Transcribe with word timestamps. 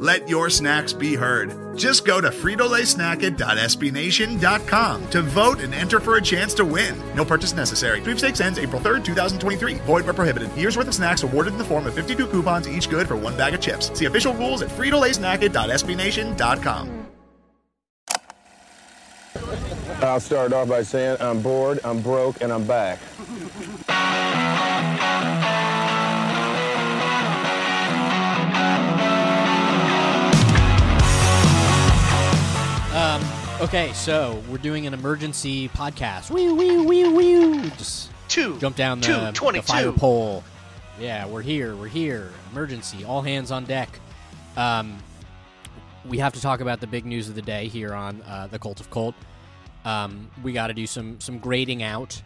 Let 0.00 0.28
your 0.28 0.50
snacks 0.50 0.92
be 0.92 1.14
heard. 1.14 1.76
Just 1.76 2.04
go 2.04 2.20
to 2.20 2.28
fritolaysnacket.sbnation.com 2.28 5.10
to 5.10 5.22
vote 5.22 5.60
and 5.60 5.72
enter 5.74 6.00
for 6.00 6.16
a 6.16 6.22
chance 6.22 6.52
to 6.54 6.64
win. 6.64 7.00
No 7.14 7.24
purchase 7.24 7.54
necessary. 7.54 8.02
Sweepstakes 8.02 8.40
ends 8.40 8.58
April 8.58 8.80
3rd, 8.80 9.04
2023. 9.04 9.74
Void 9.74 10.04
where 10.04 10.12
prohibited. 10.12 10.50
Year's 10.56 10.76
worth 10.76 10.88
of 10.88 10.94
snacks 10.94 11.22
awarded 11.22 11.52
in 11.54 11.58
the 11.58 11.64
form 11.64 11.86
of 11.86 11.94
52 11.94 12.26
coupons, 12.26 12.68
each 12.68 12.90
good 12.90 13.08
for 13.08 13.16
one 13.16 13.36
bag 13.36 13.54
of 13.54 13.60
chips. 13.60 13.96
See 13.98 14.04
official 14.04 14.34
rules 14.34 14.60
at 14.62 14.68
fritolaysnacket.sbnation.com. 14.70 17.06
I'll 20.02 20.20
start 20.20 20.52
off 20.52 20.68
by 20.68 20.82
saying 20.82 21.16
I'm 21.20 21.40
bored, 21.40 21.80
I'm 21.82 22.02
broke, 22.02 22.42
and 22.42 22.52
I'm 22.52 22.66
back. 22.66 22.98
Okay, 33.60 33.92
so 33.92 34.42
we're 34.50 34.58
doing 34.58 34.86
an 34.86 34.94
emergency 34.94 35.68
podcast. 35.70 36.30
Wee 36.30 36.52
wee 36.52 36.78
wee 36.78 37.08
wee. 37.08 37.70
Just 37.76 38.10
Two. 38.28 38.58
jump 38.58 38.76
down 38.76 39.00
the, 39.00 39.32
Two, 39.32 39.52
the 39.52 39.62
fire 39.62 39.92
pole. 39.92 40.44
Yeah, 41.00 41.26
we're 41.26 41.42
here. 41.42 41.76
We're 41.76 41.88
here. 41.88 42.30
Emergency. 42.52 43.04
All 43.04 43.22
hands 43.22 43.50
on 43.50 43.64
deck. 43.64 43.88
Um, 44.56 44.98
we 46.04 46.18
have 46.18 46.32
to 46.34 46.40
talk 46.40 46.60
about 46.60 46.80
the 46.80 46.86
big 46.86 47.04
news 47.04 47.28
of 47.28 47.34
the 47.34 47.42
day 47.42 47.68
here 47.68 47.94
on 47.94 48.22
uh, 48.22 48.48
the 48.50 48.58
Cult 48.58 48.80
of 48.80 48.90
Colt. 48.90 49.14
Um, 49.84 50.30
we 50.42 50.52
got 50.52 50.68
to 50.68 50.74
do 50.74 50.86
some 50.86 51.20
some 51.20 51.38
grading 51.38 51.82
out 51.82 52.20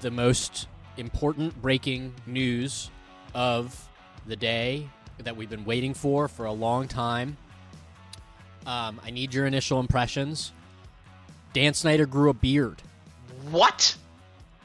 the 0.00 0.10
most 0.10 0.68
important 0.96 1.60
breaking 1.62 2.14
news 2.26 2.90
of 3.34 3.88
the 4.26 4.36
day 4.36 4.88
that 5.18 5.36
we've 5.36 5.50
been 5.50 5.64
waiting 5.64 5.94
for 5.94 6.28
for 6.28 6.46
a 6.46 6.52
long 6.52 6.88
time. 6.88 7.36
Um, 8.66 9.00
I 9.04 9.10
need 9.10 9.34
your 9.34 9.46
initial 9.46 9.80
impressions. 9.80 10.52
Dan 11.52 11.74
Snyder 11.74 12.06
grew 12.06 12.30
a 12.30 12.34
beard. 12.34 12.80
What? 13.50 13.96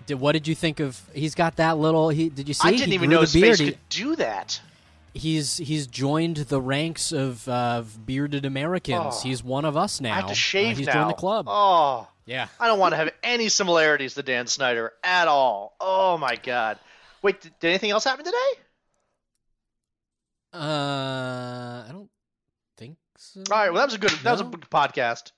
Did 0.06 0.20
what 0.20 0.32
did 0.34 0.48
you 0.48 0.56
think 0.56 0.80
of? 0.80 1.02
He's 1.14 1.36
got 1.36 1.58
that 1.58 1.78
little. 1.78 2.10
He 2.10 2.30
did 2.30 2.48
you 2.48 2.54
see? 2.54 2.68
I 2.68 2.72
didn't 2.72 2.88
he 2.90 2.94
even 2.94 3.10
know 3.10 3.22
his 3.22 3.34
beard. 3.34 3.58
face 3.58 3.70
could 3.70 3.78
do 3.90 4.16
that. 4.18 4.62
he's 5.14 5.58
he's 5.58 5.88
joined 5.88 6.38
the 6.38 6.62
ranks 6.62 7.12
of 7.12 7.46
uh, 7.50 7.84
bearded 8.06 8.46
Americans. 8.46 9.16
Oh. 9.18 9.22
he's 9.24 9.44
one 9.44 9.66
of 9.66 9.76
us 9.76 10.00
now. 10.00 10.14
I 10.14 10.18
have 10.18 10.26
to 10.28 10.32
Uh, 10.32 10.36
shave 10.36 10.78
he's 10.78 10.88
now. 10.88 10.94
joined 10.94 11.10
the 11.10 11.14
club. 11.16 11.48
Oh, 11.50 12.08
Yeah. 12.26 12.48
I 12.60 12.68
don't 12.68 12.80
want 12.80 12.94
to 12.94 12.98
have 12.98 13.10
any 13.24 13.50
similarities 13.50 14.14
to 14.14 14.24
Dan 14.24 14.48
Snyder 14.48 14.94
at 15.04 15.28
all. 15.28 15.76
Oh 15.82 16.18
my 16.18 16.36
god. 16.36 16.78
Wait, 17.22 17.42
did, 17.42 17.52
did 17.60 17.68
anything 17.70 17.90
else 17.92 18.04
happen 18.06 18.24
today? 18.24 18.38
Uh, 20.54 21.84
I 21.88 21.90
don't 21.92 22.10
so. 23.46 23.54
All 23.54 23.60
right. 23.60 23.72
Well, 23.72 23.80
that 23.80 23.86
was 23.86 23.96
a 23.96 24.00
good. 24.00 24.12
That 24.24 24.32
was 24.32 24.42
a 24.42 24.46
good 24.46 24.62
podcast. 24.70 25.32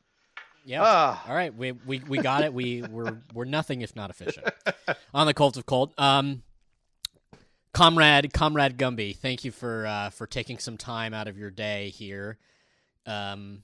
Yeah. 0.65 0.81
Ah. 0.83 1.23
All 1.27 1.35
right, 1.35 1.53
we 1.55 1.71
we, 1.71 1.99
we 2.07 2.17
got 2.19 2.43
it. 2.43 2.53
We 2.53 2.81
we're 2.89 3.17
we're 3.33 3.45
nothing 3.45 3.81
if 3.81 3.95
not 3.95 4.09
efficient 4.09 4.47
on 5.13 5.25
the 5.25 5.33
Cult 5.33 5.57
of 5.57 5.65
Colt. 5.65 5.93
Um, 5.97 6.43
comrade, 7.73 8.33
comrade 8.33 8.77
Gumbi, 8.77 9.15
thank 9.15 9.43
you 9.43 9.51
for 9.51 9.85
uh, 9.87 10.09
for 10.09 10.27
taking 10.27 10.59
some 10.59 10.77
time 10.77 11.13
out 11.13 11.27
of 11.27 11.37
your 11.37 11.49
day 11.49 11.89
here. 11.89 12.37
Um, 13.05 13.63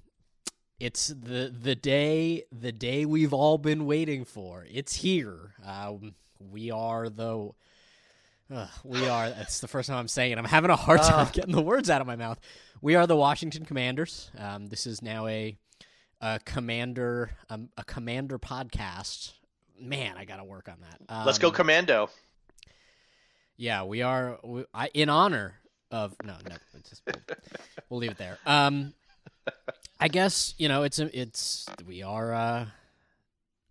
it's 0.79 1.07
the 1.07 1.53
the 1.57 1.75
day 1.75 2.44
the 2.51 2.72
day 2.72 3.06
we've 3.06 3.34
all 3.34 3.57
been 3.57 3.85
waiting 3.85 4.25
for. 4.25 4.66
It's 4.69 4.95
here. 4.95 5.53
Um, 5.66 6.16
we 6.40 6.72
are 6.72 7.09
the. 7.09 7.51
Uh, 8.53 8.67
we 8.83 9.07
are. 9.07 9.29
That's 9.29 9.59
the 9.59 9.67
first 9.67 9.89
time 9.89 9.97
I'm 9.97 10.07
saying 10.07 10.31
it. 10.33 10.38
I'm 10.38 10.45
having 10.45 10.69
a 10.69 10.75
hard 10.75 11.01
time 11.01 11.28
Ah. 11.28 11.31
getting 11.33 11.53
the 11.56 11.61
words 11.61 11.89
out 11.89 12.01
of 12.01 12.07
my 12.07 12.16
mouth. 12.16 12.39
We 12.81 12.95
are 12.95 13.07
the 13.07 13.16
Washington 13.16 13.66
Commanders. 13.66 14.29
Um, 14.38 14.67
this 14.67 14.85
is 14.85 15.01
now 15.01 15.25
a 15.28 15.57
a 16.22 16.39
commander 16.45 17.31
um, 17.50 17.69
a 17.78 17.83
commander 17.83 18.38
podcast. 18.38 19.33
Man, 19.79 20.16
I 20.17 20.25
got 20.25 20.38
to 20.38 20.44
work 20.44 20.69
on 20.69 20.78
that. 20.81 21.13
Um, 21.13 21.25
Let's 21.25 21.39
go 21.39 21.51
commando. 21.51 22.09
Yeah, 23.57 23.83
we 23.83 24.01
are 24.03 24.39
we, 24.44 24.66
I, 24.73 24.89
in 24.94 25.09
honor 25.09 25.56
of 25.91 26.16
no, 26.23 26.35
no. 26.47 26.56
Just, 26.88 27.01
we'll 27.89 28.00
leave 28.00 28.12
it 28.12 28.17
there. 28.17 28.38
Um, 28.45 28.94
I 30.00 30.07
guess 30.07 30.53
you 30.57 30.67
know 30.69 30.83
it's 30.83 31.00
it's 31.00 31.66
we 31.88 32.03
are. 32.03 32.33
Uh, 32.33 32.66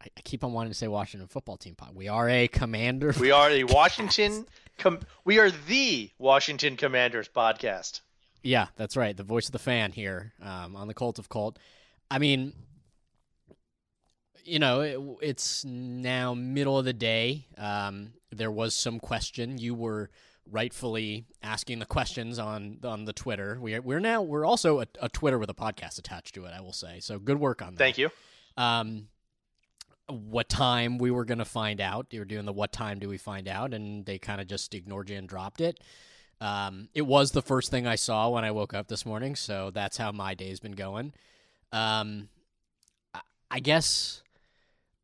I, 0.02 0.20
keep 0.24 0.42
on 0.44 0.52
wanting 0.52 0.70
to 0.70 0.76
say 0.76 0.88
Washington 0.88 1.28
football 1.28 1.56
team 1.56 1.74
pod. 1.76 1.94
We 1.94 2.08
are 2.08 2.28
a 2.28 2.48
commander. 2.48 3.14
We 3.20 3.30
are 3.30 3.50
the 3.52 3.64
Washington. 3.64 4.46
Com- 4.78 5.00
we 5.24 5.38
are 5.38 5.50
the 5.50 6.10
Washington 6.18 6.76
Commanders 6.76 7.28
podcast. 7.28 8.00
Yeah, 8.42 8.66
that's 8.76 8.96
right. 8.96 9.16
The 9.16 9.22
voice 9.22 9.46
of 9.46 9.52
the 9.52 9.58
fan 9.58 9.92
here 9.92 10.32
um, 10.42 10.76
on 10.76 10.88
the 10.88 10.94
Cult 10.94 11.18
of 11.18 11.28
Colt. 11.28 11.58
I 12.10 12.18
mean, 12.18 12.52
you 14.44 14.58
know, 14.58 14.80
it, 14.80 15.00
it's 15.22 15.64
now 15.64 16.34
middle 16.34 16.78
of 16.78 16.84
the 16.84 16.92
day. 16.92 17.46
Um, 17.56 18.12
there 18.30 18.50
was 18.50 18.74
some 18.74 19.00
question. 19.00 19.58
You 19.58 19.74
were 19.74 20.10
rightfully 20.50 21.24
asking 21.42 21.78
the 21.78 21.86
questions 21.86 22.38
on 22.38 22.78
on 22.84 23.06
the 23.06 23.14
Twitter. 23.14 23.58
We 23.60 23.74
are, 23.74 23.80
we're 23.80 24.00
now 24.00 24.20
we're 24.20 24.44
also 24.44 24.80
a, 24.80 24.86
a 25.00 25.08
Twitter 25.08 25.38
with 25.38 25.48
a 25.48 25.54
podcast 25.54 25.98
attached 25.98 26.34
to 26.34 26.44
it. 26.44 26.52
I 26.54 26.60
will 26.60 26.74
say 26.74 27.00
so. 27.00 27.18
Good 27.18 27.40
work 27.40 27.62
on 27.62 27.74
that. 27.74 27.78
Thank 27.78 27.98
you. 27.98 28.10
Um, 28.56 29.08
what 30.08 30.48
time 30.48 30.98
we 30.98 31.10
were 31.10 31.24
going 31.24 31.38
to 31.38 31.44
find 31.44 31.80
out. 31.80 32.06
You 32.10 32.20
were 32.20 32.24
doing 32.24 32.44
the 32.44 32.52
what 32.52 32.72
time 32.72 32.98
do 32.98 33.08
we 33.08 33.16
find 33.16 33.48
out, 33.48 33.72
and 33.72 34.04
they 34.04 34.18
kind 34.18 34.40
of 34.40 34.46
just 34.46 34.74
ignored 34.74 35.10
you 35.10 35.16
and 35.16 35.28
dropped 35.28 35.60
it. 35.60 35.80
Um, 36.40 36.88
it 36.94 37.02
was 37.02 37.30
the 37.30 37.42
first 37.42 37.70
thing 37.70 37.86
I 37.86 37.94
saw 37.94 38.28
when 38.28 38.44
I 38.44 38.50
woke 38.50 38.74
up 38.74 38.88
this 38.88 39.06
morning, 39.06 39.34
so 39.34 39.70
that's 39.70 39.96
how 39.96 40.12
my 40.12 40.34
day's 40.34 40.60
been 40.60 40.72
going. 40.72 41.12
Um, 41.72 42.28
I- 43.14 43.20
I 43.50 43.60
guess 43.60 44.22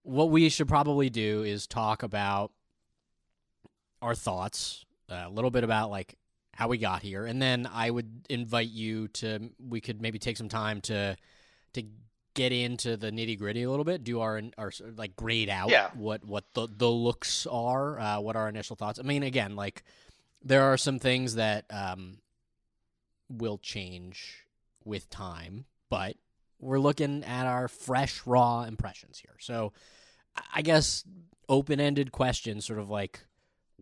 what 0.03 0.31
we 0.31 0.49
should 0.49 0.69
probably 0.69 1.09
do 1.09 1.43
is 1.43 1.67
talk 1.67 2.03
about 2.03 2.53
our 4.03 4.15
thoughts, 4.15 4.85
a 5.09 5.29
little 5.29 5.51
bit 5.51 5.65
about 5.65 5.91
like 5.91 6.17
how 6.55 6.69
we 6.69 6.79
got 6.79 7.03
here, 7.03 7.25
and 7.27 7.41
then 7.41 7.67
I 7.73 7.91
would 7.91 8.27
invite 8.29 8.69
you 8.69 9.09
to. 9.09 9.51
We 9.59 9.81
could 9.81 10.01
maybe 10.03 10.19
take 10.19 10.37
some 10.37 10.49
time 10.49 10.81
to 10.83 11.17
to 11.75 11.83
get 12.35 12.53
into 12.53 12.97
the 12.97 13.11
nitty 13.11 13.39
gritty 13.39 13.63
a 13.63 13.71
little 13.71 13.85
bit, 13.85 14.05
do 14.05 14.21
our 14.21 14.41
our 14.59 14.73
like 14.97 15.17
grade 15.17 15.49
out 15.49 15.71
Yeah. 15.71 15.91
what 15.95 16.25
what 16.25 16.45
the 16.55 16.69
the 16.71 16.89
looks 16.91 17.47
are, 17.47 17.99
uh, 17.99 18.21
what 18.21 18.37
our 18.37 18.49
initial 18.49 18.77
thoughts. 18.77 18.99
I 18.99 19.03
mean, 19.03 19.23
again, 19.23 19.57
like 19.57 19.83
there 20.43 20.63
are 20.63 20.77
some 20.77 20.99
things 20.99 21.35
that 21.35 21.65
um, 21.71 22.19
will 23.29 23.59
change 23.59 24.47
with 24.85 25.11
time, 25.11 25.67
but 25.89 26.17
we're 26.59 26.79
looking 26.81 27.25
at 27.25 27.47
our 27.47 27.69
fresh, 27.69 28.23
raw 28.27 28.63
impressions 28.65 29.19
here. 29.19 29.37
So 29.41 29.73
I 30.55 30.63
guess 30.63 31.05
open 31.49 31.81
ended 31.81 32.13
questions, 32.13 32.65
sort 32.67 32.79
of 32.79 32.89
like, 32.91 33.21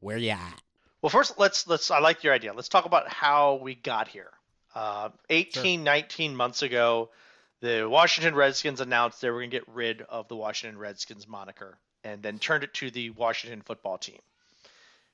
where 0.00 0.16
you 0.16 0.30
at? 0.30 0.62
Well, 1.02 1.10
first, 1.10 1.38
let's 1.38 1.66
let's. 1.68 1.90
I 1.90 2.00
like 2.00 2.24
your 2.24 2.32
idea. 2.34 2.52
Let's 2.52 2.68
talk 2.68 2.84
about 2.84 3.08
how 3.08 3.60
we 3.62 3.74
got 3.74 4.08
here. 4.08 4.30
Uh, 4.74 5.10
18, 5.30 5.80
sure. 5.80 5.84
19 5.84 6.36
months 6.36 6.62
ago, 6.62 7.10
the 7.60 7.88
Washington 7.88 8.34
Redskins 8.34 8.80
announced 8.80 9.20
they 9.20 9.30
were 9.30 9.40
going 9.40 9.50
to 9.50 9.56
get 9.56 9.68
rid 9.68 10.02
of 10.02 10.28
the 10.28 10.36
Washington 10.36 10.78
Redskins 10.78 11.26
moniker 11.26 11.78
and 12.04 12.22
then 12.22 12.38
turned 12.38 12.64
it 12.64 12.74
to 12.74 12.90
the 12.90 13.10
Washington 13.10 13.62
football 13.62 13.98
team. 13.98 14.20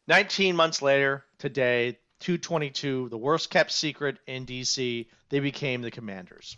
19 0.07 0.55
months 0.55 0.83
later, 0.83 1.25
today, 1.39 1.99
222, 2.21 3.09
the 3.09 3.19
worst 3.19 3.51
kept 3.51 3.71
secret 3.73 4.19
in 4.27 4.45
DC, 4.45 5.07
they 5.31 5.41
became 5.41 5.83
the 5.83 5.91
Commanders. 5.91 6.57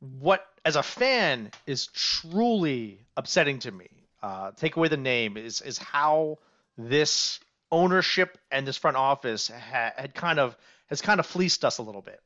What, 0.00 0.46
as 0.64 0.76
a 0.76 0.82
fan, 0.82 1.50
is 1.66 1.88
truly 1.88 3.00
upsetting 3.16 3.58
to 3.60 3.70
me, 3.70 3.88
uh, 4.22 4.52
take 4.52 4.76
away 4.76 4.88
the 4.88 4.96
name, 4.96 5.36
is, 5.36 5.60
is 5.60 5.76
how 5.76 6.38
this 6.78 7.40
ownership 7.70 8.38
and 8.50 8.66
this 8.66 8.76
front 8.78 8.96
office 8.96 9.48
ha- 9.48 9.92
had 9.96 10.14
kind 10.14 10.38
of 10.38 10.56
has 10.86 11.02
kind 11.02 11.20
of 11.20 11.26
fleeced 11.26 11.64
us 11.66 11.78
a 11.78 11.82
little 11.82 12.00
bit. 12.00 12.20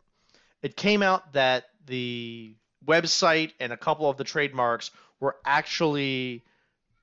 It 0.63 0.77
came 0.77 1.03
out 1.03 1.33
that 1.33 1.65
the 1.87 2.55
website 2.87 3.53
and 3.61 3.73
a 3.73 3.77
couple 3.77 4.09
of 4.09 4.17
the 4.17 4.25
trademarks 4.25 4.91
were 5.21 5.37
actually 5.45 6.43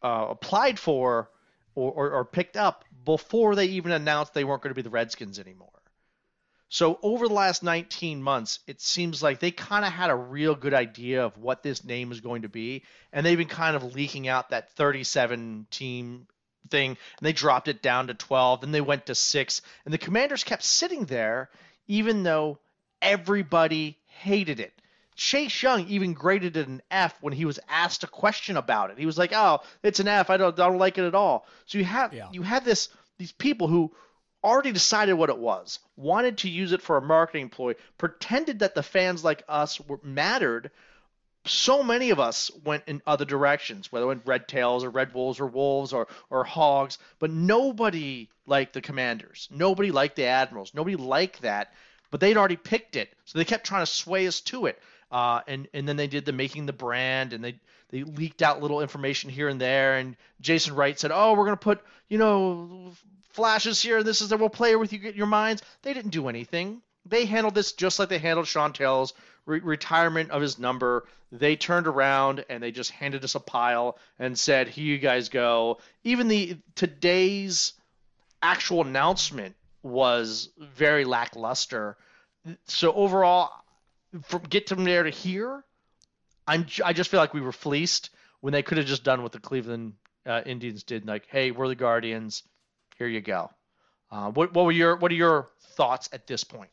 uh, 0.04 0.28
applied 0.30 0.80
for 0.80 1.30
or, 1.76 1.92
or, 1.92 2.12
or 2.12 2.26
picked 2.26 2.58
up 2.58 2.84
before 3.06 3.56
they 3.56 3.66
even 3.66 3.92
announced 3.92 4.34
they 4.34 4.44
weren't 4.44 4.62
going 4.62 4.72
to 4.72 4.76
be 4.76 4.82
the 4.82 4.90
Redskins 4.90 5.40
anymore. 5.40 5.70
So 6.72 7.00
over 7.02 7.28
the 7.28 7.34
last 7.34 7.64
19 7.64 8.22
months, 8.22 8.60
it 8.68 8.80
seems 8.80 9.24
like 9.24 9.40
they 9.40 9.50
kind 9.50 9.84
of 9.84 9.92
had 9.92 10.12
a 10.12 10.16
real 10.16 10.54
good 10.54 10.76
idea 10.76 11.26
of 11.26 11.36
what 11.38 11.64
this 11.64 11.84
name 11.84 12.12
is 12.12 12.22
going 12.22 12.44
to 12.44 12.50
be, 12.50 12.84
and 13.12 13.26
they've 13.26 13.38
been 13.38 13.48
kind 13.48 13.76
of 13.76 13.96
leaking 13.96 14.28
out 14.28 14.50
that 14.50 14.72
37 14.74 15.66
team 15.72 16.28
thing, 16.70 16.92
and 16.92 16.98
they 17.22 17.34
dropped 17.34 17.70
it 17.70 17.82
down 17.82 18.08
to 18.08 18.14
12, 18.14 18.64
and 18.64 18.74
they 18.74 18.82
went 18.82 19.08
to 19.08 19.16
six, 19.16 19.64
and 19.84 19.94
the 19.94 19.98
Commanders 19.98 20.44
kept 20.44 20.64
sitting 20.64 21.06
there, 21.06 21.50
even 21.88 22.22
though 22.22 22.60
everybody 23.02 23.98
hated 24.20 24.60
it. 24.60 24.74
Chase 25.16 25.62
Young 25.62 25.86
even 25.88 26.14
graded 26.14 26.56
it 26.56 26.68
an 26.68 26.82
F 26.90 27.18
when 27.22 27.34
he 27.34 27.44
was 27.44 27.60
asked 27.68 28.04
a 28.04 28.08
question 28.08 28.56
about 28.56 28.90
it. 28.90 28.98
He 28.98 29.06
was 29.06 29.18
like, 29.18 29.34
"Oh, 29.34 29.60
it's 29.84 30.00
an 30.00 30.08
F. 30.08 30.30
I 30.30 30.38
don't, 30.38 30.58
I 30.58 30.68
don't 30.68 30.78
like 30.78 30.98
it 30.98 31.04
at 31.04 31.16
all." 31.16 31.46
So 31.66 31.78
you 31.78 31.84
have 31.84 32.14
yeah. 32.14 32.30
you 32.32 32.42
have 32.42 32.64
this 32.64 32.88
these 33.18 33.34
people 33.34 33.68
who 33.68 33.94
already 34.44 34.72
decided 34.72 35.14
what 35.14 35.30
it 35.30 35.38
was, 35.38 35.80
wanted 35.98 36.38
to 36.40 36.50
use 36.50 36.72
it 36.72 36.82
for 36.82 36.96
a 36.96 37.02
marketing 37.02 37.50
ploy, 37.50 37.76
pretended 37.98 38.60
that 38.60 38.76
the 38.76 38.84
fans 38.84 39.24
like 39.24 39.44
us 39.50 39.82
were 39.82 40.00
mattered. 40.04 40.72
So 41.46 41.84
many 41.84 42.12
of 42.12 42.20
us 42.20 42.50
went 42.64 42.84
in 42.88 43.02
other 43.06 43.26
directions, 43.26 43.92
whether 43.92 44.06
it 44.06 44.08
went 44.08 44.26
red 44.26 44.48
tails 44.48 44.86
or 44.86 44.90
red 44.90 45.14
wolves 45.14 45.40
or 45.42 45.48
wolves 45.48 45.92
or 45.92 46.08
or 46.30 46.46
hogs, 46.46 46.98
but 47.20 47.30
nobody 47.30 48.30
liked 48.46 48.74
the 48.74 48.82
commanders. 48.82 49.50
Nobody 49.52 49.92
liked 49.92 50.16
the 50.16 50.26
admirals. 50.26 50.74
Nobody 50.74 50.96
liked 50.96 51.42
that, 51.42 51.74
but 52.12 52.20
they'd 52.20 52.38
already 52.38 52.56
picked 52.56 52.96
it, 52.96 53.14
so 53.26 53.38
they 53.38 53.46
kept 53.46 53.66
trying 53.66 53.86
to 53.86 53.92
sway 53.92 54.28
us 54.28 54.42
to 54.42 54.66
it. 54.66 54.80
Uh, 55.12 55.42
and 55.48 55.68
and 55.74 55.88
then 55.88 55.98
they 55.98 56.08
did 56.08 56.26
the 56.26 56.32
making 56.32 56.66
the 56.66 56.74
brand, 56.74 57.34
and 57.34 57.44
they 57.44 57.60
they 57.90 58.04
leaked 58.04 58.42
out 58.42 58.62
little 58.62 58.82
information 58.82 59.30
here 59.30 59.48
and 59.48 59.60
there. 59.60 59.96
And 59.96 60.16
Jason 60.42 60.76
Wright 60.76 61.00
said, 61.00 61.12
"Oh, 61.12 61.34
we're 61.34 61.46
gonna 61.46 61.58
put 61.58 61.82
you 62.08 62.18
know 62.18 62.92
flashes 63.32 63.82
here. 63.82 63.98
And 64.00 64.06
this 64.06 64.22
is 64.22 64.30
that 64.30 64.40
we'll 64.40 64.50
play 64.50 64.76
with 64.76 64.94
you 64.94 65.00
get 65.00 65.16
your 65.16 65.28
minds." 65.28 65.64
They 65.82 65.94
didn't 65.94 66.12
do 66.12 66.30
anything. 66.30 66.82
They 67.06 67.26
handled 67.26 67.56
this 67.56 67.72
just 67.72 67.98
like 67.98 68.10
they 68.10 68.20
handled 68.20 68.48
Sean 68.48 68.72
Taylor's 68.72 69.14
re- 69.46 69.60
retirement 69.60 70.30
of 70.30 70.42
his 70.42 70.60
number. 70.60 71.08
They 71.32 71.56
turned 71.56 71.88
around 71.88 72.46
and 72.50 72.62
they 72.62 72.72
just 72.72 72.92
handed 72.92 73.24
us 73.24 73.36
a 73.36 73.40
pile 73.40 73.98
and 74.20 74.38
said, 74.38 74.68
"Here 74.68 74.86
you 74.86 75.00
guys 75.00 75.30
go." 75.30 75.80
Even 76.04 76.28
the 76.28 76.58
today's 76.76 77.74
actual 78.44 78.82
announcement 78.82 79.56
was 79.84 80.50
very 80.58 81.06
lackluster. 81.06 81.98
So 82.66 82.94
overall, 82.94 83.52
from 84.24 84.42
get 84.44 84.70
from 84.70 84.84
there 84.84 85.04
to 85.04 85.10
here, 85.10 85.64
I'm 86.48 86.66
I 86.84 86.94
just 86.94 87.10
feel 87.10 87.20
like 87.20 87.34
we 87.34 87.42
were 87.42 87.52
fleeced 87.52 88.10
when 88.42 88.54
they 88.54 88.64
could 88.64 88.78
have 88.78 88.88
just 88.88 89.04
done 89.04 89.22
what 89.24 89.32
the 89.32 89.40
Cleveland 89.40 89.94
uh, 90.26 90.42
Indians 90.46 90.84
did, 90.84 91.06
like, 91.06 91.28
hey, 91.28 91.52
we're 91.52 91.68
the 91.68 91.76
Guardians, 91.76 92.44
here 92.98 93.08
you 93.08 93.22
go. 93.22 93.50
Uh, 94.12 94.32
what 94.32 94.54
what 94.54 94.66
were 94.66 94.72
your 94.72 94.96
what 94.96 95.12
are 95.12 95.16
your 95.16 95.48
thoughts 95.76 96.10
at 96.12 96.28
this 96.28 96.44
point? 96.44 96.70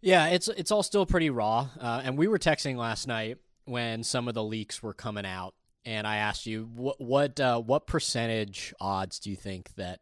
Yeah, 0.00 0.28
it's 0.28 0.48
it's 0.48 0.70
all 0.70 0.82
still 0.82 1.06
pretty 1.06 1.30
raw, 1.30 1.68
uh, 1.80 2.02
and 2.04 2.18
we 2.18 2.26
were 2.26 2.38
texting 2.38 2.76
last 2.76 3.06
night 3.06 3.38
when 3.64 4.02
some 4.02 4.28
of 4.28 4.34
the 4.34 4.44
leaks 4.44 4.82
were 4.82 4.94
coming 4.94 5.26
out, 5.26 5.54
and 5.84 6.06
I 6.06 6.16
asked 6.16 6.46
you 6.46 6.68
what 6.74 7.00
what 7.00 7.38
uh, 7.38 7.60
what 7.60 7.86
percentage 7.86 8.74
odds 8.80 9.18
do 9.18 9.30
you 9.30 9.36
think 9.36 9.74
that 9.76 10.00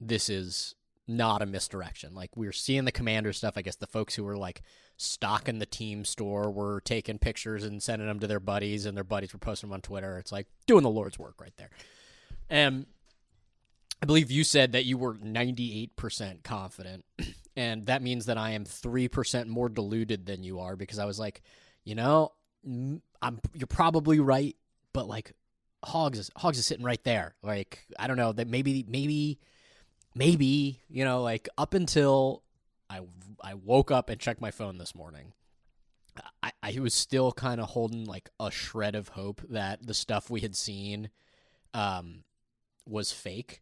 this 0.00 0.28
is 0.28 0.74
not 1.08 1.42
a 1.42 1.46
misdirection? 1.46 2.14
Like 2.14 2.36
we 2.36 2.46
are 2.46 2.52
seeing 2.52 2.84
the 2.84 2.92
commander 2.92 3.32
stuff. 3.32 3.54
I 3.56 3.62
guess 3.62 3.76
the 3.76 3.86
folks 3.86 4.14
who 4.14 4.24
were 4.24 4.36
like 4.36 4.62
stocking 4.96 5.58
the 5.58 5.66
team 5.66 6.04
store 6.04 6.50
were 6.50 6.80
taking 6.80 7.18
pictures 7.18 7.64
and 7.64 7.82
sending 7.82 8.08
them 8.08 8.20
to 8.20 8.26
their 8.26 8.40
buddies, 8.40 8.86
and 8.86 8.96
their 8.96 9.04
buddies 9.04 9.32
were 9.32 9.38
posting 9.38 9.68
them 9.68 9.74
on 9.74 9.82
Twitter. 9.82 10.18
It's 10.18 10.32
like 10.32 10.46
doing 10.66 10.82
the 10.82 10.90
Lord's 10.90 11.18
work 11.18 11.40
right 11.40 11.56
there. 11.56 11.70
And 12.48 12.86
I 14.02 14.06
believe 14.06 14.30
you 14.30 14.44
said 14.44 14.72
that 14.72 14.84
you 14.84 14.98
were 14.98 15.14
98% 15.14 16.42
confident, 16.42 17.04
and 17.56 17.86
that 17.86 18.02
means 18.02 18.26
that 18.26 18.38
I 18.38 18.50
am 18.50 18.64
3% 18.64 19.46
more 19.46 19.68
deluded 19.68 20.26
than 20.26 20.42
you 20.42 20.60
are 20.60 20.76
because 20.76 20.98
I 20.98 21.06
was 21.06 21.18
like, 21.18 21.42
you 21.84 21.94
know, 21.94 22.32
I'm 22.64 23.40
you're 23.54 23.66
probably 23.68 24.20
right, 24.20 24.56
but 24.92 25.06
like 25.06 25.32
Hogs 25.84 26.18
is 26.18 26.30
Hogs 26.36 26.58
is 26.58 26.66
sitting 26.66 26.84
right 26.84 27.02
there. 27.04 27.34
Like 27.42 27.84
I 27.98 28.06
don't 28.06 28.16
know 28.16 28.32
that 28.32 28.48
maybe 28.48 28.84
maybe 28.88 29.38
maybe 30.16 30.80
you 30.88 31.04
know 31.04 31.22
like 31.22 31.48
up 31.58 31.74
until 31.74 32.42
I 32.90 33.00
I 33.42 33.54
woke 33.54 33.90
up 33.90 34.10
and 34.10 34.20
checked 34.20 34.40
my 34.40 34.50
phone 34.50 34.78
this 34.78 34.94
morning. 34.94 35.32
I, 36.42 36.52
I 36.62 36.78
was 36.80 36.94
still 36.94 37.30
kind 37.30 37.60
of 37.60 37.68
holding 37.68 38.06
like 38.06 38.30
a 38.40 38.50
shred 38.50 38.94
of 38.94 39.08
hope 39.08 39.42
that 39.50 39.86
the 39.86 39.92
stuff 39.92 40.30
we 40.30 40.40
had 40.40 40.56
seen 40.56 41.10
um, 41.74 42.24
was 42.88 43.12
fake, 43.12 43.60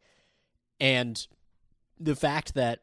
and 0.78 1.26
the 1.98 2.14
fact 2.14 2.54
that 2.54 2.82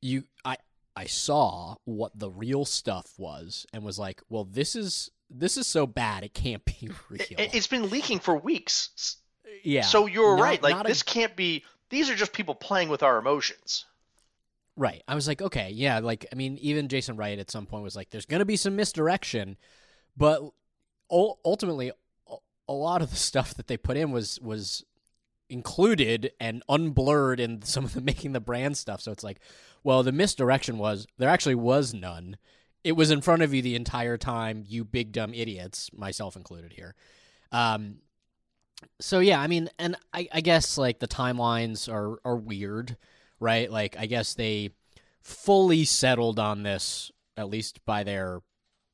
you 0.00 0.24
I 0.44 0.56
I 0.96 1.04
saw 1.04 1.76
what 1.84 2.18
the 2.18 2.30
real 2.30 2.64
stuff 2.64 3.14
was 3.18 3.66
and 3.72 3.84
was 3.84 4.00
like, 4.00 4.20
well, 4.28 4.44
this 4.44 4.74
is 4.74 5.10
this 5.30 5.56
is 5.56 5.66
so 5.66 5.86
bad 5.86 6.24
it 6.24 6.34
can't 6.34 6.64
be 6.64 6.90
real. 7.08 7.20
It, 7.30 7.54
has 7.54 7.66
been 7.66 7.88
leaking 7.90 8.18
for 8.18 8.36
weeks. 8.36 9.18
Yeah. 9.62 9.82
So 9.82 10.06
you're 10.06 10.36
not, 10.36 10.42
right. 10.42 10.62
Like 10.62 10.86
this 10.86 11.02
a... 11.02 11.04
can't 11.04 11.36
be. 11.36 11.64
These 11.90 12.10
are 12.10 12.14
just 12.14 12.32
people 12.32 12.54
playing 12.54 12.88
with 12.88 13.02
our 13.02 13.18
emotions. 13.18 13.84
Right. 14.76 15.02
I 15.08 15.14
was 15.14 15.26
like, 15.26 15.42
okay, 15.42 15.70
yeah, 15.70 15.98
like 15.98 16.26
I 16.30 16.36
mean, 16.36 16.56
even 16.58 16.88
Jason 16.88 17.16
Wright 17.16 17.38
at 17.38 17.50
some 17.50 17.66
point 17.66 17.82
was 17.82 17.96
like, 17.96 18.10
"There's 18.10 18.26
going 18.26 18.38
to 18.38 18.44
be 18.44 18.56
some 18.56 18.76
misdirection," 18.76 19.56
but 20.16 20.42
ultimately, 21.10 21.90
a 22.68 22.72
lot 22.72 23.02
of 23.02 23.10
the 23.10 23.16
stuff 23.16 23.54
that 23.54 23.66
they 23.66 23.76
put 23.76 23.96
in 23.96 24.12
was 24.12 24.38
was 24.40 24.84
included 25.48 26.32
and 26.38 26.62
unblurred 26.68 27.40
in 27.40 27.62
some 27.62 27.84
of 27.84 27.94
the 27.94 28.00
making 28.02 28.32
the 28.32 28.40
brand 28.40 28.76
stuff. 28.76 29.00
So 29.00 29.12
it's 29.12 29.24
like, 29.24 29.40
well, 29.82 30.02
the 30.02 30.12
misdirection 30.12 30.78
was 30.78 31.06
there 31.16 31.28
actually 31.28 31.54
was 31.54 31.94
none. 31.94 32.36
It 32.84 32.92
was 32.92 33.10
in 33.10 33.20
front 33.20 33.42
of 33.42 33.52
you 33.52 33.62
the 33.62 33.74
entire 33.74 34.16
time, 34.16 34.64
you 34.66 34.84
big 34.84 35.12
dumb 35.12 35.34
idiots, 35.34 35.90
myself 35.92 36.36
included 36.36 36.72
here. 36.72 36.94
Um, 37.50 37.96
so 39.00 39.20
yeah, 39.20 39.40
I 39.40 39.46
mean, 39.46 39.68
and 39.78 39.96
I, 40.12 40.28
I 40.32 40.40
guess 40.40 40.78
like 40.78 40.98
the 40.98 41.08
timelines 41.08 41.92
are 41.92 42.18
are 42.24 42.36
weird 42.36 42.96
right? 43.40 43.70
Like, 43.70 43.96
I 43.98 44.06
guess 44.06 44.34
they 44.34 44.70
fully 45.22 45.84
settled 45.84 46.38
on 46.38 46.62
this, 46.62 47.10
at 47.36 47.48
least 47.48 47.84
by 47.84 48.04
their 48.04 48.40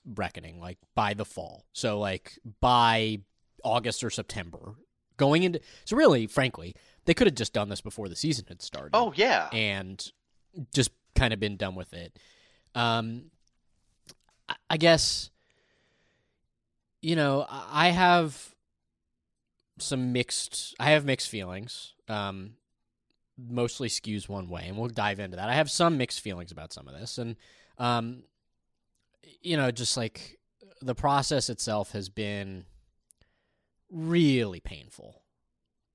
reckoning, 0.04 0.60
like 0.60 0.78
by 0.94 1.14
the 1.14 1.24
fall. 1.24 1.64
So, 1.72 1.98
like, 1.98 2.38
by 2.60 3.20
August 3.62 4.04
or 4.04 4.10
September, 4.10 4.74
going 5.16 5.42
into. 5.42 5.60
So, 5.84 5.96
really, 5.96 6.26
frankly, 6.26 6.74
they 7.04 7.14
could 7.14 7.26
have 7.26 7.36
just 7.36 7.52
done 7.52 7.68
this 7.68 7.80
before 7.80 8.08
the 8.08 8.16
season 8.16 8.46
had 8.48 8.62
started. 8.62 8.90
Oh, 8.94 9.12
yeah. 9.16 9.48
And 9.52 10.04
just 10.74 10.90
kind 11.14 11.32
of 11.32 11.40
been 11.40 11.56
done 11.56 11.74
with 11.74 11.92
it. 11.92 12.18
Um, 12.74 13.30
I 14.68 14.76
guess, 14.76 15.30
you 17.00 17.16
know, 17.16 17.46
I 17.48 17.88
have 17.88 18.53
some 19.78 20.12
mixed. 20.12 20.74
I 20.78 20.90
have 20.90 21.04
mixed 21.04 21.28
feelings. 21.28 21.94
Um, 22.08 22.54
mostly 23.36 23.88
skews 23.88 24.28
one 24.28 24.48
way, 24.48 24.64
and 24.68 24.76
we'll 24.76 24.88
dive 24.88 25.18
into 25.18 25.36
that. 25.36 25.48
I 25.48 25.54
have 25.54 25.70
some 25.70 25.96
mixed 25.98 26.20
feelings 26.20 26.52
about 26.52 26.72
some 26.72 26.86
of 26.88 26.94
this, 26.98 27.18
and 27.18 27.36
um, 27.78 28.22
you 29.42 29.56
know, 29.56 29.70
just 29.70 29.96
like 29.96 30.38
the 30.80 30.94
process 30.94 31.48
itself 31.50 31.92
has 31.92 32.08
been 32.08 32.64
really 33.90 34.60
painful, 34.60 35.22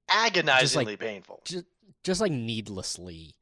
agonizingly 0.10 0.62
just 0.62 0.76
like, 0.76 1.00
painful, 1.00 1.42
just 1.46 1.66
just 2.04 2.22
like 2.22 2.32
needlessly 2.32 3.36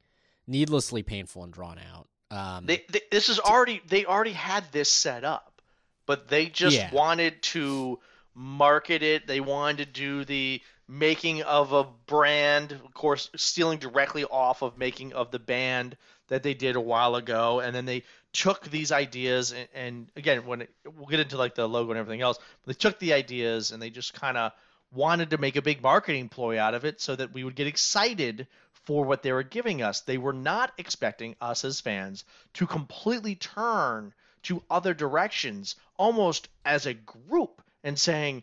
needlessly 0.46 1.02
painful 1.02 1.44
and 1.44 1.52
drawn 1.52 1.78
out. 1.78 2.08
Um, 2.30 2.66
they, 2.66 2.84
they, 2.90 3.00
this 3.10 3.28
is 3.28 3.38
already 3.38 3.82
they 3.88 4.04
already 4.04 4.32
had 4.32 4.64
this 4.72 4.90
set 4.90 5.24
up, 5.24 5.60
but 6.06 6.28
they 6.28 6.46
just 6.46 6.76
Yeah. 6.76 6.92
wanted 6.92 7.42
to 7.42 7.98
market 8.38 9.02
it. 9.02 9.26
They 9.26 9.40
wanted 9.40 9.78
to 9.78 9.86
do 9.86 10.24
the 10.24 10.62
making 10.86 11.42
of 11.42 11.72
a 11.72 11.84
brand, 12.06 12.72
of 12.72 12.94
course, 12.94 13.30
stealing 13.34 13.78
directly 13.78 14.24
off 14.24 14.62
of 14.62 14.78
making 14.78 15.12
of 15.12 15.32
the 15.32 15.40
band 15.40 15.96
that 16.28 16.44
they 16.44 16.54
did 16.54 16.76
a 16.76 16.80
while 16.80 17.16
ago, 17.16 17.60
and 17.60 17.74
then 17.74 17.84
they 17.84 18.04
took 18.32 18.70
these 18.70 18.92
ideas 18.92 19.52
and, 19.52 19.68
and 19.74 20.12
again, 20.14 20.46
when 20.46 20.62
it, 20.62 20.70
we'll 20.96 21.06
get 21.06 21.20
into 21.20 21.36
like 21.36 21.54
the 21.54 21.66
logo 21.66 21.90
and 21.90 21.98
everything 21.98 22.20
else, 22.20 22.38
but 22.64 22.76
they 22.76 22.78
took 22.78 22.98
the 23.00 23.12
ideas 23.12 23.72
and 23.72 23.82
they 23.82 23.90
just 23.90 24.14
kind 24.14 24.36
of 24.36 24.52
wanted 24.92 25.30
to 25.30 25.38
make 25.38 25.56
a 25.56 25.62
big 25.62 25.82
marketing 25.82 26.28
ploy 26.28 26.60
out 26.60 26.74
of 26.74 26.84
it 26.84 27.00
so 27.00 27.16
that 27.16 27.32
we 27.32 27.42
would 27.42 27.56
get 27.56 27.66
excited 27.66 28.46
for 28.84 29.04
what 29.04 29.22
they 29.22 29.32
were 29.32 29.42
giving 29.42 29.82
us. 29.82 30.02
They 30.02 30.18
were 30.18 30.32
not 30.32 30.72
expecting 30.78 31.34
us 31.40 31.64
as 31.64 31.80
fans 31.80 32.24
to 32.54 32.66
completely 32.66 33.34
turn 33.34 34.14
to 34.44 34.62
other 34.70 34.94
directions 34.94 35.74
almost 35.96 36.48
as 36.64 36.86
a 36.86 36.94
group 36.94 37.62
and 37.84 37.98
saying 37.98 38.42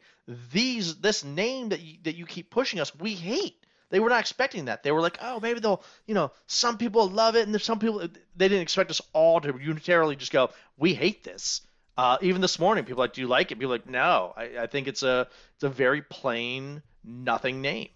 these 0.51 0.95
this 0.97 1.23
name 1.23 1.69
that 1.69 1.81
you, 1.81 1.97
that 2.03 2.15
you 2.15 2.25
keep 2.25 2.49
pushing 2.49 2.79
us 2.79 2.95
we 2.95 3.13
hate. 3.13 3.65
They 3.91 3.99
were 3.99 4.09
not 4.09 4.19
expecting 4.19 4.65
that. 4.65 4.81
They 4.81 4.91
were 4.91 5.01
like, 5.01 5.19
"Oh, 5.21 5.39
maybe 5.39 5.59
they'll, 5.59 5.83
you 6.07 6.15
know, 6.15 6.31
some 6.47 6.77
people 6.77 7.07
love 7.07 7.35
it 7.35 7.43
and 7.43 7.53
there's 7.53 7.63
some 7.63 7.79
people 7.79 7.99
they 7.99 8.47
didn't 8.47 8.61
expect 8.61 8.89
us 8.89 9.01
all 9.13 9.39
to 9.41 9.53
unitarily 9.53 10.17
just 10.17 10.31
go, 10.31 10.49
"We 10.77 10.93
hate 10.93 11.23
this." 11.23 11.61
Uh, 11.97 12.17
even 12.21 12.41
this 12.41 12.59
morning, 12.59 12.83
people 12.83 12.99
like, 13.01 13.13
"Do 13.13 13.21
you 13.21 13.27
like 13.27 13.51
it?" 13.51 13.59
People 13.59 13.69
like, 13.71 13.87
"No, 13.87 14.33
I, 14.35 14.57
I 14.61 14.67
think 14.67 14.87
it's 14.87 15.03
a 15.03 15.27
it's 15.53 15.63
a 15.63 15.69
very 15.69 16.01
plain, 16.01 16.81
nothing 17.03 17.61
name." 17.61 17.89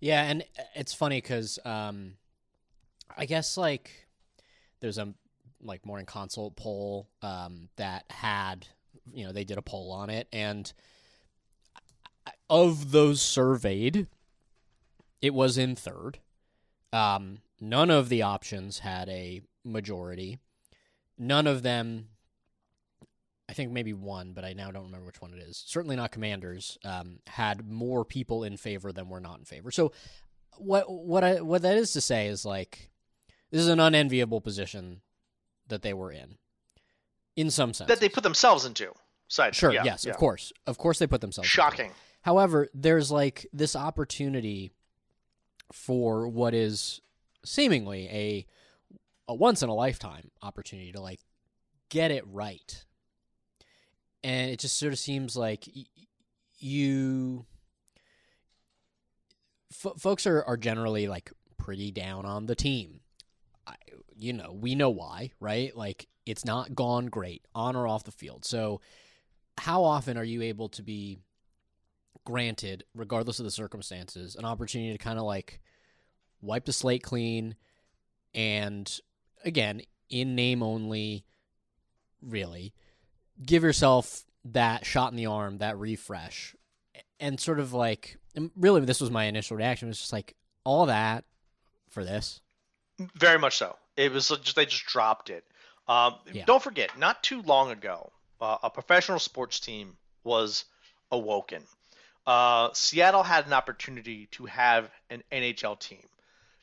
Yeah, 0.00 0.22
and 0.24 0.44
it's 0.74 0.92
funny 0.92 1.18
because 1.18 1.58
um, 1.64 2.14
I 3.16 3.24
guess 3.24 3.56
like 3.56 3.90
there's 4.80 4.98
a 4.98 5.14
like 5.62 5.86
morning 5.86 6.04
consult 6.04 6.56
poll 6.56 7.08
um, 7.22 7.68
that 7.76 8.04
had 8.10 8.66
you 9.12 9.24
know 9.24 9.32
they 9.32 9.44
did 9.44 9.58
a 9.58 9.62
poll 9.62 9.92
on 9.92 10.10
it, 10.10 10.28
and 10.32 10.72
of 12.48 12.90
those 12.90 13.20
surveyed, 13.20 14.06
it 15.20 15.34
was 15.34 15.58
in 15.58 15.76
third. 15.76 16.18
Um, 16.92 17.38
none 17.60 17.90
of 17.90 18.08
the 18.08 18.22
options 18.22 18.80
had 18.80 19.08
a 19.08 19.42
majority. 19.64 20.38
None 21.18 21.46
of 21.46 21.62
them. 21.62 22.08
I 23.48 23.52
think 23.52 23.72
maybe 23.72 23.92
one, 23.92 24.32
but 24.32 24.44
I 24.44 24.54
now 24.54 24.70
don't 24.70 24.84
remember 24.84 25.06
which 25.06 25.20
one 25.20 25.34
it 25.34 25.40
is. 25.40 25.62
Certainly 25.66 25.96
not 25.96 26.12
Commanders. 26.12 26.78
Um, 26.84 27.18
had 27.26 27.68
more 27.68 28.04
people 28.04 28.42
in 28.42 28.56
favor 28.56 28.90
than 28.90 29.08
were 29.08 29.20
not 29.20 29.38
in 29.38 29.44
favor. 29.44 29.70
So, 29.70 29.92
what 30.56 30.90
what 30.90 31.24
I 31.24 31.40
what 31.40 31.62
that 31.62 31.76
is 31.76 31.92
to 31.92 32.00
say 32.00 32.28
is 32.28 32.44
like 32.44 32.90
this 33.50 33.60
is 33.60 33.68
an 33.68 33.80
unenviable 33.80 34.40
position 34.40 35.00
that 35.68 35.82
they 35.82 35.94
were 35.94 36.12
in, 36.12 36.36
in 37.36 37.50
some 37.50 37.72
sense. 37.74 37.88
That 37.88 38.00
they 38.00 38.08
put 38.08 38.22
themselves 38.22 38.64
into. 38.64 38.92
Side 39.28 39.54
Sure. 39.54 39.72
yeah, 39.72 39.84
yes. 39.84 40.04
yeah. 40.04 40.12
Of 40.12 40.18
course. 40.18 40.52
Of 40.66 40.78
course, 40.78 40.98
they 40.98 41.06
put 41.06 41.20
themselves. 41.20 41.46
into. 41.48 41.54
Shocking. 41.54 41.90
However, 42.22 42.68
there's 42.74 43.10
like 43.10 43.46
this 43.52 43.74
opportunity 43.74 44.70
for 45.72 46.28
what 46.28 46.54
is 46.54 47.00
seemingly 47.44 48.08
a 48.08 48.46
a 49.28 49.34
once 49.34 49.62
in 49.62 49.68
a 49.70 49.74
lifetime 49.74 50.30
opportunity 50.42 50.92
to 50.92 51.00
like 51.00 51.20
get 51.88 52.10
it 52.10 52.24
right. 52.30 52.84
And 54.22 54.50
it 54.50 54.58
just 54.60 54.78
sort 54.78 54.92
of 54.92 54.98
seems 54.98 55.36
like 55.36 55.64
y- 55.74 55.84
you 56.58 57.46
f- 59.72 59.98
folks 59.98 60.26
are 60.26 60.42
are 60.44 60.56
generally 60.56 61.08
like 61.08 61.32
pretty 61.56 61.90
down 61.90 62.24
on 62.26 62.46
the 62.46 62.54
team. 62.54 63.00
I, 63.66 63.74
you 64.16 64.32
know, 64.32 64.52
we 64.52 64.74
know 64.74 64.90
why, 64.90 65.32
right? 65.40 65.74
Like 65.76 66.06
it's 66.26 66.44
not 66.44 66.74
gone 66.74 67.06
great 67.06 67.44
on 67.54 67.76
or 67.76 67.86
off 67.86 68.04
the 68.04 68.12
field. 68.12 68.44
So 68.44 68.80
how 69.58 69.84
often 69.84 70.16
are 70.16 70.24
you 70.24 70.42
able 70.42 70.68
to 70.70 70.82
be 70.82 71.18
granted, 72.24 72.84
regardless 72.94 73.38
of 73.38 73.44
the 73.44 73.50
circumstances, 73.50 74.36
an 74.36 74.44
opportunity 74.44 74.92
to 74.92 74.98
kind 74.98 75.18
of 75.18 75.24
like 75.24 75.60
wipe 76.40 76.64
the 76.64 76.72
slate 76.72 77.02
clean 77.02 77.56
and 78.34 79.00
again, 79.44 79.82
in 80.10 80.34
name 80.34 80.62
only, 80.62 81.24
really, 82.20 82.74
give 83.44 83.62
yourself 83.62 84.24
that 84.44 84.84
shot 84.84 85.12
in 85.12 85.16
the 85.16 85.26
arm, 85.26 85.58
that 85.58 85.78
refresh, 85.78 86.54
and 87.20 87.38
sort 87.38 87.60
of 87.60 87.72
like, 87.72 88.18
really, 88.56 88.80
this 88.84 89.00
was 89.00 89.10
my 89.10 89.24
initial 89.24 89.56
reaction. 89.56 89.88
was 89.88 89.98
just 89.98 90.12
like 90.12 90.34
all 90.64 90.86
that 90.86 91.24
for 91.90 92.04
this. 92.04 92.40
Very 93.14 93.38
much 93.38 93.56
so. 93.56 93.76
It 93.96 94.12
was 94.12 94.28
just 94.28 94.56
they 94.56 94.66
just 94.66 94.86
dropped 94.86 95.30
it. 95.30 95.44
Um, 95.86 96.14
Yeah. 96.32 96.44
Don't 96.46 96.62
forget, 96.62 96.98
not 96.98 97.22
too 97.22 97.42
long 97.42 97.70
ago, 97.70 98.10
uh, 98.40 98.58
a 98.62 98.70
professional 98.70 99.18
sports 99.18 99.60
team 99.60 99.96
was 100.22 100.64
awoken. 101.10 101.62
Uh, 102.26 102.70
Seattle 102.72 103.22
had 103.22 103.46
an 103.46 103.52
opportunity 103.52 104.26
to 104.32 104.46
have 104.46 104.90
an 105.10 105.22
NHL 105.30 105.78
team 105.78 106.02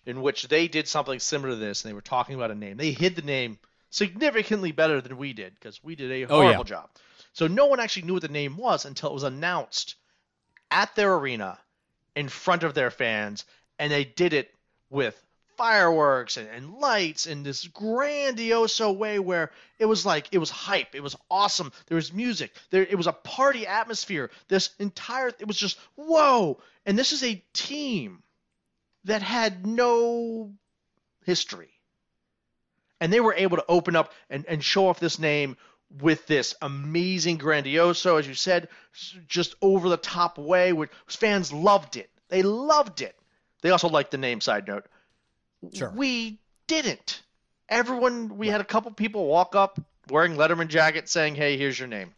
in 0.08 0.22
which 0.22 0.48
they 0.48 0.68
did 0.68 0.88
something 0.88 1.20
similar 1.20 1.51
to 1.51 1.56
this, 1.56 1.84
and 1.84 1.90
they 1.90 1.94
were 1.94 2.01
talking 2.01 2.34
about 2.36 2.50
a 2.50 2.56
name. 2.56 2.78
They 2.78 2.92
hid 2.92 3.16
the 3.16 3.22
name 3.22 3.60
significantly 3.92 4.72
better 4.72 5.00
than 5.01 5.18
we 5.18 5.34
did 5.34 5.54
because 5.54 5.84
we 5.84 5.96
did 5.96 6.10
a 6.12 6.25
Oh, 6.25 6.40
yeah. 6.42 6.46
horrible 6.46 6.63
job. 6.63 6.90
So 7.34 7.46
no 7.48 7.68
one 7.68 7.80
actually 7.80 8.04
knew 8.04 8.13
what 8.13 8.24
the 8.24 8.28
name 8.30 8.58
was 8.58 8.86
until 8.86 9.12
it 9.12 9.13
was 9.13 9.24
announced 9.24 9.96
at 10.72 10.96
their 10.96 11.13
arena 11.13 11.60
in 12.16 12.28
front 12.28 12.63
of 12.63 12.74
their 12.74 12.90
fans, 12.90 13.46
and 13.78 13.92
they 13.92 14.04
did 14.04 14.34
it 14.34 14.54
with 14.90 15.16
fireworks 15.62 16.38
and, 16.38 16.50
and 16.50 16.74
lights 16.80 17.27
in 17.27 17.44
this 17.44 17.68
grandioso 17.68 18.98
way 18.98 19.20
where 19.20 19.51
it 19.77 19.86
was 19.86 20.03
like 20.08 20.27
it 20.32 20.39
was 20.39 20.50
hype. 20.50 20.96
It 20.96 21.03
was 21.03 21.15
awesome. 21.30 21.72
There 21.86 21.98
was 21.98 22.12
music. 22.12 22.51
There 22.72 22.82
it 22.82 22.96
was 22.96 23.06
a 23.06 23.12
party 23.12 23.68
atmosphere. 23.68 24.32
This 24.48 24.72
entire 24.80 25.27
it 25.27 25.46
was 25.46 25.58
just 25.58 25.77
whoa. 25.94 26.60
And 26.84 26.98
this 26.98 27.12
is 27.12 27.24
a 27.24 27.44
team 27.53 28.24
that 29.03 29.22
had 29.22 29.68
no 29.68 30.51
history. 31.25 31.70
And 33.00 33.13
they 33.13 33.20
were 33.20 33.36
able 33.36 33.58
to 33.58 33.65
open 33.70 33.96
up 33.96 34.13
and, 34.32 34.44
and 34.48 34.63
show 34.63 34.88
off 34.88 35.00
this 35.00 35.20
name 35.20 35.58
with 36.00 36.25
this 36.25 36.56
amazing 36.63 37.38
grandioso 37.38 38.18
as 38.18 38.27
you 38.27 38.34
said 38.34 38.68
just 39.27 39.53
over 39.62 39.89
the 39.89 39.98
top 39.98 40.39
way 40.39 40.74
which 40.74 40.89
fans 41.06 41.53
loved 41.53 41.98
it. 41.98 42.10
They 42.30 42.41
loved 42.41 43.01
it. 43.01 43.15
They 43.62 43.70
also 43.70 43.89
liked 43.89 44.10
the 44.10 44.18
name 44.18 44.41
side 44.41 44.68
note 44.68 44.88
Sure. 45.74 45.91
we 45.96 46.39
didn't. 46.68 47.22
Everyone 47.70 48.38
we 48.38 48.48
had 48.48 48.62
a 48.62 48.65
couple 48.65 48.91
people 48.91 49.27
walk 49.27 49.56
up 49.56 49.80
wearing 50.10 50.36
letterman 50.36 50.68
jackets 50.68 51.12
saying 51.12 51.36
hey 51.36 51.58
here's 51.58 51.77
your 51.77 51.88
name. 51.88 52.13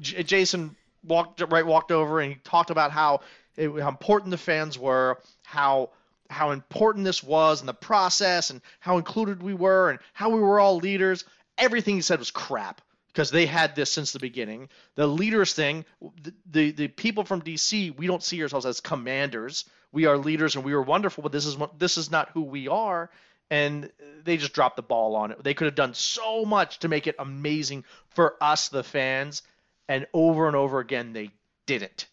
J- 0.00 0.22
jason 0.22 0.76
walked 1.04 1.42
right 1.50 1.66
walked 1.66 1.92
over 1.92 2.20
and 2.20 2.32
he 2.32 2.38
talked 2.42 2.70
about 2.70 2.90
how, 2.90 3.20
it, 3.56 3.70
how 3.80 3.88
important 3.88 4.30
the 4.30 4.38
fans 4.38 4.78
were 4.78 5.18
how 5.44 5.90
how 6.30 6.52
important 6.52 7.04
this 7.04 7.22
was 7.22 7.60
in 7.60 7.66
the 7.66 7.74
process 7.74 8.50
and 8.50 8.60
how 8.78 8.98
included 8.98 9.42
we 9.42 9.52
were 9.54 9.90
and 9.90 9.98
how 10.12 10.30
we 10.30 10.40
were 10.40 10.60
all 10.60 10.76
leaders. 10.76 11.24
Everything 11.58 11.96
he 11.96 12.00
said 12.00 12.18
was 12.18 12.30
crap 12.30 12.80
because 13.12 13.30
they 13.30 13.46
had 13.46 13.74
this 13.74 13.90
since 13.90 14.12
the 14.12 14.18
beginning. 14.18 14.68
The 14.94 15.06
leaders 15.06 15.52
thing 15.52 15.84
the, 16.22 16.34
the 16.50 16.70
the 16.72 16.88
people 16.88 17.24
from 17.24 17.42
dc 17.42 17.96
we 17.96 18.06
don't 18.06 18.22
see 18.22 18.42
ourselves 18.42 18.66
as 18.66 18.80
commanders. 18.80 19.64
We 19.92 20.06
are 20.06 20.16
leaders 20.16 20.56
and 20.56 20.64
we 20.64 20.72
are 20.72 20.82
wonderful 20.82 21.22
but 21.22 21.32
this 21.32 21.46
is 21.46 21.56
what 21.56 21.78
this 21.78 21.98
is 21.98 22.10
not 22.10 22.30
who 22.30 22.42
we 22.42 22.68
are. 22.68 23.10
And 23.52 23.90
they 24.22 24.36
just 24.36 24.52
dropped 24.52 24.76
the 24.76 24.82
ball 24.82 25.16
on 25.16 25.32
it. 25.32 25.42
They 25.42 25.54
could 25.54 25.64
have 25.64 25.74
done 25.74 25.94
so 25.94 26.44
much 26.44 26.78
to 26.80 26.88
make 26.88 27.08
it 27.08 27.16
amazing 27.18 27.84
for 28.10 28.36
us 28.40 28.68
the 28.68 28.84
fans 28.84 29.42
and 29.88 30.06
over 30.14 30.46
and 30.46 30.54
over 30.54 30.78
again 30.78 31.12
they 31.12 31.30
didn't 31.66 32.06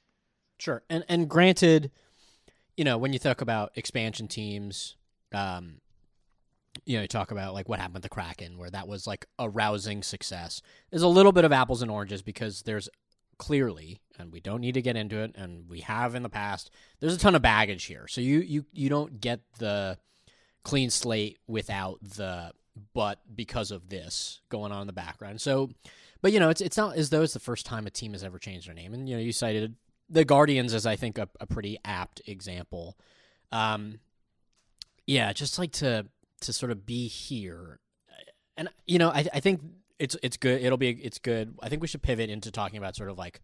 Sure. 0.60 0.84
And 0.89 1.04
and 1.08 1.30
granted, 1.30 1.92
you 2.75 2.84
know, 2.84 2.98
when 2.98 3.13
you 3.13 3.20
talk 3.20 3.42
about 3.42 3.72
expansion 3.75 4.27
teams, 4.27 4.96
um, 5.34 5.82
you 6.86 6.98
know, 6.98 7.02
you 7.02 7.08
talk 7.08 7.32
about 7.32 7.54
like 7.54 7.70
what 7.70 7.80
happened 7.80 7.96
with 7.96 8.04
the 8.04 8.10
Kraken, 8.10 8.58
where 8.58 8.70
that 8.70 8.88
was 8.88 9.08
like 9.08 9.26
a 9.40 9.50
rousing 9.50 10.04
success. 10.04 10.62
There's 10.90 11.04
a 11.04 11.08
little 11.08 11.32
bit 11.32 11.46
of 11.46 11.52
apples 11.52 11.82
and 11.82 11.92
oranges 11.92 12.22
because 12.22 12.64
there's 12.64 12.90
clearly, 13.38 14.02
and 14.18 14.32
we 14.32 14.40
don't 14.40 14.62
need 14.62 14.74
to 14.74 14.82
get 14.82 14.96
into 14.96 15.20
it, 15.20 15.36
and 15.36 15.70
we 15.70 15.82
have 15.82 16.16
in 16.16 16.24
the 16.24 16.30
past. 16.30 16.72
There's 17.00 17.16
a 17.16 17.20
ton 17.20 17.36
of 17.36 17.42
baggage 17.42 17.86
here, 17.86 18.08
so 18.08 18.22
you 18.22 18.40
you 18.40 18.66
you 18.72 18.90
don't 18.90 19.22
get 19.22 19.42
the 19.60 19.98
clean 20.64 20.90
slate 20.90 21.40
without 21.48 22.00
the 22.02 22.52
but 22.94 23.20
because 23.36 23.72
of 23.72 23.90
this 23.90 24.42
going 24.50 24.72
on 24.72 24.82
in 24.82 24.88
the 24.88 24.94
background. 24.94 25.42
So, 25.42 25.72
but 26.22 26.32
you 26.32 26.40
know, 26.40 26.50
it's 26.50 26.62
it's 26.62 26.78
not 26.78 26.96
as 26.96 27.10
though 27.10 27.24
it's 27.24 27.34
the 27.34 27.40
first 27.40 27.66
time 27.66 27.88
a 27.88 27.90
team 27.90 28.14
has 28.14 28.24
ever 28.24 28.40
changed 28.40 28.68
their 28.68 28.76
name, 28.76 28.94
and 28.94 29.08
you 29.08 29.16
know, 29.16 29.22
you 29.22 29.32
cited 29.32 29.76
the 30.10 30.26
Guardians 30.26 30.74
as 30.74 30.86
I 30.86 30.96
think 30.96 31.18
a, 31.18 31.30
a 31.40 31.46
pretty 31.46 31.78
apt 31.84 32.22
example. 32.28 32.98
Um, 33.52 34.00
yeah, 35.06 35.32
just 35.34 35.58
like 35.58 35.72
to 35.74 36.06
to 36.41 36.53
sort 36.53 36.72
of 36.72 36.86
be 36.86 37.08
here, 37.08 37.79
and 38.56 38.70
you 38.86 39.00
know, 39.00 39.10
I 39.10 39.25
I 39.34 39.39
think 39.39 39.62
it's 40.00 40.15
it's 40.24 40.38
good. 40.38 40.62
It'll 40.62 40.77
be 40.77 40.89
it's 40.89 41.20
good. 41.20 41.56
I 41.62 41.70
think 41.70 41.82
we 41.82 41.88
should 41.88 42.01
pivot 42.01 42.29
into 42.29 42.51
talking 42.51 42.77
about 42.77 42.96
sort 42.96 43.10
of 43.10 43.17
like 43.17 43.41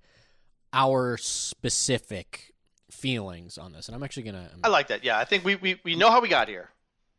our 0.71 1.17
specific 1.17 2.53
feelings 2.91 3.57
on 3.57 3.71
this, 3.73 3.87
and 3.87 3.95
I'm 3.95 4.03
actually 4.03 4.23
gonna. 4.23 4.49
i 4.63 4.67
like 4.67 4.87
that 4.89 5.03
yeah 5.03 5.17
i 5.17 5.25
think 5.25 5.43
we, 5.43 5.55
we, 5.55 5.79
we 5.83 5.95
know 5.95 6.11
how 6.11 6.21
we 6.21 6.27
got 6.27 6.47
here 6.47 6.69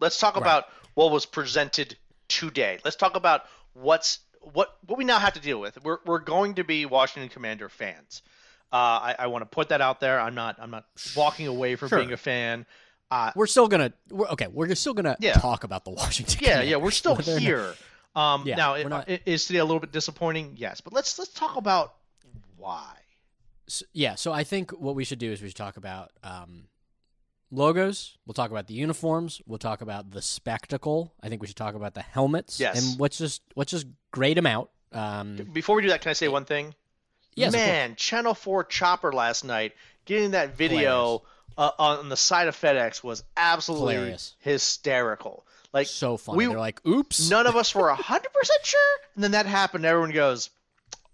Let's 0.00 0.18
talk 0.18 0.34
Right. 0.34 0.42
about 0.42 0.64
what 0.94 1.10
was 1.12 1.24
presented 1.24 1.96
today. 2.28 2.78
Let's 2.84 2.96
talk 2.96 3.16
about 3.16 3.42
what's 3.72 4.18
what 4.40 4.76
what 4.86 4.98
we 4.98 5.04
now 5.04 5.18
have 5.18 5.34
to 5.34 5.40
deal 5.40 5.58
with. 5.60 5.82
We're 5.82 5.98
we're 6.04 6.18
going 6.18 6.56
to 6.56 6.64
be 6.64 6.84
Washington 6.84 7.28
Commander 7.30 7.68
fans. 7.68 8.22
Uh, 8.72 8.76
I, 8.76 9.16
I 9.20 9.26
want 9.28 9.42
to 9.42 9.46
put 9.46 9.68
that 9.70 9.80
out 9.80 10.00
there. 10.00 10.20
I'm 10.20 10.34
not 10.34 10.56
I'm 10.58 10.70
not 10.72 10.84
walking 11.16 11.46
away 11.46 11.76
from 11.76 11.88
Sure. 11.90 11.98
being 12.00 12.12
a 12.12 12.16
fan. 12.16 12.66
Uh, 13.14 13.30
We're 13.36 13.46
still 13.46 13.68
gonna. 13.68 13.92
We're, 14.10 14.26
okay, 14.30 14.48
we're 14.48 14.74
still 14.74 14.92
gonna 14.94 15.16
Yeah. 15.20 15.34
talk 15.34 15.62
about 15.62 15.84
the 15.84 15.92
Washington. 15.92 16.40
yeah, 16.42 16.62
yeah, 16.62 16.76
we're 16.76 16.90
still 16.90 17.14
whether 17.16 17.30
or 17.32 17.34
not- 17.34 17.42
here. 17.42 17.74
Um, 18.16 18.42
Yeah, 18.44 18.56
now, 18.56 18.74
we're 18.74 18.88
not- 18.88 19.08
is 19.08 19.44
today 19.46 19.60
a 19.60 19.64
little 19.64 19.78
bit 19.78 19.92
disappointing? 19.92 20.54
Yes, 20.56 20.80
but 20.80 20.92
let's 20.92 21.16
let's 21.18 21.30
talk 21.32 21.56
about 21.56 21.94
why. 22.56 22.96
S- 23.68 23.84
yeah, 23.92 24.16
so 24.16 24.32
I 24.32 24.42
think 24.42 24.72
what 24.72 24.96
we 24.96 25.04
should 25.04 25.20
do 25.20 25.30
is 25.30 25.40
we 25.40 25.48
should 25.48 25.56
talk 25.56 25.76
about 25.76 26.10
um, 26.24 26.64
logos. 27.52 28.16
We'll 28.26 28.34
talk 28.34 28.50
about 28.50 28.66
the 28.66 28.74
uniforms. 28.74 29.40
We'll 29.46 29.58
talk 29.58 29.80
about 29.80 30.10
the 30.10 30.20
spectacle. 30.22 31.14
I 31.22 31.28
think 31.28 31.40
we 31.40 31.46
should 31.46 31.56
talk 31.56 31.74
about 31.76 31.94
the 31.94 32.02
helmets. 32.02 32.58
Yes. 32.58 32.76
and 32.90 33.00
let's 33.00 33.18
just 33.18 33.42
let's 33.54 33.70
just 33.70 33.86
grade 34.10 34.36
them 34.36 34.46
out. 34.46 34.70
Um, 34.92 35.36
Before 35.52 35.76
we 35.76 35.82
do 35.82 35.88
that, 35.88 36.00
can 36.00 36.10
I 36.10 36.14
say 36.14 36.26
one 36.28 36.44
thing? 36.44 36.74
yes. 37.36 37.52
Man, 37.52 37.94
Channel 37.96 38.34
4 38.34 38.64
Chopper 38.64 39.12
last 39.12 39.44
night 39.44 39.72
getting 40.04 40.32
that 40.32 40.56
video 40.56 41.22
uh, 41.56 41.70
on 41.78 42.08
the 42.08 42.16
side 42.16 42.48
of 42.48 42.56
FedEx 42.56 43.02
was 43.02 43.22
absolutely 43.36 43.94
Hilarious. 43.94 44.34
hysterical. 44.40 45.44
Like 45.72 45.86
so 45.88 46.16
funny. 46.16 46.38
we- 46.38 46.46
They're 46.46 46.58
like, 46.58 46.84
"Oops." 46.86 47.30
none 47.30 47.46
of 47.46 47.56
us 47.56 47.74
were 47.74 47.88
100% 47.94 48.24
sure, 48.62 48.96
and 49.14 49.24
then 49.24 49.32
that 49.32 49.46
happened. 49.46 49.84
Everyone 49.84 50.12
goes, 50.12 50.50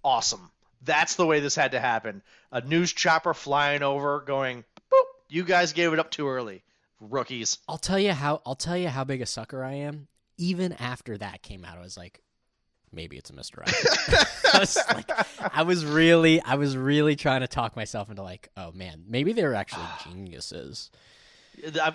"Awesome. 0.05 0.51
That's 0.83 1.15
the 1.17 1.27
way 1.27 1.41
this 1.41 1.55
had 1.55 1.73
to 1.73 1.81
happen." 1.81 2.23
A 2.53 2.61
news 2.61 2.93
chopper 2.93 3.33
flying 3.35 3.83
over 3.83 4.21
going, 4.21 4.65
"Boop, 4.93 5.05
you 5.29 5.45
guys 5.45 5.73
gave 5.73 5.93
it 5.93 5.99
up 5.99 6.11
too 6.11 6.29
early. 6.29 6.63
Rookies." 7.01 7.59
I'll 7.69 7.79
tell 7.79 7.99
you 7.99 8.13
how. 8.13 8.43
I'll 8.45 8.55
tell 8.55 8.77
you 8.77 8.89
how 8.89 9.05
big 9.05 9.21
a 9.23 9.27
sucker 9.27 9.65
I 9.65 9.75
am. 9.75 10.09
Even 10.37 10.73
after 10.75 11.17
that 11.19 11.43
came 11.43 11.65
out, 11.65 11.77
I 11.79 11.83
was 11.83 11.97
like, 11.97 12.23
maybe 12.93 13.17
it's 13.17 13.31
a 13.31 13.33
misdirect. 13.35 13.73
I 14.55 14.59
was 14.59 14.77
like, 14.95 15.11
I 15.55 15.63
was 15.63 15.85
really, 15.85 16.41
I 16.43 16.55
was 16.57 16.77
really 16.77 17.17
trying 17.17 17.41
to 17.43 17.49
talk 17.49 17.77
myself 17.77 18.11
into 18.11 18.23
like, 18.23 18.49
oh 18.57 18.73
man, 18.73 19.05
maybe 19.09 19.33
they're 19.33 19.55
actually 19.55 19.87
geniuses. 20.05 20.91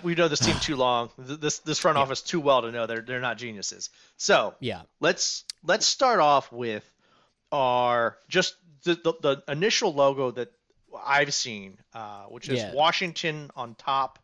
We 0.04 0.14
know 0.14 0.28
this 0.28 0.40
team 0.40 0.54
too 0.60 0.76
long. 0.76 1.10
This 1.18 1.58
this 1.60 1.78
front 1.80 1.98
office 1.98 2.22
too 2.22 2.40
well 2.40 2.62
to 2.62 2.70
know 2.70 2.86
they're 2.86 3.00
they're 3.00 3.20
not 3.20 3.36
geniuses. 3.36 3.90
So 4.16 4.54
Yeah. 4.60 4.82
let's 5.00 5.44
let's 5.64 5.86
start 5.86 6.20
off 6.20 6.52
with 6.52 6.84
our 7.50 8.16
just 8.28 8.54
the, 8.84 8.94
the, 8.94 9.14
the 9.20 9.52
initial 9.52 9.92
logo 9.92 10.30
that 10.32 10.52
I've 11.04 11.34
seen, 11.34 11.78
uh, 11.94 12.24
which 12.24 12.48
is 12.48 12.60
Yeah. 12.60 12.74
Washington 12.74 13.50
on 13.56 13.74
top, 13.74 14.18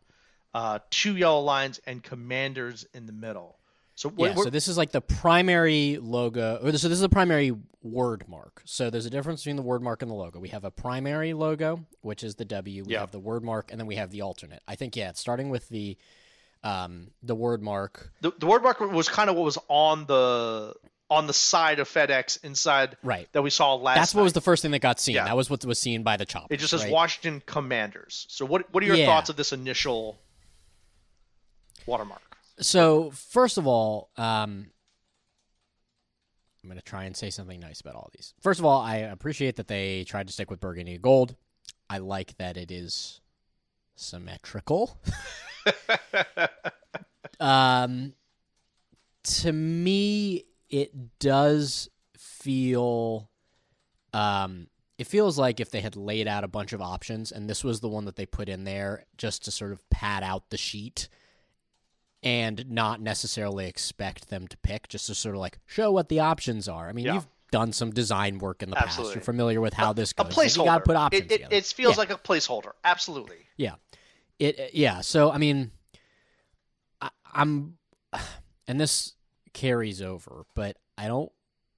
uh, 0.53 0.79
two 0.89 1.17
yellow 1.17 1.41
lines, 1.41 1.81
and 1.85 2.01
Commanders 2.01 2.85
in 2.93 3.05
the 3.05 3.11
middle. 3.13 3.57
So 3.95 4.09
what, 4.09 4.29
Yeah, 4.29 4.35
so 4.43 4.49
this 4.49 4.67
is 4.67 4.77
like 4.77 4.91
the 4.91 5.01
primary 5.01 5.97
logo, 6.01 6.55
or 6.63 6.71
so 6.77 6.87
this 6.89 6.97
is 6.97 7.01
the 7.01 7.09
primary 7.09 7.51
word 7.83 8.27
mark. 8.27 8.61
So 8.65 8.89
there's 8.89 9.05
a 9.05 9.09
difference 9.09 9.41
between 9.41 9.55
the 9.55 9.61
word 9.61 9.83
mark 9.83 10.01
and 10.01 10.09
the 10.09 10.15
logo. 10.15 10.39
We 10.39 10.49
have 10.49 10.63
a 10.63 10.71
primary 10.71 11.33
logo, 11.33 11.85
which 12.01 12.23
is 12.23 12.35
the 12.35 12.45
W. 12.45 12.83
We 12.85 12.93
Yeah. 12.93 13.01
have 13.01 13.11
the 13.11 13.19
word 13.19 13.43
mark, 13.43 13.69
and 13.71 13.79
then 13.79 13.85
we 13.85 13.95
have 13.95 14.09
the 14.09 14.21
alternate. 14.21 14.63
I 14.67 14.75
think 14.75 14.95
yeah, 14.95 15.09
it's 15.09 15.19
starting 15.19 15.49
with 15.49 15.69
the 15.69 15.97
um, 16.63 17.11
the 17.21 17.35
word 17.35 17.61
mark. 17.61 18.09
the, 18.21 18.31
the 18.39 18.45
word 18.45 18.63
mark 18.63 18.79
was 18.79 19.09
kind 19.09 19.29
of 19.29 19.35
what 19.35 19.43
was 19.45 19.57
on 19.67 20.05
the 20.05 20.73
on 21.09 21.27
the 21.27 21.33
side 21.33 21.79
of 21.79 21.87
FedEx 21.89 22.43
inside 22.43 22.95
Right. 23.03 23.27
that 23.33 23.41
we 23.43 23.49
saw 23.51 23.75
last. 23.75 23.97
That's 23.97 24.15
what 24.15 24.23
was 24.23 24.33
the 24.33 24.41
first 24.41 24.61
thing 24.63 24.71
that 24.71 24.79
got 24.79 24.99
seen. 24.99 25.15
Yeah. 25.15 25.25
That 25.25 25.35
was 25.37 25.49
what 25.49 25.63
was 25.65 25.77
seen 25.77 26.01
by 26.01 26.17
the 26.17 26.25
chop. 26.25 26.47
It 26.51 26.57
just 26.57 26.71
says 26.71 26.83
right? 26.85 26.91
Washington 26.91 27.43
Commanders. 27.45 28.25
So 28.29 28.45
what 28.45 28.73
what 28.73 28.81
are 28.81 28.87
your 28.87 28.95
Yeah. 28.95 29.05
thoughts 29.05 29.29
of 29.29 29.35
this 29.35 29.51
initial 29.51 30.17
word 31.85 32.05
mark? 32.05 32.32
So 32.59 33.11
first 33.11 33.57
of 33.57 33.67
all, 33.67 34.09
um, 34.17 34.67
I'm 36.63 36.69
going 36.69 36.79
to 36.79 36.85
try 36.85 37.03
and 37.03 37.15
say 37.15 37.29
something 37.29 37.59
nice 37.59 37.81
about 37.81 37.95
all 37.95 38.09
these. 38.13 38.33
First 38.41 38.59
of 38.59 38.65
all, 38.65 38.81
I 38.81 38.97
appreciate 38.97 39.57
that 39.57 39.67
they 39.67 40.05
tried 40.05 40.27
to 40.27 40.33
stick 40.33 40.49
with 40.49 40.61
burgundy 40.61 40.97
gold. 40.97 41.35
I 41.89 41.97
like 41.97 42.37
that 42.37 42.55
it 42.55 42.71
is 42.71 43.19
symmetrical. 43.95 44.97
um, 47.39 48.13
to 49.23 49.51
me, 49.51 50.45
it 50.69 51.19
does 51.19 51.89
feel. 52.17 53.29
Um, 54.13 54.67
it 54.97 55.07
feels 55.07 55.39
like 55.39 55.59
if 55.59 55.71
they 55.71 55.81
had 55.81 55.95
laid 55.95 56.27
out 56.27 56.43
a 56.43 56.47
bunch 56.47 56.71
of 56.71 56.81
options 56.81 57.31
and 57.31 57.49
this 57.49 57.63
was 57.63 57.79
the 57.79 57.89
one 57.89 58.05
that 58.05 58.15
they 58.15 58.27
put 58.27 58.47
in 58.47 58.63
there 58.63 59.05
just 59.17 59.43
to 59.45 59.51
sort 59.51 59.71
of 59.71 59.89
pad 59.89 60.23
out 60.23 60.49
the 60.49 60.57
sheet 60.57 61.09
and 62.23 62.69
not 62.69 63.01
necessarily 63.01 63.67
expect 63.67 64.29
them 64.29 64.47
to 64.47 64.57
pick, 64.57 64.87
just 64.87 65.07
to 65.07 65.15
sort 65.15 65.35
of 65.35 65.41
like 65.41 65.59
show 65.65 65.91
what 65.91 66.09
the 66.09 66.19
options 66.19 66.67
are. 66.67 66.87
I 66.89 66.93
mean, 66.93 67.05
Yeah. 67.05 67.15
you've 67.15 67.27
done 67.51 67.71
some 67.71 67.91
design 67.91 68.39
work 68.39 68.63
in 68.63 68.69
the 68.69 68.75
past. 68.75 68.97
You're 68.99 69.21
familiar 69.21 69.61
with 69.61 69.73
how 69.73 69.93
this 69.93 70.11
A 70.17 70.23
goes. 70.23 70.35
Like, 70.37 70.47
placeholder. 70.47 70.57
you 70.57 70.65
got 70.65 70.77
to 70.79 70.83
put 70.85 70.95
options 70.95 71.31
It, 71.31 71.41
it, 71.41 71.47
it 71.51 71.65
feels 71.65 71.95
Yeah. 71.95 71.99
like 71.99 72.09
a 72.11 72.15
placeholder. 72.17 72.71
Absolutely. 72.83 73.37
Yeah. 73.57 73.75
It 74.39 74.71
yeah, 74.73 75.01
so 75.01 75.29
I 75.31 75.37
mean 75.37 75.71
I, 77.01 77.09
I'm 77.33 77.77
and 78.67 78.79
this 78.79 79.13
carries 79.53 80.01
over, 80.01 80.45
but 80.55 80.77
I 80.97 81.07
don't 81.07 81.31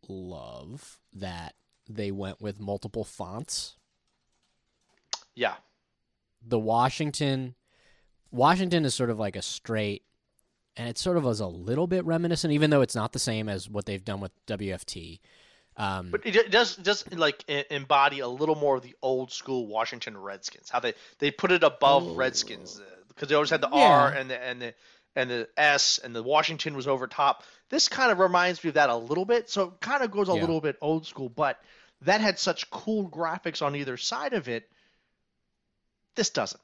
love 0.07 0.99
that 1.13 1.55
they 1.89 2.11
went 2.11 2.39
with 2.41 2.59
multiple 2.59 3.03
fonts. 3.03 3.75
Yeah. 5.35 5.55
The 6.47 6.59
Washington 6.59 7.55
Washington 8.31 8.85
is 8.85 8.93
sort 8.95 9.09
of 9.09 9.19
like 9.19 9.35
a 9.35 9.41
straight 9.41 10.03
and 10.77 10.87
it 10.89 10.97
sort 10.97 11.17
of 11.17 11.23
was 11.23 11.39
a 11.39 11.47
little 11.47 11.87
bit 11.87 12.05
reminiscent 12.05 12.53
even 12.53 12.69
though 12.69 12.81
it's 12.81 12.95
not 12.95 13.13
the 13.13 13.19
same 13.19 13.49
as 13.49 13.69
what 13.69 13.85
they've 13.85 14.03
done 14.03 14.19
with 14.19 14.31
WFT. 14.47 15.19
Um 15.77 16.11
But 16.11 16.25
it, 16.25 16.51
does 16.51 16.75
does 16.75 17.09
like 17.11 17.43
embody 17.49 18.19
a 18.19 18.27
little 18.27 18.55
more 18.55 18.77
of 18.77 18.83
the 18.83 18.95
old 19.01 19.31
school 19.31 19.67
Washington 19.67 20.17
Redskins. 20.17 20.69
How 20.69 20.79
they 20.79 20.93
they 21.19 21.31
put 21.31 21.51
it 21.51 21.63
above 21.63 22.17
Redskins 22.17 22.81
because 23.09 23.29
they 23.29 23.35
always 23.35 23.49
had 23.49 23.61
the 23.61 23.69
R 23.69 24.09
and 24.09 24.29
the 24.29 24.41
and 24.41 24.61
the 24.61 24.73
and 25.17 25.29
the 25.29 25.49
S 25.57 25.97
and 26.03 26.15
the 26.15 26.23
Washington 26.23 26.75
was 26.75 26.87
over 26.87 27.07
top. 27.07 27.43
This 27.69 27.87
kind 27.89 28.11
of 28.11 28.19
reminds 28.19 28.63
me 28.63 28.69
of 28.69 28.73
that 28.75 28.89
a 28.89 28.95
little 28.95 29.25
bit. 29.25 29.49
So 29.49 29.63
it 29.69 29.81
kind 29.81 30.03
of 30.03 30.11
goes 30.11 30.29
a 30.29 30.33
Yeah. 30.33 30.41
little 30.41 30.61
bit 30.61 30.77
old 30.81 31.05
school, 31.05 31.29
but 31.29 31.57
that 32.01 32.21
had 32.21 32.37
such 32.37 32.69
cool 32.69 33.09
graphics 33.09 33.61
on 33.61 33.75
either 33.75 33.95
side 33.97 34.33
of 34.33 34.47
it. 34.49 34.69
This 36.15 36.29
doesn't. 36.29 36.61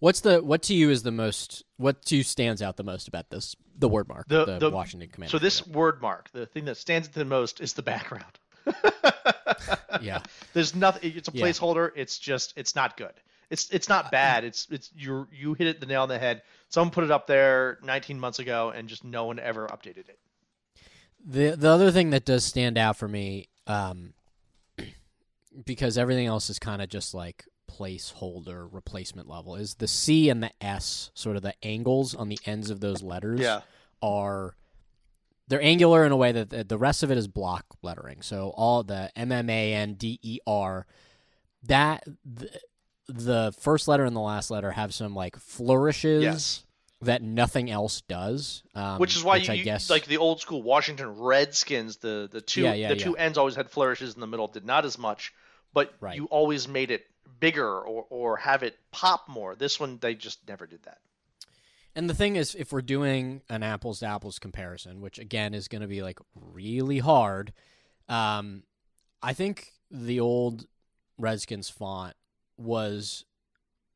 What's 0.00 0.20
the 0.20 0.42
what 0.42 0.62
to 0.62 0.74
you 0.74 0.90
is 0.90 1.02
the 1.02 1.12
most 1.12 1.62
what 1.76 2.04
to 2.06 2.16
you 2.16 2.22
stands 2.22 2.60
out 2.62 2.76
the 2.76 2.82
most 2.84 3.06
about 3.08 3.30
this 3.30 3.54
the 3.78 3.88
word 3.88 4.08
mark 4.08 4.26
The- 4.28 4.44
the, 4.44 4.58
the- 4.58 4.70
Washington 4.70 5.08
Commanders? 5.08 5.32
So 5.32 5.38
this 5.38 5.66
word 5.66 6.02
mark, 6.02 6.30
the 6.32 6.46
thing 6.46 6.64
that 6.66 6.76
stands 6.76 7.08
out 7.08 7.14
the 7.14 7.24
most 7.24 7.60
is 7.60 7.72
the 7.74 7.82
background. 7.82 8.38
yeah 10.00 10.20
There's 10.52 10.74
nothing. 10.74 11.12
It's 11.16 11.28
a 11.28 11.32
Yeah. 11.32 11.44
placeholder. 11.46 11.90
It's 11.96 12.18
just. 12.18 12.54
It's 12.56 12.74
not 12.74 12.96
good. 12.96 13.12
It's 13.50 13.68
it's 13.70 13.88
not 13.88 14.10
bad. 14.12 14.44
It's 14.44 14.66
it's 14.70 14.90
you 14.94 15.26
you 15.32 15.54
hit 15.54 15.66
it 15.66 15.80
the 15.80 15.86
nail 15.86 16.02
on 16.02 16.08
the 16.08 16.18
head. 16.18 16.42
Someone 16.68 16.92
put 16.92 17.02
it 17.04 17.10
up 17.10 17.26
there 17.26 17.78
19 17.82 18.20
months 18.20 18.38
ago, 18.38 18.70
and 18.70 18.88
just 18.88 19.02
no 19.04 19.24
one 19.24 19.38
ever 19.40 19.66
updated 19.66 20.08
it. 20.08 20.18
The 21.26 21.56
the 21.56 21.68
other 21.68 21.90
thing 21.90 22.10
that 22.10 22.24
does 22.24 22.44
stand 22.44 22.78
out 22.78 22.96
for 22.96 23.08
me, 23.08 23.48
um, 23.66 24.14
because 25.66 25.98
everything 25.98 26.26
else 26.26 26.48
is 26.48 26.58
kind 26.58 26.80
of 26.80 26.88
just 26.88 27.12
like 27.12 27.44
placeholder 27.80 28.68
replacement 28.70 29.28
level, 29.28 29.56
is 29.56 29.74
the 29.76 29.88
C 29.88 30.28
and 30.28 30.42
the 30.42 30.50
S, 30.60 31.10
sort 31.14 31.36
of 31.36 31.42
the 31.42 31.54
angles 31.62 32.14
on 32.14 32.28
the 32.28 32.38
ends 32.44 32.70
of 32.70 32.80
those 32.80 33.02
letters, 33.02 33.40
Yeah. 33.40 33.62
are 34.02 34.54
they're 35.48 35.62
angular 35.62 36.04
in 36.04 36.12
a 36.12 36.16
way 36.16 36.30
that 36.30 36.68
the, 36.68 36.78
rest 36.78 37.02
of 37.02 37.10
it 37.10 37.18
is 37.18 37.26
block 37.26 37.64
lettering. 37.82 38.22
So 38.22 38.52
all 38.56 38.84
the 38.84 39.10
M 39.16 39.32
M 39.32 39.50
A 39.50 39.74
N 39.74 39.94
D 39.94 40.18
E 40.22 40.38
R, 40.46 40.86
that 41.64 42.04
the, 42.24 42.50
the 43.08 43.52
first 43.58 43.88
letter 43.88 44.04
and 44.04 44.14
the 44.14 44.20
last 44.20 44.50
letter 44.52 44.70
have 44.70 44.94
some 44.94 45.14
like 45.14 45.36
flourishes. 45.36 46.22
Yes. 46.22 46.64
That 47.02 47.22
nothing 47.22 47.70
else 47.70 48.02
does, 48.02 48.62
um, 48.74 48.98
Which 48.98 49.16
is 49.16 49.24
why 49.24 49.38
which 49.38 49.48
you, 49.48 49.54
I 49.54 49.56
guess 49.62 49.88
like 49.88 50.04
the 50.04 50.18
old 50.18 50.38
school 50.42 50.62
Washington 50.62 51.18
Redskins. 51.18 51.96
The 51.96 52.28
the 52.30 52.42
two 52.42 52.60
Yeah, 52.60 52.74
yeah, 52.74 52.88
the 52.90 52.96
two 52.96 53.16
ends 53.16 53.38
always 53.38 53.54
had 53.56 53.70
flourishes 53.70 54.12
in 54.14 54.20
the 54.20 54.26
middle. 54.26 54.48
Did 54.48 54.66
not 54.66 54.84
as 54.84 54.98
much, 54.98 55.32
but 55.72 55.94
Right. 55.98 56.16
you 56.16 56.26
always 56.26 56.68
made 56.68 56.90
it 56.90 57.06
bigger 57.38 57.66
or 57.80 58.06
or 58.10 58.36
have 58.38 58.62
it 58.62 58.78
pop 58.90 59.28
more. 59.28 59.54
This 59.54 59.78
one 59.78 59.98
they 59.98 60.14
just 60.14 60.46
never 60.48 60.66
did 60.66 60.82
that. 60.84 60.98
And 61.94 62.08
the 62.08 62.14
thing 62.14 62.36
is, 62.36 62.54
if 62.54 62.72
we're 62.72 62.82
doing 62.82 63.42
an 63.48 63.62
apples 63.62 63.98
to 64.00 64.06
apples 64.06 64.38
comparison, 64.38 65.00
which 65.00 65.18
again 65.18 65.54
is 65.54 65.68
going 65.68 65.82
to 65.82 65.88
be 65.88 66.02
like 66.02 66.18
really 66.34 66.98
hard, 66.98 67.52
um, 68.08 68.62
I 69.22 69.32
think 69.32 69.72
the 69.90 70.20
old 70.20 70.66
Redskins 71.18 71.68
font 71.68 72.14
was 72.56 73.24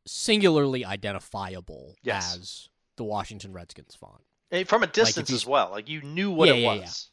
singularly 0.07 0.85
identifiable 0.85 1.97
Yes. 2.03 2.37
as 2.37 2.69
the 2.97 3.05
Washington 3.05 3.53
Redskins 3.53 3.95
font. 3.95 4.23
And 4.51 4.69
from 4.69 4.83
a 4.83 4.87
distance 4.87 5.31
you- 5.31 5.37
as 5.37 5.47
well. 5.47 5.71
Like 5.71 5.89
you 5.89 6.03
knew 6.03 6.31
what 6.31 6.49
Yeah, 6.49 6.55
it 6.55 6.59
yeah, 6.61 6.73
yeah. 6.75 6.81
was. 6.81 7.11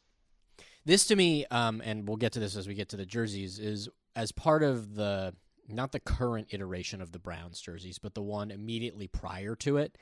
This 0.83 1.05
to 1.07 1.15
me, 1.15 1.45
um, 1.47 1.81
and 1.85 2.07
we'll 2.07 2.17
get 2.17 2.33
to 2.33 2.39
this 2.39 2.55
as 2.55 2.67
we 2.67 2.73
get 2.73 2.89
to 2.89 2.97
the 2.97 3.05
jerseys, 3.05 3.59
is 3.59 3.87
as 4.15 4.31
part 4.31 4.63
of 4.63 4.95
the 4.95 5.35
not 5.67 5.91
the 5.91 5.99
current 5.99 6.47
iteration 6.51 7.01
of 7.01 7.11
the 7.11 7.19
Browns 7.19 7.59
jerseys, 7.61 7.99
but 7.99 8.13
the 8.13 8.21
one 8.21 8.51
immediately 8.51 9.07
prior 9.07 9.55
to 9.57 9.77
it. 9.77 9.97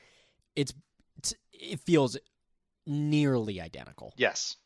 It's 0.56 0.72
it's 1.16 1.34
it 1.52 1.80
feels 1.80 2.16
nearly 2.86 3.60
identical. 3.60 4.14
Yes, 4.16 4.56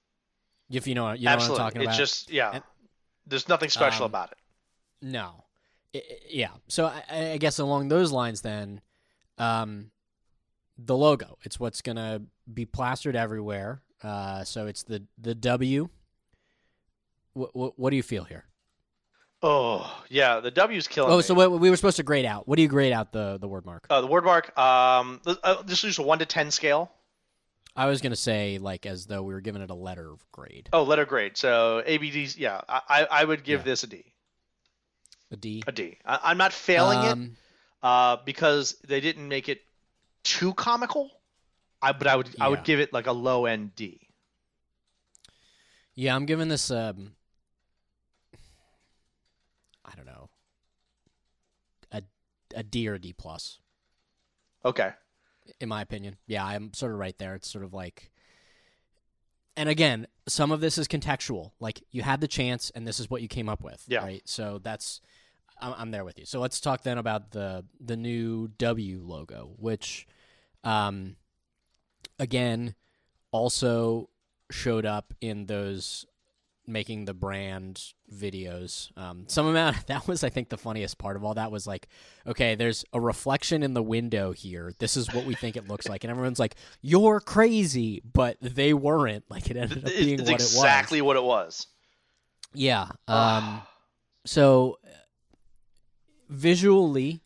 If 0.70 0.86
you 0.86 0.94
know, 0.94 1.12
you 1.12 1.24
know 1.24 1.30
absolutely. 1.32 1.52
what 1.52 1.60
I'm 1.60 1.66
talking 1.72 1.82
about. 1.82 1.90
It's 1.90 1.98
just 1.98 2.30
yeah. 2.30 2.50
And- 2.54 2.64
There's 3.26 3.48
nothing 3.48 3.70
special 3.70 4.04
Um, 4.04 4.10
about 4.10 4.32
it. 4.32 4.38
No. 5.02 5.44
I- 5.94 5.98
I- 5.98 6.18
yeah. 6.30 6.50
So 6.68 6.86
I, 6.86 7.32
I 7.32 7.36
guess 7.38 7.58
along 7.58 7.88
those 7.88 8.12
lines, 8.12 8.40
then, 8.42 8.80
um, 9.38 9.90
the 10.78 10.96
logo. 10.96 11.38
It's 11.42 11.58
what's 11.60 11.82
gonna 11.82 12.22
be 12.52 12.64
plastered 12.66 13.16
everywhere. 13.16 13.82
Uh, 14.02 14.44
so 14.44 14.66
it's 14.66 14.82
the 14.84 15.04
the 15.18 15.34
W. 15.34 15.88
What 17.34 17.54
what, 17.54 17.78
what 17.78 17.90
do 17.90 17.96
you 17.96 18.02
feel 18.02 18.24
here? 18.24 18.44
Oh 19.46 20.02
yeah, 20.08 20.40
the 20.40 20.50
W's 20.50 20.88
killing 20.88 21.12
Oh, 21.12 21.16
me. 21.18 21.22
so 21.22 21.34
what, 21.34 21.50
we 21.52 21.68
were 21.68 21.76
supposed 21.76 21.98
to 21.98 22.02
grade 22.02 22.24
out. 22.24 22.48
What 22.48 22.56
do 22.56 22.62
you 22.62 22.68
grade 22.68 22.94
out 22.94 23.12
the 23.12 23.36
the 23.38 23.46
word 23.46 23.66
mark? 23.66 23.86
Uh, 23.90 24.00
the 24.00 24.06
word 24.06 24.24
mark. 24.24 24.56
Um, 24.58 25.20
uh, 25.26 25.62
just 25.64 25.84
use 25.84 25.98
a 25.98 26.02
one 26.02 26.18
to 26.20 26.26
ten 26.26 26.50
scale. 26.50 26.90
I 27.76 27.86
was 27.86 28.00
gonna 28.00 28.16
say 28.16 28.56
like 28.56 28.86
as 28.86 29.04
though 29.04 29.22
we 29.22 29.34
were 29.34 29.42
giving 29.42 29.60
it 29.60 29.68
a 29.68 29.74
letter 29.74 30.14
grade. 30.32 30.70
Oh, 30.72 30.82
letter 30.84 31.04
grade. 31.04 31.36
So 31.36 31.82
ABD's. 31.84 32.38
Yeah, 32.38 32.62
I 32.68 32.80
I- 32.88 33.08
I 33.20 33.24
would 33.24 33.44
give 33.44 33.60
Yeah. 33.60 33.64
this 33.64 33.82
a 33.82 33.86
D. 33.86 34.04
A 35.30 35.36
D. 35.36 35.62
A 35.66 35.72
D. 35.72 35.98
I, 36.06 36.20
I'm 36.24 36.38
not 36.38 36.52
failing 36.54 36.98
it 37.00 37.12
Um, 37.12 37.36
uh, 37.82 38.16
because 38.24 38.76
they 38.86 39.00
didn't 39.00 39.28
make 39.28 39.50
it 39.50 39.60
too 40.22 40.54
comical. 40.54 41.10
I 41.82 41.92
but 41.92 42.06
I 42.06 42.16
would 42.16 42.30
I 42.40 42.48
would 42.48 42.64
give 42.64 42.80
it 42.80 42.94
like 42.94 43.08
a 43.08 43.12
low 43.12 43.44
end 43.44 43.76
D. 43.76 44.00
Yeah, 45.94 46.16
I'm 46.16 46.24
giving 46.24 46.48
this 46.48 46.70
um 46.70 47.12
I 49.84 49.94
don't 49.96 50.06
know. 50.06 50.30
A 51.92 52.02
a 52.54 52.62
D 52.62 52.88
or 52.88 52.94
a 52.94 52.98
D 53.00 53.12
plus, 53.12 53.58
Okay. 54.64 54.92
in 55.60 55.68
my 55.68 55.82
opinion. 55.82 56.16
Yeah, 56.26 56.44
I'm 56.44 56.72
sort 56.74 56.92
of 56.92 56.98
right 56.98 57.16
there. 57.18 57.34
It's 57.34 57.48
sort 57.50 57.64
of 57.64 57.72
like 57.74 58.10
and 59.56 59.68
again, 59.68 60.08
some 60.26 60.50
of 60.50 60.60
this 60.60 60.78
is 60.78 60.88
contextual. 60.88 61.52
Like 61.60 61.82
you 61.92 62.02
had 62.02 62.20
the 62.20 62.26
chance 62.28 62.70
and 62.74 62.86
this 62.88 62.98
is 62.98 63.08
what 63.08 63.22
you 63.22 63.28
came 63.28 63.48
up 63.48 63.62
with. 63.62 63.84
Yeah. 63.86 64.00
Right. 64.02 64.22
So 64.24 64.58
that's 64.62 65.00
I'm, 65.60 65.74
I'm 65.78 65.90
there 65.92 66.04
with 66.04 66.18
you. 66.18 66.26
So 66.26 66.40
let's 66.40 66.60
talk 66.60 66.82
then 66.82 66.98
about 66.98 67.30
the 67.30 67.64
the 67.80 67.96
new 67.96 68.48
W 68.58 69.02
logo, 69.04 69.54
which 69.58 70.06
um 70.64 71.16
again 72.18 72.74
also 73.30 74.08
showed 74.50 74.86
up 74.86 75.12
in 75.20 75.46
those 75.46 76.04
making 76.66 77.04
the 77.04 77.14
brand 77.14 77.92
videos. 78.14 78.96
Um, 78.96 79.24
some 79.28 79.46
amount 79.46 79.86
that 79.88 80.06
was, 80.06 80.24
I 80.24 80.28
think, 80.28 80.48
the 80.48 80.56
funniest 80.56 80.98
part 80.98 81.16
of 81.16 81.24
all 81.24 81.34
that 81.34 81.50
was 81.50 81.66
like, 81.66 81.88
okay, 82.26 82.54
there's 82.54 82.84
a 82.92 83.00
reflection 83.00 83.62
in 83.62 83.74
the 83.74 83.82
window 83.82 84.32
here. 84.32 84.72
This 84.78 84.96
is 84.96 85.12
what 85.12 85.24
we 85.24 85.34
think 85.34 85.56
it 85.56 85.68
looks 85.68 85.88
like, 85.88 86.04
and 86.04 86.10
everyone's 86.10 86.38
like, 86.38 86.56
"You're 86.80 87.20
crazy," 87.20 88.02
but 88.12 88.36
they 88.40 88.72
weren't. 88.74 89.24
Like 89.28 89.50
it 89.50 89.56
ended 89.56 89.84
up 89.84 89.90
being 89.90 90.20
it's 90.20 90.30
what 90.30 90.34
exactly 90.34 90.98
it 90.98 91.02
was. 91.02 91.06
what 91.06 91.16
it 91.16 91.24
was. 91.24 91.66
Yeah. 92.54 92.88
Um, 93.08 93.62
so 94.24 94.78
uh, 94.84 94.88
visually, 96.28 97.22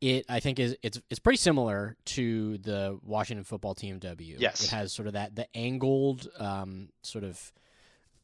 it 0.00 0.26
I 0.28 0.40
think 0.40 0.58
is 0.58 0.76
it's 0.82 1.00
it's 1.08 1.20
pretty 1.20 1.38
similar 1.38 1.96
to 2.06 2.58
the 2.58 2.98
Washington 3.02 3.44
football 3.44 3.74
team 3.74 3.98
W. 3.98 4.36
Yes. 4.38 4.64
it 4.64 4.70
has 4.70 4.92
sort 4.92 5.08
of 5.08 5.14
that 5.14 5.34
the 5.34 5.46
angled 5.56 6.28
um, 6.38 6.90
sort 7.02 7.24
of 7.24 7.52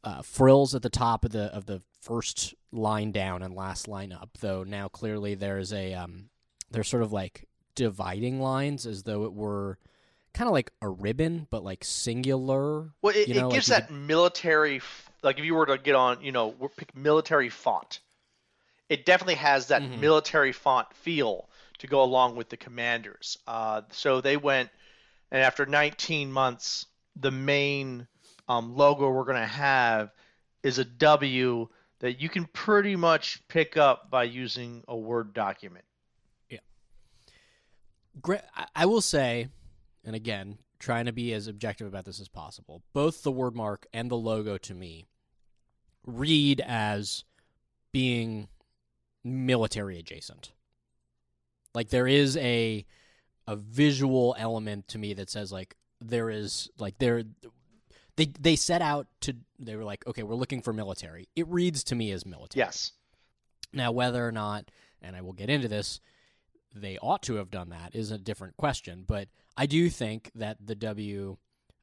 uh, 0.05 0.23
frills 0.23 0.75
at 0.75 0.83
the 0.83 0.91
top 0.91 1.25
of 1.25 1.31
the 1.31 1.45
of 1.55 1.67
the 1.67 1.81
first 2.03 2.55
line 2.73 3.13
down 3.13 3.43
and 3.43 3.55
last 3.55 3.89
line 3.89 4.13
up. 4.13 4.37
Though 4.41 4.65
now 4.65 4.89
clearly 4.89 5.35
there's 5.35 5.73
a 5.73 5.95
um, 5.95 6.29
there's 6.71 6.89
sort 6.89 7.03
of 7.03 7.13
like 7.13 7.47
dividing 7.75 8.41
lines 8.41 8.87
as 8.87 9.05
though 9.05 9.25
it 9.25 9.33
were 9.33 9.79
kind 10.35 10.49
of 10.49 10.53
like 10.53 10.73
a 10.83 10.89
ribbon, 10.89 11.47
but 11.51 11.65
like 11.65 11.85
singular. 11.85 12.91
Well, 13.03 13.15
it, 13.17 13.29
you 13.29 13.35
know, 13.35 13.41
it 13.41 13.45
like 13.45 13.55
gives 13.55 13.69
you 13.69 13.75
that 13.75 13.91
military, 13.91 14.81
like 15.23 15.39
if 15.39 15.45
you 15.45 15.55
were 15.55 15.67
to 15.67 15.79
get 15.79 15.95
on, 15.95 16.23
you 16.23 16.33
know, 16.33 16.53
pick 16.77 16.95
military 16.97 17.49
font, 17.49 18.01
it 18.89 19.07
definitely 19.07 19.37
has 19.37 19.69
that 19.69 19.83
Mhm. 19.83 19.99
military 20.01 20.53
font 20.53 20.93
feel 20.95 21.49
to 21.79 21.87
go 21.87 22.03
along 22.03 22.37
with 22.37 22.49
the 22.49 22.57
commanders. 22.57 23.39
Uh, 23.47 23.83
so 23.91 24.21
they 24.21 24.37
went, 24.37 24.71
and 25.31 25.43
after 25.43 25.67
19 25.67 26.33
months, 26.33 26.87
the 27.17 27.31
main 27.31 28.07
um, 28.49 28.75
logo 28.77 29.09
we're 29.11 29.25
going 29.25 29.37
to 29.41 29.47
have 29.47 30.11
is 30.63 30.79
a 30.79 30.85
W 30.85 31.69
that 32.03 32.21
you 32.21 32.29
can 32.29 32.45
pretty 32.47 32.97
much 32.97 33.41
pick 33.49 33.77
up 33.79 34.11
by 34.11 34.25
using 34.25 34.85
a 34.89 34.97
Word 34.97 35.33
document. 35.33 35.85
Gra- 38.21 38.45
I- 38.55 38.69
I 38.77 38.87
will 38.87 39.01
say, 39.01 39.49
and 40.05 40.15
again, 40.15 40.59
trying 40.79 41.07
to 41.07 41.13
be 41.13 41.33
as 41.33 41.47
objective 41.47 41.87
about 41.87 42.05
this 42.05 42.21
as 42.21 42.29
possible, 42.29 42.83
both 42.93 43.23
the 43.23 43.33
word 43.33 43.55
mark 43.57 43.87
and 43.91 44.11
the 44.11 44.17
logo 44.19 44.59
to 44.59 44.75
me 44.75 45.07
read 46.05 46.61
as 46.61 47.25
being 47.91 48.49
military 49.25 49.99
adjacent. 49.99 50.53
Like 51.75 51.89
there 51.89 52.07
is 52.07 52.37
a 52.37 52.85
a 53.47 53.57
visual 53.57 54.37
element 54.39 54.89
to 54.89 54.99
me 54.99 55.15
that 55.15 55.31
says 55.31 55.51
like 55.51 55.75
there 56.01 56.29
is 56.29 56.69
like 56.79 56.99
there 56.99 57.23
they 58.17 58.27
they 58.39 58.57
set 58.57 58.83
out 58.83 59.07
to 59.23 59.37
they 59.59 59.77
were 59.77 59.85
like 59.85 60.07
okay 60.07 60.23
we're 60.23 60.35
looking 60.35 60.63
for 60.63 60.73
military. 60.73 61.29
It 61.37 61.47
reads 61.49 61.85
to 61.85 61.95
me 61.95 62.11
as 62.13 62.27
military. 62.27 62.65
Yes. 62.65 62.93
Now, 63.73 63.91
whether 63.93 64.27
or 64.27 64.33
not, 64.33 64.71
and 65.01 65.17
I 65.17 65.23
will 65.23 65.33
get 65.33 65.49
into 65.49 65.69
this, 65.69 66.01
they 66.75 66.99
ought 66.99 67.23
to 67.25 67.37
have 67.37 67.51
done 67.51 67.71
that 67.71 67.95
is 67.95 68.11
a 68.11 68.19
different 68.19 68.57
question. 68.57 69.05
But 69.07 69.29
I 69.57 69.67
do 69.67 69.89
think 69.89 70.31
that 70.35 70.59
the 70.65 70.75
W 70.75 71.37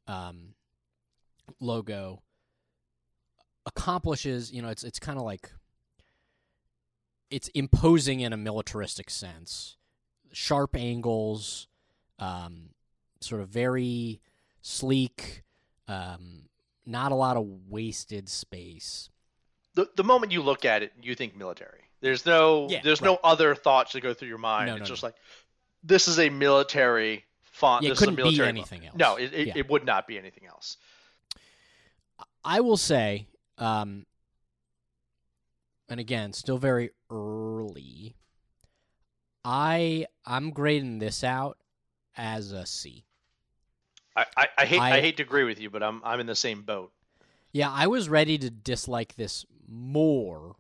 um, 0.07 0.53
logo 1.59 2.21
accomplishes, 3.65 4.51
you 4.51 4.61
know, 4.61 4.69
it's 4.69 4.83
it's 4.83 4.99
kind 4.99 5.17
of 5.17 5.25
like 5.25 5.51
it's 7.29 7.47
imposing 7.49 8.21
in 8.21 8.33
a 8.33 8.37
militaristic 8.37 9.09
sense, 9.09 9.77
sharp 10.31 10.75
angles, 10.75 11.67
um, 12.17 12.69
sort 13.21 13.41
of 13.41 13.49
very 13.49 14.21
sleek, 14.61 15.43
um, 15.89 16.43
not 16.86 17.12
a 17.12 17.15
lot 17.15 17.36
of 17.38 17.45
wasted 17.67 18.30
space. 18.30 19.10
the 19.75 19.89
the 19.95 20.04
moment 20.04 20.32
you 20.32 20.41
look 20.41 20.63
at 20.65 20.84
it, 20.84 20.93
you 21.02 21.15
think 21.15 21.36
military. 21.36 21.82
There's 22.02 22.25
no 22.25 22.67
Yeah, 22.69 22.80
there's 22.84 23.02
right. 23.02 23.08
no 23.12 23.19
other 23.23 23.56
thoughts 23.56 23.91
that 23.93 24.02
go 24.02 24.13
through 24.13 24.30
your 24.30 24.38
mind. 24.38 24.67
No, 24.67 24.73
it's 24.75 24.82
no, 24.82 24.86
just 24.88 25.04
no. 25.04 25.08
like 25.08 25.15
this 25.84 26.08
is 26.08 26.19
a 26.19 26.30
military 26.30 27.25
font. 27.41 27.84
Yeah, 27.84 27.88
it 27.88 27.91
this 27.91 27.99
couldn't 27.99 28.15
be 28.15 28.41
anything 28.41 28.82
font. 28.82 28.91
else. 28.93 28.95
No, 28.97 29.15
it, 29.17 29.34
it, 29.34 29.47
Yeah. 29.47 29.54
it 29.58 29.69
would 29.69 29.86
not 29.86 30.08
be 30.08 30.17
anything 30.17 30.45
else. 30.45 30.78
I 32.43 32.62
will 32.62 32.78
say, 32.78 33.28
um, 33.58 34.06
and 35.89 35.99
again, 35.99 36.32
still 36.34 36.58
very 36.58 36.91
early. 37.10 38.15
I 39.43 40.06
I'm 40.25 40.52
grading 40.52 40.99
this 40.99 41.23
out 41.23 41.58
as 42.15 42.52
a 42.52 42.65
C. 42.65 43.06
I, 44.19 44.25
I, 44.38 44.47
I 44.60 44.65
hate 44.65 44.79
I, 44.82 44.97
I- 44.97 45.01
hate 45.01 45.17
to 45.17 45.23
agree 45.23 45.43
with 45.43 45.60
you, 45.60 45.69
but 45.69 45.84
I'm 45.84 46.01
I'm 46.03 46.19
in 46.19 46.27
the 46.27 46.36
same 46.36 46.62
boat. 46.63 46.91
Yeah, 47.51 47.71
I 47.71 47.88
was 47.88 48.10
ready 48.10 48.38
to 48.38 48.49
dislike 48.49 49.15
this 49.15 49.45
more, 49.67 50.55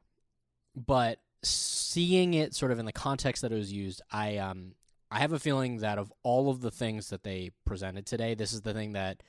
but 0.75 1.19
seeing 1.43 2.33
it 2.33 2.55
sort 2.55 2.71
of 2.71 2.79
in 2.79 2.85
the 2.85 2.91
context 2.91 3.41
that 3.43 3.51
it 3.51 3.55
was 3.55 3.71
used, 3.71 4.01
I 4.11 4.37
um 4.37 4.73
I 5.11 5.19
have 5.19 5.33
a 5.33 5.39
feeling 5.39 5.77
that 5.77 5.97
of 5.97 6.11
all 6.23 6.49
of 6.49 6.61
the 6.61 6.71
things 6.71 7.09
that 7.09 7.23
they 7.23 7.51
presented 7.65 8.05
today, 8.05 8.35
this 8.35 8.53
is 8.53 8.61
the 8.61 8.73
thing 8.73 8.93
that 8.93 9.21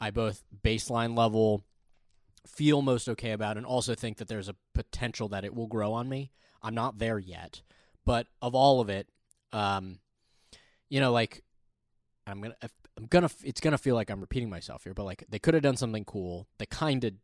I 0.00 0.10
both 0.10 0.42
baseline 0.62 1.16
level 1.16 1.64
feel 2.46 2.82
most 2.82 3.08
okay 3.08 3.30
about 3.32 3.56
and 3.56 3.64
also 3.64 3.94
think 3.94 4.18
that 4.18 4.28
there's 4.28 4.50
a 4.50 4.56
potential 4.74 5.28
that 5.28 5.44
it 5.46 5.54
will 5.54 5.66
grow 5.66 5.94
on 5.94 6.08
me. 6.10 6.30
I'm 6.62 6.74
not 6.74 6.98
there 6.98 7.18
yet, 7.18 7.62
but 8.04 8.26
of 8.42 8.54
all 8.54 8.80
of 8.80 8.88
it, 8.88 9.08
um 9.52 9.98
you 10.88 11.00
know 11.00 11.12
like 11.12 11.42
I'm 12.26 12.40
going 12.40 12.54
to 12.62 12.70
I'm 12.96 13.06
gonna. 13.06 13.30
It's 13.42 13.60
gonna 13.60 13.78
feel 13.78 13.94
like 13.94 14.10
I'm 14.10 14.20
repeating 14.20 14.48
myself 14.50 14.84
here, 14.84 14.94
but 14.94 15.04
like 15.04 15.24
they 15.28 15.38
could 15.38 15.54
have 15.54 15.62
done 15.62 15.76
something 15.76 16.04
cool. 16.04 16.46
They 16.58 16.66
kind 16.66 17.02
of 17.04 17.14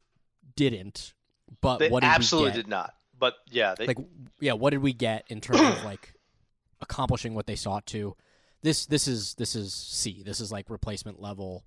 didn't. 0.57 1.15
But 1.61 1.79
They 1.79 1.89
what 1.89 2.01
did 2.03 2.09
absolutely 2.09 2.51
we 2.51 2.57
get? 2.57 2.63
did 2.65 2.69
not. 2.69 2.95
But 3.19 3.35
yeah, 3.49 3.75
they, 3.77 3.87
Like, 3.87 3.99
yeah, 4.41 4.53
what 4.55 4.71
did 4.71 4.81
we 4.83 4.93
get 4.93 5.27
in 5.29 5.41
terms 5.41 5.61
of 5.61 5.85
like 5.85 6.15
accomplishing 6.81 7.35
what 7.35 7.47
they 7.47 7.57
sought 7.57 7.87
to? 7.87 8.17
This 8.63 8.87
this 8.87 9.07
is 9.09 9.35
this 9.35 9.55
is 9.55 9.73
C. 9.75 10.23
This 10.25 10.41
is 10.41 10.51
like 10.53 10.71
replacement 10.71 11.21
level. 11.21 11.65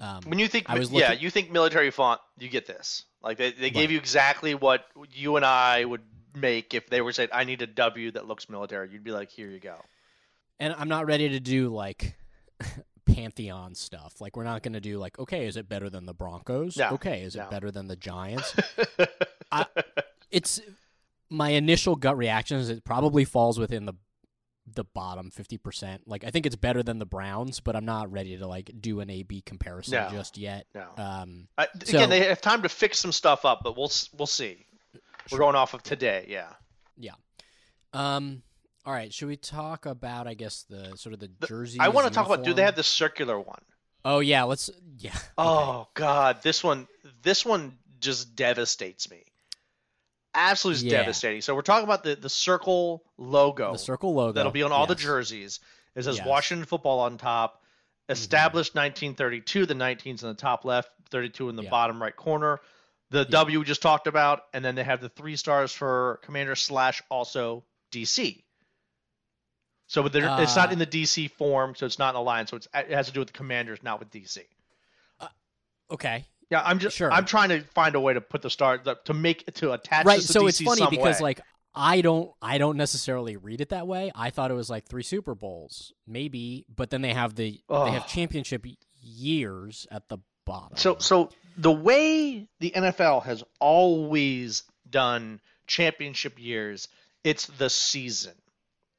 Um, 0.00 0.20
when 0.26 0.38
you 0.38 0.46
think 0.48 0.66
I 0.68 0.78
was 0.78 0.90
yeah, 0.92 1.12
you 1.12 1.30
think 1.30 1.50
military 1.50 1.90
font, 1.90 2.20
you 2.38 2.48
get 2.48 2.66
this. 2.66 3.04
Like 3.22 3.36
they, 3.38 3.50
they 3.52 3.70
gave 3.70 3.84
Right. 3.88 3.90
you 3.90 3.98
exactly 3.98 4.54
what 4.54 4.84
you 5.12 5.36
and 5.36 5.44
I 5.44 5.84
would 5.84 6.02
make 6.36 6.74
if 6.74 6.88
they 6.88 7.00
were 7.00 7.12
saying 7.12 7.30
I 7.32 7.42
need 7.44 7.62
a 7.62 7.66
W 7.66 8.12
that 8.12 8.26
looks 8.26 8.48
military. 8.48 8.90
You'd 8.92 9.02
be 9.04 9.10
like, 9.10 9.30
here 9.30 9.48
you 9.48 9.58
go. 9.58 9.76
and 10.60 10.72
I'm 10.78 10.88
not 10.88 11.06
ready 11.06 11.28
to 11.30 11.40
do 11.40 11.70
like 11.70 12.14
pantheon 13.18 13.74
stuff. 13.74 14.20
Like 14.20 14.36
we're 14.36 14.44
not 14.44 14.62
going 14.62 14.74
to 14.74 14.80
do 14.80 14.98
like, 14.98 15.18
okay, 15.18 15.46
is 15.46 15.56
it 15.56 15.68
better 15.68 15.90
than 15.90 16.06
the 16.06 16.14
Broncos? 16.14 16.76
No, 16.76 16.90
okay, 16.90 17.22
is 17.22 17.36
no. 17.36 17.44
it 17.44 17.50
better 17.50 17.70
than 17.70 17.88
the 17.88 17.96
Giants? 17.96 18.54
it's 20.30 20.60
my 21.30 21.50
initial 21.50 21.96
gut 21.96 22.16
reaction 22.16 22.58
is 22.58 22.68
it 22.70 22.84
probably 22.84 23.24
falls 23.24 23.58
within 23.58 23.86
the 23.86 23.94
the 24.74 24.84
bottom 24.84 25.30
50%. 25.30 26.00
Like 26.06 26.24
I 26.24 26.30
think 26.30 26.44
it's 26.44 26.54
better 26.56 26.82
than 26.82 26.98
the 26.98 27.06
Browns, 27.06 27.58
but 27.60 27.74
I'm 27.74 27.86
not 27.86 28.12
ready 28.12 28.36
to 28.36 28.46
like 28.46 28.70
do 28.78 29.00
an 29.00 29.08
A/B 29.08 29.42
comparison 29.46 29.94
No. 29.94 30.10
just 30.10 30.36
yet. 30.36 30.66
No. 30.74 30.86
Um, 30.98 31.48
Uh, 31.56 31.66
So- 31.84 31.96
again, 31.96 32.10
they 32.10 32.24
have 32.26 32.40
time 32.42 32.62
to 32.62 32.68
fix 32.68 32.98
some 32.98 33.12
stuff 33.12 33.44
up, 33.46 33.60
but 33.64 33.76
we'll 33.76 33.90
we'll 34.16 34.26
see. 34.26 34.66
We're 35.30 35.38
going 35.38 35.56
off 35.56 35.74
of 35.74 35.82
today, 35.82 36.26
yeah. 36.28 36.52
yeah. 36.96 37.12
Um. 37.92 38.42
All 38.88 38.94
right. 38.94 39.12
Should 39.12 39.28
we 39.28 39.36
talk 39.36 39.84
about 39.84 40.26
I 40.26 40.32
guess 40.32 40.62
the 40.62 40.96
sort 40.96 41.12
of 41.12 41.20
the 41.20 41.30
The- 41.40 41.46
jersey? 41.46 41.78
I 41.78 41.88
want 41.88 42.08
to 42.08 42.12
talk 42.12 42.24
about. 42.26 42.42
Do 42.42 42.54
they 42.54 42.62
have 42.62 42.74
the 42.74 42.82
circular 42.82 43.38
one? 43.38 43.60
Oh 44.02 44.20
yeah. 44.20 44.44
Let's. 44.44 44.70
Yeah. 44.96 45.10
okay. 45.10 45.20
Oh 45.36 45.88
God, 45.92 46.42
this 46.42 46.64
one, 46.64 46.88
this 47.20 47.44
one 47.44 47.76
just 48.00 48.34
devastates 48.34 49.10
me. 49.10 49.24
Absolutely 50.34 50.88
Yeah. 50.88 51.00
devastating. 51.00 51.42
So 51.42 51.54
we're 51.54 51.60
talking 51.60 51.84
about 51.84 52.02
the 52.02 52.14
the 52.16 52.30
circle 52.30 53.04
logo. 53.18 53.72
the 53.72 53.78
circle 53.78 54.14
logo 54.14 54.32
that'll 54.32 54.52
be 54.52 54.62
on 54.62 54.72
all 54.72 54.86
the 54.86 54.94
jerseys. 54.94 55.60
It 55.94 56.04
says 56.04 56.14
Yes. 56.16 56.20
Mm-hmm. 56.20 56.28
Washington 56.30 56.64
football 56.64 57.00
on 57.00 57.18
top. 57.18 57.62
Established 58.08 58.74
1932. 58.74 59.66
The 59.66 59.74
19's 59.74 60.22
in 60.22 60.30
the 60.30 60.34
top 60.34 60.64
left, 60.64 60.90
32 61.10 61.50
in 61.50 61.56
the 61.56 61.64
Yeah. 61.64 61.68
bottom 61.68 62.00
right 62.00 62.16
corner. 62.16 62.58
The 63.10 63.26
W 63.26 63.58
we 63.58 63.64
just 63.66 63.82
talked 63.82 64.06
about, 64.06 64.44
and 64.54 64.64
then 64.64 64.76
they 64.76 64.84
have 64.84 65.02
the 65.02 65.10
three 65.10 65.36
stars 65.36 65.72
for 65.72 66.20
Commander 66.22 66.56
slash 66.56 67.02
also 67.10 67.64
DC. 67.92 68.42
So 69.88 70.02
but 70.02 70.12
they're- 70.12 70.36
it's 70.38 70.54
not 70.54 70.68
Uh, 70.68 70.72
in 70.72 70.78
the 70.78 70.86
DC 70.86 71.28
form, 71.32 71.74
so 71.74 71.84
it's 71.86 71.98
not 71.98 72.10
an 72.14 72.20
alliance. 72.20 72.50
So 72.50 72.56
it's, 72.56 72.68
it 72.72 72.90
has 72.90 73.06
to 73.08 73.12
do 73.12 73.20
with 73.20 73.28
the 73.28 73.34
Commanders, 73.34 73.82
not 73.82 73.98
with 73.98 74.10
DC. 74.10 74.38
Okay. 75.90 76.26
Yeah, 76.50 76.62
I'm 76.64 76.78
just 76.78 76.96
Sure. 76.96 77.10
I'm 77.12 77.24
trying 77.24 77.48
to 77.50 77.62
find 77.62 77.94
a 77.94 78.00
way 78.00 78.14
to 78.14 78.20
put 78.20 78.42
the 78.42 78.50
star 78.50 78.78
the, 78.78 78.96
to 79.04 79.14
make 79.14 79.52
to 79.54 79.72
attach 79.72 80.04
right 80.06 80.20
to 80.20 80.26
so 80.26 80.42
DC 80.42 80.48
it's 80.48 80.60
funny 80.62 80.86
because 80.90 81.16
way. 81.20 81.22
like 81.24 81.40
i 81.74 82.00
don't 82.00 82.30
i 82.40 82.56
don't 82.58 82.76
necessarily 82.78 83.36
read 83.36 83.60
it 83.60 83.68
that 83.68 83.86
way 83.86 84.10
i 84.14 84.30
thought 84.30 84.50
it 84.50 84.54
was 84.54 84.70
like 84.70 84.86
three 84.86 85.02
super 85.02 85.34
bowls 85.34 85.92
maybe 86.06 86.64
but 86.74 86.88
then 86.88 87.02
they 87.02 87.12
have 87.12 87.34
the 87.34 87.60
they 87.68 87.90
have 87.90 88.08
championship 88.08 88.64
years 89.00 89.86
at 89.90 90.08
the 90.08 90.18
bottom 90.46 90.76
So 90.76 90.96
so 90.98 91.30
the 91.58 91.70
way 91.72 92.48
the 92.60 92.70
NFL 92.70 93.24
has 93.24 93.44
always 93.60 94.62
done 94.88 95.40
championship 95.66 96.38
years, 96.38 96.88
it's 97.24 97.46
the 97.46 97.68
season. 97.68 98.32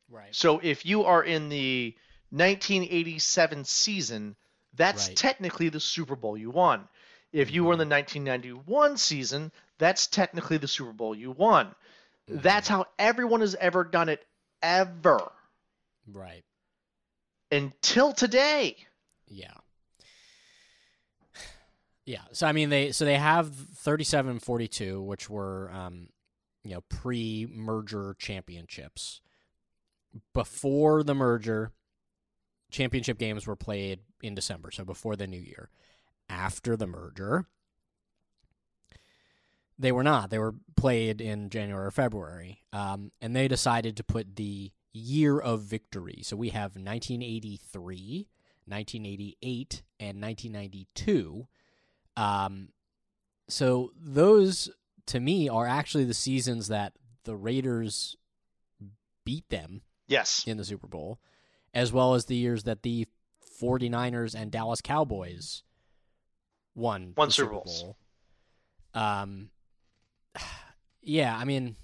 Right 0.10 0.34
So 0.36 0.60
if 0.63 0.86
you 0.86 1.04
are 1.06 1.24
in 1.24 1.50
the 1.50 1.95
1987 2.32 3.65
season, 3.65 4.36
that's 4.76 5.08
Right. 5.08 5.17
technically 5.17 5.69
the 5.69 5.80
Super 5.80 6.15
Bowl 6.15 6.38
you 6.38 6.50
won. 6.52 6.88
If 7.32 7.52
you 7.52 7.63
were 7.63 7.74
in 7.74 7.80
the 7.80 7.86
1991 7.86 8.98
season, 8.98 9.52
that's 9.78 10.08
technically 10.08 10.58
the 10.58 10.67
Super 10.67 10.93
Bowl 10.93 11.15
you 11.15 11.32
won. 11.32 11.76
That's 12.28 12.67
how 12.67 12.86
everyone 12.98 13.41
has 13.41 13.56
ever 13.56 13.84
done 13.84 14.10
it 14.10 14.26
ever 14.62 15.32
right 16.12 16.43
until 17.52 18.12
today. 18.13 18.76
yeah 19.28 19.54
yeah 22.06 22.22
so 22.32 22.48
i 22.48 22.52
mean 22.52 22.69
they 22.69 22.91
so 22.91 23.06
they 23.06 23.17
have 23.17 23.54
37 23.56 24.39
42 24.39 25.02
which 25.02 25.30
were 25.30 25.72
um 25.72 26.10
you 26.63 26.72
know 26.74 26.82
pre-merger 26.89 28.15
championships 28.19 29.22
before 30.34 31.04
the 31.04 31.13
merger 31.13 31.72
championship 32.72 33.17
games 33.17 33.48
were 33.48 33.56
played 33.56 34.00
in 34.22 34.36
december 34.36 34.72
so 34.72 34.84
before 34.84 35.15
the 35.15 35.28
new 35.28 35.39
year. 35.39 35.69
After 36.30 36.78
the 36.78 36.88
merger 36.88 37.48
they 39.82 39.91
were 39.91 40.04
not. 40.04 40.30
They 40.30 40.39
were 40.39 40.56
played 40.76 41.22
in 41.22 41.50
january 41.50 41.88
or 41.88 41.91
february 41.91 42.63
um, 42.74 43.12
and 43.22 43.36
they 43.36 43.48
decided 43.48 43.98
to 43.98 44.04
put 44.04 44.36
the 44.36 44.72
year 44.91 45.39
of 45.39 45.62
victory. 45.62 46.22
So 46.24 46.36
we 46.36 46.50
have 46.50 46.76
1983 46.76 48.28
1988 48.65 49.84
and 50.00 50.22
1992 50.22 51.48
um, 52.15 52.69
so 53.48 53.91
those 54.00 54.69
to 55.08 55.19
me 55.19 55.50
are 55.50 55.65
actually 55.65 56.04
the 56.04 56.13
seasons 56.13 56.67
that 56.67 56.93
the 57.24 57.36
raiders 57.36 58.15
beat 59.26 59.50
them 59.50 59.82
Yes. 60.10 60.43
in 60.45 60.58
the 60.58 60.65
Super 60.65 60.88
Bowl, 60.88 61.19
as 61.74 61.93
well 61.93 62.13
as 62.15 62.26
the 62.26 62.36
years 62.36 62.63
that 62.63 62.82
the 62.84 63.08
49ers 63.62 64.36
and 64.36 64.52
Dallas 64.52 64.82
Cowboys 64.82 65.63
won 66.76 67.13
the 67.15 67.30
Super 67.32 67.52
Bowls. 67.54 67.84
Bowl. 67.84 67.98
Um, 68.93 69.50
yeah, 71.02 71.36
I 71.38 71.45
mean, 71.45 71.76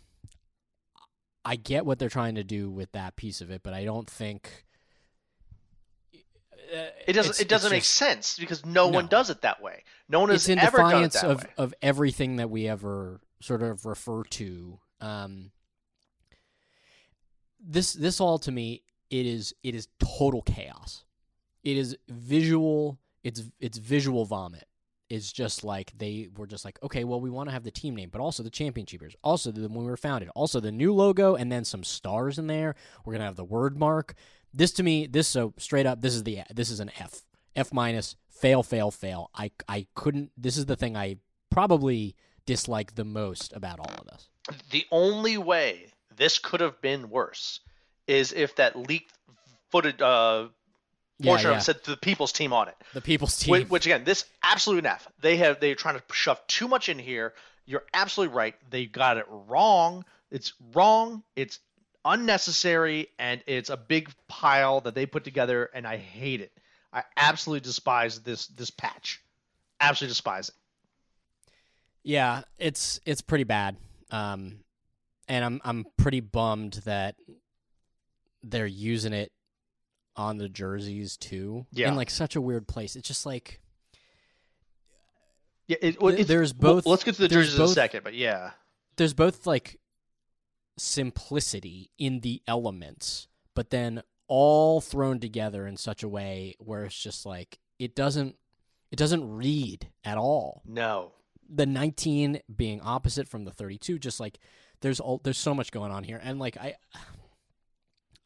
I 1.45 1.55
get 1.55 1.85
what 1.85 1.99
they're 1.99 2.09
trying 2.09 2.35
to 2.35 2.43
do 2.43 2.69
with 2.69 2.91
that 2.93 3.15
piece 3.15 3.39
of 3.41 3.51
it, 3.51 3.61
but 3.63 3.73
I 3.73 3.85
don't 3.85 4.09
think 4.09 4.65
uh, 6.13 6.87
It 7.07 7.13
doesn't. 7.13 7.39
it 7.39 7.47
doesn't 7.47 7.67
it's 7.67 7.71
make 7.71 7.83
just- 7.83 7.93
sense 7.95 8.39
because 8.39 8.65
no, 8.65 8.87
one 8.87 9.07
does 9.07 9.29
it 9.29 9.41
that 9.41 9.61
way. 9.61 9.83
No 10.09 10.21
one 10.21 10.31
It's 10.31 10.45
has 10.45 10.49
in 10.49 10.59
ever 10.59 10.77
done 10.77 10.87
it 10.87 10.91
defiance 10.91 11.13
that 11.21 11.25
of 11.31 11.43
way. 11.43 11.49
of 11.57 11.73
everything 11.81 12.37
that 12.37 12.49
we 12.49 12.67
ever 12.67 13.19
sort 13.41 13.61
of 13.61 13.85
refer 13.85 14.23
to. 14.23 14.79
Um, 15.01 15.51
this 17.65 17.93
this 17.93 18.19
all 18.21 18.37
to 18.39 18.51
me 18.51 18.83
it 19.09 19.25
is 19.25 19.53
it 19.63 19.75
is 19.75 19.87
total 19.99 20.41
chaos. 20.41 21.03
It 21.63 21.77
is 21.77 21.97
visual. 22.07 22.99
It's 23.23 23.43
it's 23.59 23.77
visual 23.77 24.25
vomit. 24.25 24.67
It's 25.09 25.31
just 25.31 25.63
like 25.63 25.93
they 25.97 26.29
were 26.35 26.47
just 26.47 26.65
like, 26.65 26.79
okay, 26.81 27.03
well, 27.03 27.21
we 27.21 27.29
want 27.29 27.47
to 27.47 27.53
have 27.53 27.63
the 27.63 27.71
team 27.71 27.95
name, 27.95 28.09
but 28.11 28.21
also 28.21 28.41
the 28.41 28.49
championship 28.49 29.01
years, 29.01 29.15
also 29.23 29.51
the, 29.51 29.69
when 29.69 29.85
we 29.85 29.91
were 29.91 29.97
founded, 29.97 30.29
also 30.33 30.59
the 30.59 30.71
new 30.71 30.91
logo, 30.93 31.35
and 31.35 31.51
then 31.51 31.63
some 31.63 31.83
stars 31.83 32.39
in 32.39 32.47
there. 32.47 32.75
We're 33.03 33.13
gonna 33.13 33.25
have 33.25 33.35
the 33.35 33.43
word 33.43 33.77
mark. 33.77 34.15
This 34.53 34.71
to 34.73 34.83
me, 34.83 35.05
this 35.05 35.27
so 35.27 35.53
straight 35.57 35.85
up, 35.85 36.01
this 36.01 36.15
is 36.15 36.23
the 36.23 36.41
this 36.53 36.69
is 36.69 36.79
an 36.79 36.91
F, 36.99 37.21
F 37.55 37.71
minus, 37.71 38.15
fail, 38.29 38.63
fail, 38.63 38.89
fail. 38.89 39.29
I 39.35 39.51
I 39.67 39.87
couldn't. 39.93 40.31
This 40.35 40.57
is 40.57 40.65
the 40.65 40.75
thing 40.75 40.97
I 40.97 41.17
probably 41.51 42.15
dislike 42.45 42.95
the 42.95 43.05
most 43.05 43.53
about 43.53 43.79
all 43.79 43.93
of 43.99 44.07
this. 44.07 44.29
The 44.71 44.85
only 44.91 45.37
way 45.37 45.87
this 46.17 46.39
could 46.39 46.61
have 46.61 46.81
been 46.81 47.09
worse 47.09 47.59
is 48.07 48.33
if 48.33 48.55
that 48.55 48.75
leaked 48.75 49.11
footage 49.71 50.01
uh, 50.01 50.47
Yeah, 51.19 51.31
portion 51.31 51.51
of 51.51 51.57
it 51.57 51.61
said 51.61 51.83
the 51.83 51.97
people's 51.97 52.31
team 52.31 52.53
on 52.53 52.67
it. 52.67 52.75
The 52.93 53.01
people's 53.01 53.37
team. 53.37 53.51
Which, 53.51 53.69
which 53.69 53.85
again, 53.85 54.03
this 54.03 54.25
absolute 54.43 54.85
F. 54.85 55.07
They 55.21 55.37
have 55.37 55.59
they're 55.59 55.75
trying 55.75 55.95
to 55.95 56.03
shove 56.13 56.45
too 56.47 56.67
much 56.67 56.89
in 56.89 56.99
here. 56.99 57.33
You're 57.65 57.85
absolutely 57.93 58.35
right. 58.35 58.55
They 58.69 58.85
got 58.85 59.17
it 59.17 59.25
wrong. 59.29 60.05
It's 60.31 60.53
wrong. 60.73 61.23
It's 61.35 61.59
unnecessary, 62.03 63.07
and 63.17 63.41
it's 63.47 63.69
a 63.69 63.77
big 63.77 64.11
pile 64.27 64.81
that 64.81 64.93
they 64.93 65.05
put 65.07 65.23
together, 65.23 65.69
and 65.73 65.87
I 65.87 65.97
hate 65.97 66.41
it. 66.41 66.51
I 66.93 67.03
absolutely 67.17 67.61
despise 67.61 68.19
this 68.19 68.47
this 68.47 68.69
patch. 68.69 69.21
Absolutely 69.81 70.11
despise 70.11 70.49
it. 70.49 70.55
Yeah, 72.03 72.43
it's 72.59 72.99
it's 73.05 73.21
pretty 73.21 73.43
bad. 73.45 73.77
Um, 74.11 74.59
and 75.27 75.43
I'm 75.45 75.61
I'm 75.63 75.85
pretty 75.97 76.19
bummed 76.19 76.81
that 76.85 77.15
they're 78.43 78.67
using 78.67 79.13
it 79.13 79.31
on 80.15 80.37
the 80.37 80.47
jerseys 80.49 81.17
too. 81.17 81.65
Yeah. 81.71 81.89
In 81.89 81.95
like 81.95 82.09
such 82.09 82.35
a 82.35 82.41
weird 82.41 82.67
place. 82.67 82.95
It's 82.95 83.07
just 83.07 83.25
like 83.25 83.59
Yeah, 85.67 85.77
it, 85.81 85.99
Th- 85.99 86.27
there's 86.27 86.53
well, 86.53 86.75
both- 86.75 86.85
let's 86.85 87.03
get 87.03 87.15
to 87.15 87.21
the 87.21 87.27
jerseys 87.27 87.55
in 87.55 87.61
a 87.61 87.67
second, 87.67 88.03
but 88.03 88.13
yeah, 88.13 88.51
there's 88.97 89.13
both 89.13 89.47
like 89.47 89.79
simplicity 90.77 91.89
in 91.97 92.19
the 92.19 92.41
elements, 92.47 93.27
but 93.55 93.69
then 93.71 94.03
all 94.27 94.81
thrown 94.81 95.19
together 95.19 95.65
in 95.67 95.77
such 95.77 96.03
a 96.03 96.09
way 96.09 96.55
where 96.59 96.85
it's 96.85 96.99
just 96.99 97.25
like 97.25 97.59
it 97.79 97.95
doesn't 97.95 98.35
it 98.91 98.95
doesn't 98.97 99.29
read 99.35 99.89
at 100.03 100.17
all. 100.17 100.61
no. 100.65 101.11
the 101.47 101.65
19 101.65 102.39
being 102.55 102.81
opposite 102.81 103.27
from 103.27 103.45
the 103.45 103.51
32 103.51 103.99
just 103.99 104.19
like 104.19 104.39
there's 104.85 104.99
all 104.99 105.19
there's 105.23 105.39
so 105.39 105.55
much 105.55 105.71
going 105.71 105.91
on 105.91 106.03
here. 106.03 106.21
And 106.23 106.37
like 106.37 106.57
i 106.57 106.75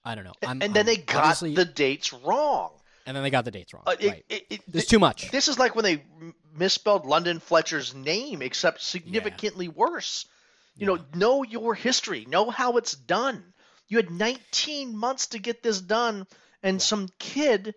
i 0.03 0.13
don't 0.13 0.25
know. 0.25 0.33
I'm, 0.43 0.61
and 0.61 0.73
then 0.73 0.81
I'm 0.81 0.85
they 0.85 0.97
got 0.97 1.23
obviously- 1.23 1.55
the 1.55 1.63
dates 1.63 2.11
wrong. 2.11 2.71
and 3.05 3.15
then 3.15 3.23
they 3.23 3.29
got 3.29 3.45
the 3.45 3.51
dates 3.51 3.73
wrong. 3.73 3.83
Uh, 3.87 3.95
it- 3.97 4.09
right. 4.09 4.25
it- 4.27 4.45
it- 4.49 4.61
there's 4.67 4.83
th- 4.83 4.89
too 4.89 4.99
much. 4.99 5.31
This 5.31 5.47
is 5.47 5.57
like 5.57 5.75
when 5.75 5.85
they 5.85 6.03
misspelled 6.53 7.05
London 7.05 7.39
Fletcher's 7.39 7.95
name, 7.95 8.41
except 8.41 8.81
significantly 8.81 9.69
worse. 9.69 10.27
You 10.75 10.85
know, 10.85 10.99
know 11.13 11.43
your 11.43 11.75
history, 11.75 12.25
know 12.25 12.49
how 12.49 12.75
it's 12.77 12.93
done. 12.93 13.53
You 13.87 13.97
had 13.97 14.11
19 14.11 14.97
months 14.97 15.27
to 15.27 15.39
get 15.39 15.63
this 15.63 15.79
done, 15.81 16.27
and 16.61 16.81
some 16.81 17.07
kid 17.19 17.73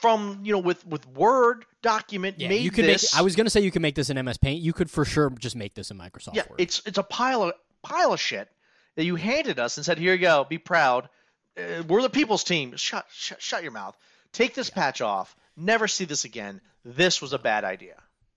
from 0.00 0.40
you 0.42 0.52
know 0.52 0.58
with 0.58 0.86
with 0.86 1.06
Word 1.06 1.64
document 1.82 2.36
yeah, 2.38 2.48
made 2.48 2.62
you 2.62 2.70
could 2.70 2.84
this. 2.84 3.14
make 3.14 3.20
i 3.20 3.22
was 3.22 3.36
gonna 3.36 3.50
say 3.50 3.60
you 3.60 3.70
could 3.70 3.82
make 3.82 3.94
this 3.94 4.10
in 4.10 4.24
ms 4.24 4.38
paint 4.38 4.60
you 4.60 4.72
could 4.72 4.90
for 4.90 5.04
sure 5.04 5.30
just 5.30 5.56
make 5.56 5.74
this 5.74 5.90
in 5.90 5.98
microsoft 5.98 6.34
yeah, 6.34 6.42
word 6.48 6.60
it's 6.60 6.82
it's 6.86 6.98
a 6.98 7.02
pile 7.02 7.42
of 7.42 7.52
pile 7.82 8.12
of 8.12 8.20
shit 8.20 8.48
that 8.96 9.04
you 9.04 9.14
handed 9.14 9.60
us 9.60 9.76
and 9.76 9.86
said, 9.86 9.96
"Here 9.96 10.12
you 10.12 10.20
go, 10.20 10.44
be 10.44 10.58
proud. 10.58 11.08
Uh, 11.56 11.84
we're 11.86 12.02
the 12.02 12.10
people's 12.10 12.42
team. 12.42 12.74
Shut 12.76 13.06
shut 13.12 13.40
shut 13.40 13.62
your 13.62 13.70
mouth. 13.70 13.96
Take 14.32 14.54
this 14.54 14.70
patch 14.70 15.00
off. 15.00 15.36
Never 15.56 15.86
see 15.86 16.04
this 16.04 16.24
again. 16.24 16.60
This 16.84 17.22
was 17.22 17.32
a 17.32 17.38
bad 17.38 17.64
idea." 17.64 17.94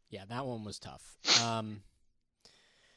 yeah 0.10 0.24
that 0.28 0.45
one 0.45 0.65
was 0.65 0.78
tough 0.78 1.15
um 1.41 1.82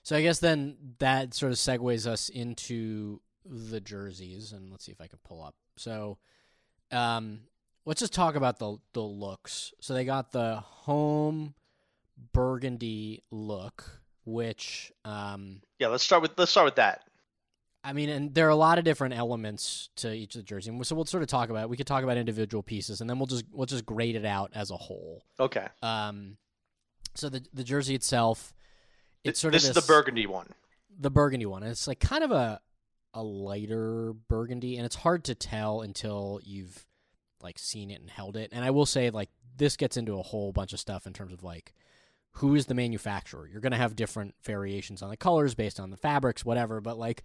so 0.03 0.17
i 0.17 0.21
guess 0.21 0.41
then 0.41 0.77
that 0.99 1.33
sort 1.33 1.53
of 1.53 1.59
segues 1.59 2.09
us 2.09 2.29
into 2.29 3.21
the 3.45 3.81
jerseys, 3.81 4.53
and 4.53 4.71
let's 4.71 4.85
see 4.85 4.93
if 4.93 5.01
I 5.01 5.07
can 5.07 5.19
pull 5.25 5.43
up. 5.43 5.55
So, 5.77 6.19
um, 6.91 7.41
let's 7.87 8.01
just 8.01 8.13
talk 8.13 8.35
about 8.35 8.59
the 8.59 8.77
the 8.93 9.03
looks. 9.03 9.73
So 9.81 9.95
they 9.95 10.05
got 10.05 10.33
the 10.33 10.57
home 10.57 11.55
burgundy 12.33 13.23
look, 13.31 14.03
which 14.25 14.93
um, 15.05 15.61
yeah, 15.79 15.89
let's 15.89 16.05
start 16.05 16.23
with 16.23 16.33
let's 16.37 16.51
start 16.51 16.67
with 16.67 16.77
that. 16.77 17.03
I 17.87 17.93
mean, 17.93 18.09
and 18.09 18.35
there 18.35 18.47
are 18.47 18.51
a 18.51 18.57
lot 18.57 18.79
of 18.79 18.85
different 18.85 19.15
elements 19.15 19.91
to 19.97 20.11
each 20.11 20.35
of 20.35 20.41
the 20.41 20.45
jerseys. 20.45 20.73
so 20.89 20.97
we'll 20.97 21.05
sort 21.05 21.23
of 21.23 21.29
talk 21.29 21.51
about. 21.51 21.65
It. 21.65 21.69
We 21.69 21.77
could 21.77 21.87
talk 21.87 22.03
about 22.03 22.17
individual 22.17 22.63
pieces, 22.63 23.03
and 23.03 23.11
then 23.11 23.19
we'll 23.19 23.27
just 23.27 23.45
we'll 23.53 23.67
just 23.67 23.85
grade 23.85 24.17
it 24.17 24.25
out 24.25 24.53
as 24.55 24.71
a 24.71 24.77
whole. 24.77 25.23
Okay. 25.39 25.67
Um, 25.83 26.39
so 27.15 27.29
the 27.29 27.45
the 27.53 27.65
jersey 27.65 27.95
itself, 27.95 28.55
it's 29.23 29.39
sort 29.39 29.53
this 29.53 29.69
of 29.69 29.75
this 29.75 29.83
is 29.83 29.87
the 29.87 29.93
burgundy 29.93 30.27
one. 30.27 30.49
the 30.99 31.11
burgundy 31.11 31.47
one. 31.47 31.63
It's 31.63 31.87
like 31.87 32.01
kind 32.01 32.25
of 32.25 32.31
a 32.31 32.61
a 33.13 33.23
lighter 33.23 34.15
burgundy, 34.29 34.77
and 34.79 34.87
it's 34.87 34.97
hard 34.97 35.25
to 35.25 35.35
tell 35.35 35.83
until 35.83 36.41
you've 36.43 36.87
like 37.45 37.59
seen 37.59 37.91
it 37.91 38.01
and 38.01 38.11
held 38.11 38.37
it. 38.37 38.51
And 38.53 38.65
I 38.65 38.71
will 38.71 38.87
say, 38.87 39.11
like 39.11 39.31
this 39.57 39.77
gets 39.77 39.97
into 39.97 40.19
a 40.19 40.23
whole 40.23 40.53
bunch 40.53 40.73
of 40.73 40.81
stuff 40.81 41.07
in 41.07 41.13
terms 41.13 41.33
of 41.33 41.45
like 41.45 41.73
who 42.33 42.57
is 42.57 42.67
the 42.67 42.75
manufacturer. 42.75 43.47
You're 43.47 43.61
going 43.61 43.73
to 43.73 43.79
have 43.79 43.95
different 43.95 44.35
variations 44.43 45.03
on 45.03 45.11
the 45.11 45.17
colors 45.17 45.55
based 45.55 45.79
on 45.79 45.91
the 45.91 45.97
fabrics, 45.97 46.45
whatever. 46.45 46.81
But 46.81 46.99
like 46.99 47.23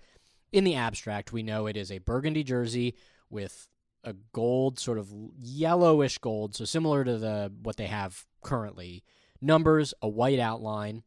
in 0.51 0.63
the 0.63 0.75
abstract, 0.75 1.33
we 1.33 1.41
know 1.41 1.65
it 1.65 1.77
is 1.77 1.91
a 1.91 1.97
burgundy 1.97 2.43
jersey 2.43 2.95
with 3.29 3.67
a 4.03 4.13
gold, 4.33 4.79
sort 4.79 4.97
of 4.97 5.11
yellowish 5.41 6.17
gold, 6.19 6.55
so 6.55 6.65
similar 6.65 7.03
to 7.03 7.17
the 7.17 7.51
what 7.63 7.77
they 7.77 7.87
have 7.87 8.25
currently. 8.43 9.03
Numbers, 9.41 9.93
a 10.01 10.07
white 10.07 10.39
outline. 10.39 11.03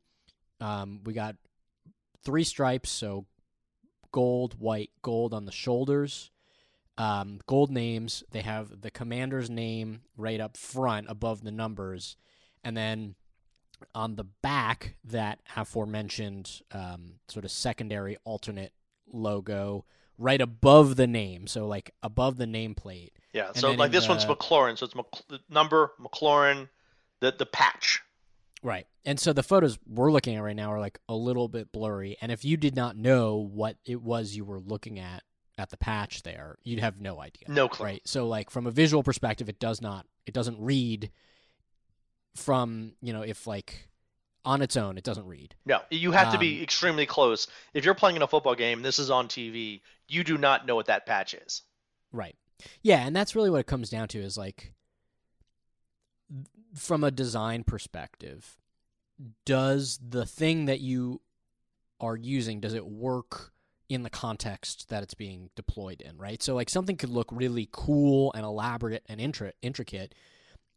Um, 0.61 1.01
we 1.05 1.13
got 1.13 1.37
three 2.25 2.45
stripes, 2.45 2.91
so 2.91 3.27
gold, 4.11 4.55
white, 4.59 4.91
gold 5.03 5.35
on 5.35 5.45
the 5.45 5.53
shoulders. 5.53 6.31
Um, 6.99 7.41
gold 7.47 7.71
names. 7.71 8.23
They 8.31 8.43
have 8.43 8.83
the 8.83 8.91
commander's 8.91 9.49
name 9.49 10.03
right 10.17 10.41
up 10.41 10.57
front 10.57 11.07
above 11.09 11.43
the 11.43 11.51
numbers, 11.51 12.17
and 12.63 12.77
then 12.77 13.15
on 13.95 14.17
the 14.17 14.25
back 14.25 14.97
that 15.05 15.41
aforementioned 15.57 16.63
um, 16.73 17.15
sort 17.29 17.45
of 17.45 17.51
secondary 17.51 18.17
alternate 18.25 18.73
logo 19.13 19.85
right 20.19 20.41
above 20.41 20.97
the 20.97 21.07
name, 21.07 21.47
so 21.47 21.67
like 21.67 21.93
above 22.03 22.37
the 22.37 22.47
nameplate. 22.47 23.11
Yeah. 23.33 23.49
And 23.49 23.57
So 23.57 23.73
like 23.73 23.93
this 23.93 24.09
one's 24.09 24.25
McLaurin, 24.25 24.79
so 24.79 24.87
it's 24.87 24.95
Mc, 24.95 25.41
number 25.49 25.93
McLaurin, 26.01 26.69
the 27.21 27.35
the 27.37 27.47
patch. 27.47 28.03
Right. 28.63 28.87
And 29.05 29.19
so 29.19 29.33
the 29.33 29.43
photos 29.43 29.79
we're 29.89 30.13
looking 30.13 30.37
at 30.37 30.43
right 30.43 30.55
now 30.55 30.73
are 30.73 30.79
like 30.79 31.01
a 31.09 31.15
little 31.15 31.49
bit 31.49 31.73
blurry. 31.73 32.17
And 32.21 32.31
if 32.31 32.45
you 32.45 32.57
did 32.57 32.77
not 32.77 32.97
know 32.97 33.37
what 33.37 33.77
it 33.85 34.01
was 34.01 34.37
you 34.37 34.45
were 34.45 34.61
looking 34.61 35.01
at 35.01 35.25
at 35.59 35.71
the 35.71 35.77
patch 35.77 36.23
there, 36.23 36.57
you'd 36.63 36.81
have 36.81 37.01
no 37.01 37.21
idea. 37.21 37.45
No 37.49 37.69
clue. 37.69 37.87
Right. 37.87 38.03
So 38.05 38.27
like 38.27 38.51
from 38.51 38.67
a 38.67 38.71
visual 38.71 39.03
perspective, 39.03 39.49
it 39.49 39.59
does 39.59 39.81
not 39.81 40.07
it 40.27 40.35
doesn't 40.35 40.59
read 40.61 41.11
from, 42.37 42.93
you 43.03 43.13
know, 43.13 43.23
if 43.23 43.47
like 43.47 43.89
on 44.45 44.63
its 44.63 44.77
own, 44.77 44.99
it 44.99 45.05
doesn't 45.05 45.27
read. 45.27 45.55
No, 45.67 45.81
you 45.91 46.13
have 46.13 46.29
to 46.31 46.35
Um, 46.37 46.41
be 46.41 46.63
extremely 46.63 47.07
close. 47.07 47.47
If 47.75 47.85
you're 47.85 47.95
playing 47.95 48.17
in 48.17 48.23
a 48.23 48.27
football 48.27 48.55
game, 48.55 48.83
this 48.83 48.99
is 48.99 49.11
on 49.11 49.29
TV. 49.29 49.83
You 50.09 50.25
do 50.25 50.37
not 50.39 50.67
know 50.67 50.75
what 50.75 50.87
that 50.87 51.07
patch 51.07 51.35
is. 51.35 51.63
Right. 52.13 52.37
Yeah, 52.83 53.07
and 53.07 53.15
that's 53.15 53.35
really 53.37 53.51
what 53.51 53.61
it 53.61 53.67
comes 53.67 53.91
down 53.91 54.09
to 54.09 54.21
is 54.21 54.37
like 54.37 54.73
from 56.75 57.05
a 57.05 57.11
design 57.11 57.65
perspective, 57.65 58.57
does 59.45 59.99
the 60.07 60.25
thing 60.27 60.65
that 60.67 60.81
you 60.81 61.21
are 62.01 62.17
using 62.17 62.61
does 62.61 62.75
it 62.75 62.87
work 62.87 63.52
in 63.93 64.03
the 64.03 64.11
context 64.11 64.89
that 64.89 65.03
it's 65.03 65.15
being 65.15 65.51
deployed 65.57 66.01
in, 66.01 66.17
right? 66.19 66.43
So 66.43 66.55
like 66.55 66.71
something 66.71 66.97
could 66.97 67.11
look 67.11 67.29
really 67.31 67.69
cool 67.73 68.33
and 68.35 68.45
elaborate 68.45 69.05
and 69.09 69.21
intri- 69.21 69.53
intricate, 69.63 70.15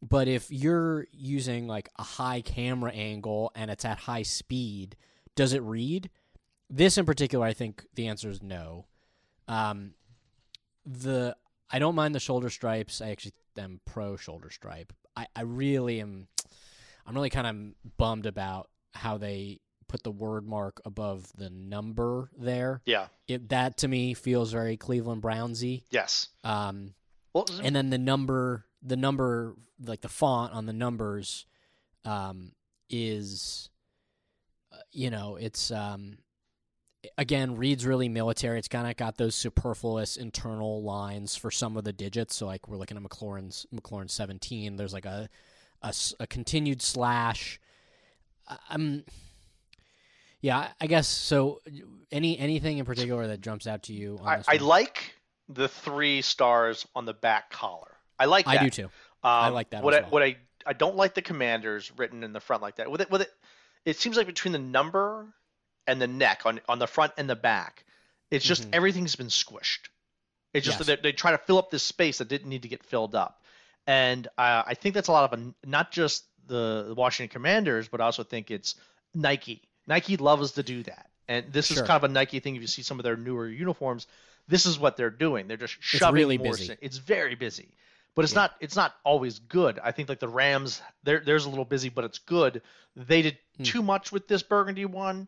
but 0.01 0.27
if 0.27 0.51
you're 0.51 1.07
using 1.11 1.67
like 1.67 1.89
a 1.97 2.03
high 2.03 2.41
camera 2.41 2.91
angle 2.91 3.51
and 3.55 3.71
it's 3.71 3.85
at 3.85 3.99
high 3.99 4.23
speed, 4.23 4.95
does 5.35 5.53
it 5.53 5.61
read? 5.63 6.09
This 6.69 6.97
in 6.97 7.05
particular, 7.05 7.45
I 7.45 7.53
think 7.53 7.85
the 7.93 8.07
answer 8.07 8.29
is 8.29 8.41
no. 8.41 8.85
Um, 9.47 9.93
the 10.85 11.35
I 11.69 11.79
don't 11.79 11.95
mind 11.95 12.15
the 12.15 12.19
shoulder 12.19 12.49
stripes. 12.49 13.01
I 13.01 13.09
actually 13.09 13.33
am 13.57 13.81
pro 13.85 14.17
shoulder 14.17 14.49
stripe. 14.49 14.93
I, 15.15 15.27
I 15.35 15.41
really 15.41 15.99
am. 16.01 16.27
I'm 17.05 17.15
really 17.15 17.29
kind 17.29 17.47
of 17.47 17.97
bummed 17.97 18.25
about 18.25 18.69
how 18.93 19.17
they 19.17 19.59
put 19.87 20.03
the 20.03 20.11
word 20.11 20.47
mark 20.47 20.81
above 20.85 21.31
the 21.37 21.49
number 21.49 22.29
there. 22.37 22.81
Yeah. 22.85 23.07
It, 23.27 23.49
that 23.49 23.77
to 23.77 23.87
me 23.87 24.13
feels 24.13 24.51
very 24.51 24.77
Cleveland 24.77 25.21
Brownsy. 25.21 25.83
Yes. 25.89 26.29
Um, 26.43 26.93
Well, 27.33 27.45
and 27.61 27.75
then 27.75 27.89
the 27.89 27.97
number, 27.97 28.65
the 28.81 28.95
number, 28.95 29.55
like 29.83 30.01
the 30.01 30.09
font 30.09 30.53
on 30.53 30.65
the 30.65 30.73
numbers, 30.73 31.45
um, 32.05 32.53
is, 32.89 33.69
uh, 34.71 34.77
you 34.91 35.09
know, 35.09 35.35
it's 35.35 35.69
um, 35.71 36.19
again 37.17 37.57
reads 37.57 37.85
really 37.85 38.07
military. 38.07 38.57
It's 38.57 38.67
kind 38.69 38.89
of 38.89 38.95
got 38.95 39.17
those 39.17 39.35
superfluous 39.35 40.15
internal 40.17 40.81
lines 40.81 41.35
for 41.35 41.51
some 41.51 41.75
of 41.77 41.83
the 41.83 41.91
digits. 41.91 42.35
So 42.35 42.45
like 42.45 42.67
we're 42.67 42.77
looking 42.77 42.95
at 42.95 43.03
McLaurin's 43.03 43.65
McLaurin 43.73 44.09
seventeen. 44.09 44.77
There's 44.77 44.93
like 44.93 45.05
a, 45.05 45.27
a 45.81 46.27
continued 46.27 46.81
slash. 46.81 47.59
I'm. 48.69 49.03
Yeah, 50.45 50.69
I- 50.79 50.85
guess 50.87 51.07
so. 51.07 51.61
Any 52.11 52.37
anything 52.37 52.77
in 52.77 52.85
particular 52.85 53.25
that 53.27 53.41
jumps 53.41 53.65
out 53.65 53.83
to 53.83 53.93
you? 53.93 54.19
On 54.21 54.27
I, 54.27 54.43
I 54.47 54.57
like 54.57 55.15
the 55.49 55.67
three 55.67 56.21
stars 56.21 56.85
on 56.95 57.05
the 57.05 57.13
back 57.15 57.49
collar. 57.49 57.91
I 58.19 58.25
like 58.25 58.45
that. 58.45 58.61
I 58.61 58.63
do 58.63 58.69
too. 58.69 58.85
Um, 58.85 58.89
I 59.23 59.47
like 59.49 59.71
that 59.71 59.83
What 59.83 59.93
as 59.95 59.99
I 59.99 60.01
well. 60.03 60.11
what 60.11 60.23
I 60.23 60.37
I 60.65 60.73
don't 60.73 60.95
like 60.95 61.15
the 61.15 61.23
commanders 61.23 61.91
written 61.97 62.23
in 62.23 62.31
the 62.31 62.39
front 62.39 62.61
like 62.61 62.75
that. 62.75 62.91
With 62.91 63.01
it 63.01 63.09
with 63.09 63.21
it, 63.21 63.31
it 63.85 63.97
seems 63.97 64.17
like 64.17 64.27
between 64.27 64.51
the 64.51 64.59
number 64.59 65.33
and 65.87 65.99
the 65.99 66.07
neck 66.07 66.43
on 66.45 66.61
on 66.69 66.77
the 66.77 66.87
front 66.87 67.13
and 67.17 67.27
the 67.27 67.35
back, 67.35 67.83
it's 68.29 68.45
just 68.45 68.65
Mhm. 68.69 68.75
everything's 68.75 69.15
been 69.15 69.27
squished. 69.27 69.89
It's 70.53 70.63
just 70.65 70.77
Yes. 70.79 70.87
that 70.87 71.01
they, 71.01 71.09
they 71.09 71.13
try 71.13 71.31
to 71.31 71.39
fill 71.39 71.57
up 71.57 71.71
this 71.71 71.83
space 71.83 72.19
that 72.19 72.27
didn't 72.27 72.47
need 72.49 72.61
to 72.61 72.67
get 72.69 72.83
filled 72.83 73.15
up, 73.15 73.41
and 73.87 74.27
uh, 74.37 74.61
I 74.65 74.75
think 74.75 74.93
that's 74.93 75.07
a 75.07 75.11
lot 75.11 75.33
of 75.33 75.39
a, 75.39 75.53
not 75.67 75.91
just 75.91 76.25
the, 76.45 76.85
the 76.89 76.93
Washington 76.95 77.33
Commanders, 77.33 77.87
but 77.87 77.99
I 77.99 78.05
also 78.05 78.23
think 78.23 78.51
it's 78.51 78.75
Nike. 79.15 79.63
Nike 79.87 80.17
loves 80.17 80.53
to 80.53 80.63
do 80.63 80.83
that, 80.83 81.09
and 81.27 81.45
this 81.51 81.71
is 81.71 81.77
kind 81.81 81.91
of 81.91 82.03
a 82.03 82.13
Nike 82.13 82.39
thing. 82.39 82.55
If 82.55 82.61
you 82.61 82.67
see 82.67 82.81
some 82.81 82.99
of 82.99 83.03
their 83.03 83.17
newer 83.17 83.47
uniforms, 83.47 84.07
this 84.47 84.65
is 84.65 84.79
what 84.79 84.97
they're 84.97 85.09
doing. 85.09 85.47
They're 85.47 85.57
just 85.57 85.77
shoving 85.79 86.07
it's 86.07 86.25
really 86.25 86.37
more 86.37 86.51
busy. 86.51 86.77
It's 86.81 86.97
very 86.97 87.35
busy 87.35 87.69
but 88.15 88.23
it's 88.23 88.33
Yeah. 88.33 88.41
not 88.41 88.55
it's 88.61 88.75
not 88.75 88.95
always 89.03 89.39
good. 89.39 89.77
I 89.79 89.91
think 89.91 90.09
like 90.09 90.19
the 90.19 90.27
Rams, 90.29 90.81
they're 91.03 91.19
there's 91.19 91.45
a 91.45 91.49
little 91.49 91.65
busy, 91.65 91.89
but 91.89 92.05
it's 92.05 92.19
good. 92.19 92.61
They 92.95 93.21
did 93.21 93.37
Hmm. 93.57 93.63
too 93.63 93.83
much 93.83 94.11
with 94.11 94.27
this 94.27 94.43
burgundy 94.43 94.85
one, 94.85 95.27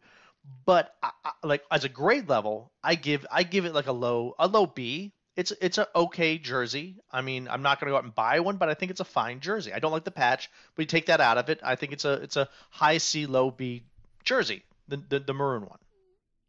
but 0.66 0.96
I, 1.04 1.12
I, 1.24 1.32
like 1.44 1.64
as 1.70 1.84
a 1.84 1.90
grade 1.90 2.30
level, 2.30 2.72
I 2.84 2.96
give 2.96 3.26
I 3.32 3.44
give 3.44 3.66
it 3.66 3.74
like 3.74 3.88
a 3.88 3.92
low 3.92 4.36
a 4.40 4.48
low 4.48 4.66
B. 4.66 5.14
It's 5.36 5.52
it's 5.62 5.78
a 5.78 5.88
okay 5.96 6.38
jersey. 6.38 6.98
I 7.12 7.22
mean, 7.22 7.48
I'm 7.48 7.62
not 7.62 7.80
gonna 7.80 7.92
go 7.92 7.98
out 7.98 8.06
and 8.06 8.16
buy 8.16 8.40
one, 8.40 8.58
but 8.58 8.70
I 8.70 8.74
think 8.74 8.90
it's 8.92 9.02
a 9.02 9.06
fine 9.06 9.40
jersey. 9.40 9.74
I 9.74 9.80
don't 9.80 9.92
like 9.92 10.06
the 10.06 10.12
patch, 10.12 10.50
but 10.76 10.84
you 10.84 10.88
take 10.88 11.08
that 11.08 11.22
out 11.22 11.38
of 11.38 11.50
it, 11.50 11.60
I 11.64 11.76
think 11.76 11.92
it's 11.94 12.06
a 12.06 12.14
it's 12.14 12.38
a 12.38 12.50
high 12.70 12.98
C 12.98 13.26
low 13.26 13.52
B 13.52 13.84
jersey, 14.28 14.64
the 14.88 14.98
the, 14.98 15.20
the 15.20 15.34
maroon 15.34 15.64
one. 15.64 15.80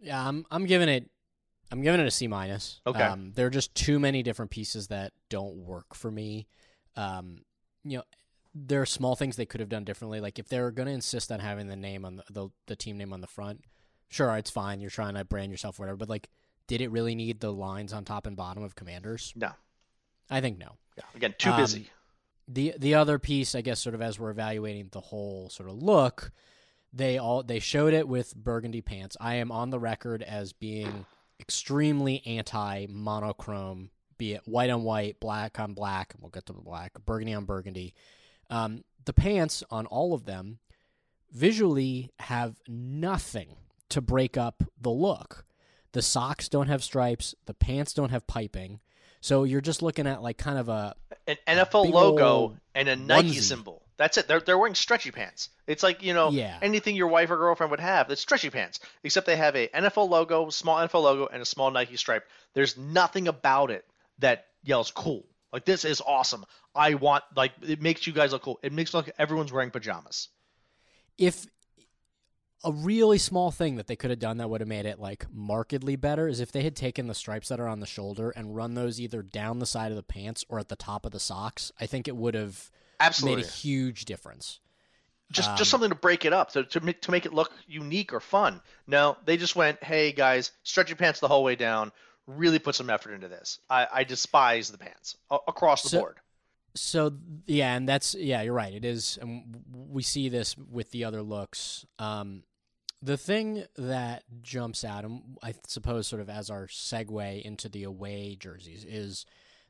Yeah, 0.01 0.27
I'm 0.27 0.45
I'm 0.51 0.67
giving 0.67 0.89
it 0.89 1.11
I'm 1.71 1.83
giving 1.83 2.01
it 2.01 2.07
a 2.07 2.11
C 2.11 2.27
minus. 2.27 2.81
Okay. 2.87 3.03
Um, 3.03 3.33
there 3.35 3.47
are 3.47 3.51
just 3.51 3.75
too 3.75 3.99
many 3.99 4.23
different 4.23 4.51
pieces 4.51 4.89
that 4.89 5.13
don't 5.29 5.57
work 5.57 5.95
for 5.95 6.11
me. 6.11 6.47
Um, 6.97 7.43
you 7.85 7.99
know, 7.99 8.05
there 8.55 8.81
are 8.83 8.87
small 8.87 9.15
things 9.17 9.37
they 9.37 9.47
could 9.47 9.61
have 9.61 9.69
done 9.69 9.85
differently. 9.85 10.21
Like 10.21 10.39
if 10.39 10.49
they're 10.49 10.71
going 10.71 10.87
to 10.87 10.93
insist 10.93 11.31
on 11.31 11.41
having 11.41 11.69
the 11.69 11.77
name 11.77 12.05
on 12.05 12.17
the, 12.17 12.25
the 12.31 12.49
the 12.67 12.77
team 12.77 12.97
name 12.99 13.13
on 13.13 13.21
the 13.21 13.27
front, 13.27 13.65
sure, 14.09 14.35
it's 14.37 14.51
fine. 14.51 14.81
You're 14.81 14.91
trying 14.91 15.15
to 15.15 15.25
brand 15.25 15.51
yourself, 15.51 15.79
or 15.79 15.83
whatever. 15.83 15.97
But 15.99 16.09
like, 16.09 16.29
did 16.67 16.81
it 16.81 16.91
really 16.91 17.15
need 17.15 17.41
the 17.41 17.53
lines 17.53 17.93
on 17.93 18.05
top 18.05 18.27
and 18.27 18.37
bottom 18.37 18.63
of 18.63 18.75
Commanders? 18.75 19.33
No, 19.37 19.51
I 20.31 20.41
think 20.41 20.59
no. 20.59 20.77
yeah, 20.97 21.05
again, 21.15 21.35
too 21.39 21.51
Um, 21.51 21.61
busy. 21.61 21.91
the 22.49 22.75
the 22.79 22.95
other 22.95 23.19
piece, 23.19 23.55
I 23.55 23.61
guess, 23.61 23.79
sort 23.81 23.95
of 23.95 24.01
as 24.03 24.19
we're 24.19 24.31
evaluating 24.31 24.89
the 24.93 25.01
whole 25.01 25.51
sort 25.51 25.69
of 25.69 25.77
look, 25.83 26.33
they 26.93 27.19
all 27.19 27.43
they 27.43 27.59
showed 27.59 27.93
it 27.95 28.09
with 28.09 28.35
burgundy 28.35 28.81
pants. 28.81 29.17
I 29.21 29.35
am 29.37 29.51
on 29.53 29.71
the 29.71 29.79
record 29.79 30.23
as 30.23 30.53
being 30.53 31.07
extremely 31.41 32.23
anti 32.27 32.87
monochrome, 32.89 33.91
be 34.17 34.33
it 34.35 34.43
white 34.47 34.71
on 34.71 34.83
white, 34.85 35.21
black 35.21 35.59
on 35.61 35.75
black. 35.75 36.15
We'll 36.21 36.31
get 36.31 36.47
to 36.47 36.53
the 36.53 36.61
black, 36.61 36.93
burgundy 37.05 37.35
on 37.35 37.45
burgundy. 37.45 37.95
Um, 38.51 38.85
the 39.05 39.13
pants 39.13 39.63
on 39.71 39.87
all 39.87 40.15
of 40.15 40.25
them 40.25 40.59
visually 41.33 42.11
have 42.21 42.57
nothing 42.67 43.57
to 43.91 44.01
break 44.01 44.37
up 44.37 44.63
the 44.81 44.91
look. 44.91 45.45
The 45.93 46.03
socks 46.03 46.49
don't 46.49 46.69
have 46.69 46.83
stripes. 46.85 47.35
The 47.47 47.55
pants 47.55 47.93
don't 47.95 48.11
have 48.11 48.27
piping. 48.27 48.81
So 49.21 49.45
you're 49.45 49.61
just 49.61 49.83
looking 49.83 50.07
at 50.07 50.23
like 50.23 50.39
kind 50.39 50.59
of 50.59 50.69
a 50.69 50.95
An 51.27 51.37
NFL 51.49 51.91
logo 51.91 52.57
and 52.75 52.89
a 52.89 52.97
Nike 52.97 53.31
onesie. 53.31 53.41
symbol. 53.43 53.83
That's 53.99 54.17
it. 54.17 54.27
They're 54.29 54.41
they're 54.41 54.57
wearing 54.57 54.75
stretchy 54.77 55.11
pants. 55.11 55.51
It's 55.67 55.83
like 55.83 56.03
you 56.03 56.15
know 56.15 56.31
Yeah. 56.31 56.59
anything 56.63 56.97
your 56.97 57.09
wife 57.09 57.31
or 57.31 57.37
girlfriend 57.37 57.71
would 57.73 57.81
have. 57.81 58.09
It's 58.11 58.21
stretchy 58.23 58.49
pants, 58.49 58.81
except 59.03 59.27
they 59.27 59.37
have 59.37 59.55
a 59.57 59.69
NFL 59.69 60.09
logo, 60.09 60.49
small 60.51 60.77
NFL 60.79 61.03
logo, 61.03 61.27
and 61.27 61.43
a 61.43 61.45
small 61.45 61.71
Nike 61.71 61.97
stripe. 61.97 62.25
There's 62.55 62.77
nothing 62.79 63.29
about 63.29 63.71
it 63.71 63.85
that 64.21 64.47
yells 64.63 64.91
cool. 64.93 65.27
Like 65.53 65.65
this 65.65 65.85
is 65.85 66.01
awesome. 66.01 66.45
I 66.75 66.95
want 66.95 67.25
like 67.37 67.53
it 67.63 67.83
makes 67.83 68.07
you 68.07 68.13
guys 68.13 68.33
look 68.33 68.43
cool. 68.43 68.61
It 68.63 68.73
makes 68.73 68.95
look 68.95 69.07
like 69.09 69.15
everyone's 69.19 69.53
wearing 69.53 69.71
pajamas. 69.71 70.29
if 71.19 71.47
a 72.65 72.73
really 72.73 73.19
small 73.19 73.51
thing 73.53 73.77
that 73.77 73.87
they 73.87 73.95
could 73.95 74.11
have 74.11 74.19
done 74.19 74.39
that 74.39 74.51
would 74.51 74.61
have 74.61 74.69
made 74.69 74.85
it 74.85 74.99
like 74.99 75.27
markedly 75.33 75.95
better 75.95 76.27
is 76.27 76.41
if 76.41 76.51
they 76.51 76.63
had 76.63 76.75
taken 76.75 77.07
the 77.07 77.15
stripes 77.15 77.49
that 77.49 77.61
are 77.61 77.69
on 77.69 77.79
the 77.79 77.87
shoulder 77.87 78.31
and 78.31 78.57
run 78.57 78.75
those 78.75 79.01
either 79.01 79.23
down 79.23 79.61
the 79.61 79.67
side 79.67 79.93
of 79.93 79.97
the 79.97 80.03
pants 80.03 80.45
or 80.49 80.59
at 80.59 80.69
the 80.69 80.75
top 80.77 81.07
of 81.07 81.13
the 81.13 81.21
socks. 81.21 81.71
I 81.81 81.87
think 81.87 82.09
it 82.09 82.17
would 82.17 82.35
have 82.35 82.69
Absolutely. 83.01 83.43
made 83.43 83.45
a 83.47 83.49
huge 83.51 84.05
difference. 84.05 84.61
just 85.31 85.51
Um, 85.51 85.57
just 85.59 85.71
something 85.71 85.91
to 85.91 85.95
break 85.95 86.25
it 86.25 86.33
up 86.33 86.53
to 86.53 86.65
to 86.65 86.81
make, 86.81 87.03
to 87.03 87.11
make 87.11 87.27
it 87.27 87.35
look 87.35 87.53
unique 87.67 88.13
or 88.15 88.21
fun. 88.21 88.63
No, 88.87 89.17
they 89.27 89.37
just 89.37 89.55
went, 89.55 89.83
"Hey 89.85 90.11
guys, 90.13 90.53
stretch 90.63 90.89
your 90.89 90.97
pants 90.97 91.21
the 91.21 91.29
whole 91.29 91.45
way 91.45 91.55
down. 91.55 91.93
Really 92.27 92.59
put 92.59 92.75
some 92.75 92.89
effort 92.91 93.13
into 93.13 93.29
this." 93.29 93.59
I, 93.69 93.87
I 93.93 94.05
despise 94.05 94.71
the 94.71 94.79
pants 94.79 95.17
a- 95.31 95.39
across 95.47 95.83
the 95.83 95.91
So- 95.91 96.01
board. 96.01 96.17
So 96.75 97.13
yeah, 97.47 97.75
and 97.77 97.89
that's 97.89 98.15
yeah, 98.15 98.41
you're 98.43 98.55
right. 98.55 98.73
It 98.73 98.85
is, 98.85 99.19
and 99.21 99.65
we 99.73 100.03
see 100.03 100.29
this 100.29 100.57
with 100.57 100.91
the 100.93 101.05
other 101.05 101.23
looks. 101.23 101.85
Um, 101.99 102.45
the 103.03 103.17
thing 103.17 103.65
that 103.77 104.25
jumps 104.43 104.83
out, 104.85 105.05
and 105.05 105.39
I 105.43 105.55
suppose, 105.67 106.07
sort 106.07 106.23
of 106.23 106.29
as 106.31 106.51
our 106.51 106.67
segue 106.69 107.43
into 107.43 107.69
the 107.69 107.85
away 107.85 108.37
jerseys, 108.39 108.85
is 108.85 109.25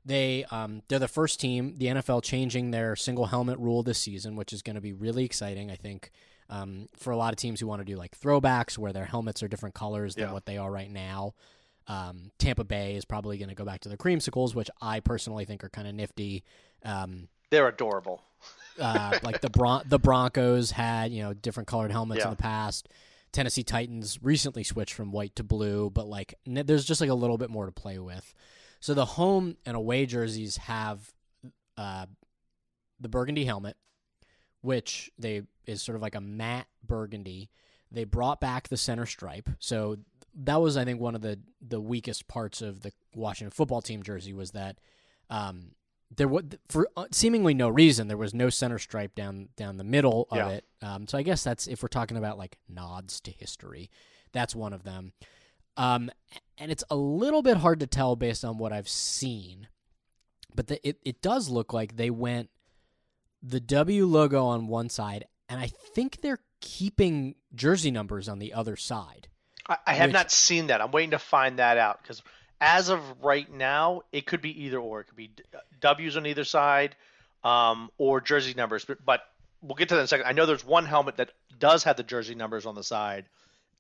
they 0.05 0.45
um, 0.51 0.83
they're 0.89 0.99
the 0.99 1.09
first 1.09 1.41
team. 1.41 1.75
The 1.77 1.87
NFL 1.87 2.23
changing 2.23 2.71
their 2.71 2.97
single 2.97 3.27
helmet 3.27 3.59
rule 3.59 3.83
this 3.83 3.99
season, 3.99 4.37
which 4.37 4.53
is 4.53 4.63
going 4.63 4.77
to 4.77 4.81
be 4.83 4.93
really 4.93 5.25
exciting. 5.25 5.71
I 5.71 5.77
think 5.77 6.11
um, 6.51 6.89
for 6.97 7.11
a 7.13 7.17
lot 7.17 7.33
of 7.33 7.37
teams 7.37 7.61
who 7.61 7.67
want 7.67 7.81
to 7.81 7.85
do 7.85 7.97
like 7.97 8.19
throwbacks, 8.19 8.79
where 8.79 8.93
their 8.93 9.05
helmets 9.05 9.43
are 9.43 9.49
different 9.49 9.75
colors 9.75 10.15
than 10.15 10.25
Yeah. 10.29 10.33
what 10.33 10.47
they 10.47 10.57
are 10.57 10.71
right 10.71 10.91
now. 10.91 11.35
Um, 11.87 12.31
Tampa 12.39 12.65
Bay 12.65 12.97
is 12.97 13.05
probably 13.05 13.39
going 13.39 13.49
to 13.49 13.55
go 13.55 13.65
back 13.65 13.81
to 13.81 13.89
their 13.89 13.97
creamsicles, 13.99 14.55
which 14.55 14.71
I 14.81 15.01
personally 15.01 15.45
think 15.47 15.65
are 15.65 15.71
kind 15.71 15.89
of 15.89 15.95
nifty. 15.95 16.45
Um, 16.85 17.29
They're 17.51 17.69
adorable. 17.69 18.23
uh, 18.81 19.19
like 19.23 19.41
the 19.41 19.51
Bron- 19.51 19.85
the 19.89 19.99
Broncos 19.99 20.71
had 20.71 21.11
you 21.13 21.23
know 21.23 21.35
different 21.35 21.67
colored 21.67 21.91
helmets 21.91 22.23
in 22.25 22.31
the 22.31 22.37
past. 22.37 22.89
Tennessee 23.33 23.63
Titans 23.63 24.19
recently 24.23 24.65
switched 24.65 24.95
from 24.95 25.13
white 25.13 25.35
to 25.37 25.43
blue, 25.45 25.91
but 25.91 26.07
like 26.07 26.35
n- 26.47 26.63
there's 26.65 26.85
just 26.87 27.01
like 27.01 27.11
a 27.11 27.15
little 27.15 27.37
bit 27.37 27.51
more 27.51 27.67
to 27.67 27.73
play 27.73 27.99
with. 27.99 28.33
So 28.81 28.95
the 28.95 29.05
home 29.05 29.57
and 29.67 29.77
away 29.77 30.07
jerseys 30.07 30.57
have 30.59 31.13
uh, 31.77 32.07
the 33.01 33.09
burgundy 33.09 33.45
helmet, 33.45 33.77
which 34.61 35.11
they 35.19 35.43
is 35.67 35.83
sort 35.83 35.97
of 35.97 36.03
like 36.03 36.15
a 36.15 36.21
matte 36.21 36.67
burgundy. 36.87 37.51
They 37.91 38.05
brought 38.05 38.41
back 38.41 38.69
the 38.69 38.77
center 38.77 39.07
stripe, 39.07 39.49
so 39.59 39.97
that 40.43 40.57
was 40.57 40.77
I 40.77 40.85
think 40.85 41.01
one 41.01 41.15
of 41.15 41.23
the 41.23 41.39
the 41.67 41.81
weakest 41.81 42.29
parts 42.29 42.61
of 42.63 42.83
the 42.83 42.93
Washington 43.15 43.51
football 43.51 43.81
team 43.83 44.03
jersey 44.03 44.33
was 44.33 44.51
that 44.53 44.79
um, 45.31 45.73
there 46.15 46.29
was 46.29 46.45
for 46.69 46.89
uh, 46.97 47.07
seemingly 47.11 47.55
no 47.55 47.69
reason 47.69 48.09
there 48.09 48.17
was 48.17 48.35
no 48.35 48.49
center 48.51 48.79
stripe 48.79 49.15
down 49.15 49.49
down 49.57 49.77
the 49.79 49.85
middle 49.85 50.27
of 50.31 50.37
Yeah. 50.37 50.49
it. 50.51 50.65
Um, 50.83 51.07
so 51.09 51.19
I 51.19 51.23
guess 51.23 51.43
that's 51.43 51.67
if 51.67 51.83
we're 51.83 51.89
talking 51.89 52.17
about 52.17 52.39
like 52.39 52.59
nods 52.69 53.21
to 53.23 53.31
history, 53.31 53.91
that's 54.33 54.55
one 54.55 54.73
of 54.73 54.85
them. 54.85 55.13
Um, 55.79 56.11
and 56.59 56.71
it's 56.71 56.85
a 56.91 56.97
little 56.97 57.41
bit 57.41 57.57
hard 57.57 57.81
to 57.81 57.87
tell 57.87 58.17
based 58.17 58.45
on 58.45 58.59
what 58.59 58.73
I've 58.73 58.89
seen, 58.89 59.69
but 60.55 60.67
the, 60.67 60.87
it 60.87 60.99
it 61.05 61.23
does 61.23 61.49
look 61.49 61.73
like 61.73 61.97
they 61.97 62.11
went 62.11 62.51
the 63.43 63.61
W 63.61 64.05
logo 64.05 64.45
on 64.45 64.67
one 64.67 64.89
side, 64.89 65.25
and 65.49 65.61
I 65.61 65.69
think 65.95 66.21
they're 66.21 66.41
keeping 66.61 67.37
jersey 67.55 67.91
numbers 67.93 68.29
on 68.29 68.41
the 68.41 68.53
other 68.53 68.77
side. 68.77 69.29
I, 69.69 69.77
I 69.87 69.95
have 69.95 70.09
Which- 70.09 70.15
not 70.15 70.31
seen 70.31 70.67
that. 70.67 70.81
I'm 70.81 70.91
waiting 70.91 71.13
to 71.13 71.19
find 71.19 71.59
that 71.61 71.79
out 71.79 72.03
because 72.03 72.23
as 72.61 72.89
of 72.89 73.01
right 73.23 73.51
now, 73.53 74.03
it 74.13 74.27
could 74.27 74.43
be 74.43 74.65
either 74.65 74.79
or. 74.79 75.01
It 75.01 75.05
could 75.05 75.17
be 75.17 75.31
W's 75.81 76.17
on 76.17 76.27
either 76.27 76.43
side, 76.45 76.97
um, 77.45 77.91
or 77.99 78.21
jersey 78.21 78.55
numbers. 78.55 78.85
But, 78.85 79.05
but 79.05 79.21
we'll 79.63 79.77
get 79.77 79.91
to 79.91 79.95
that 79.95 80.01
in 80.01 80.05
a 80.07 80.09
second. 80.09 80.27
I 80.27 80.33
know 80.33 80.45
there's 80.45 80.67
one 80.67 80.85
helmet 80.87 81.19
that 81.19 81.31
does 81.61 81.85
have 81.85 81.97
the 81.97 82.03
jersey 82.03 82.35
numbers 82.35 82.67
on 82.67 82.75
the 82.75 82.83
side, 82.83 83.27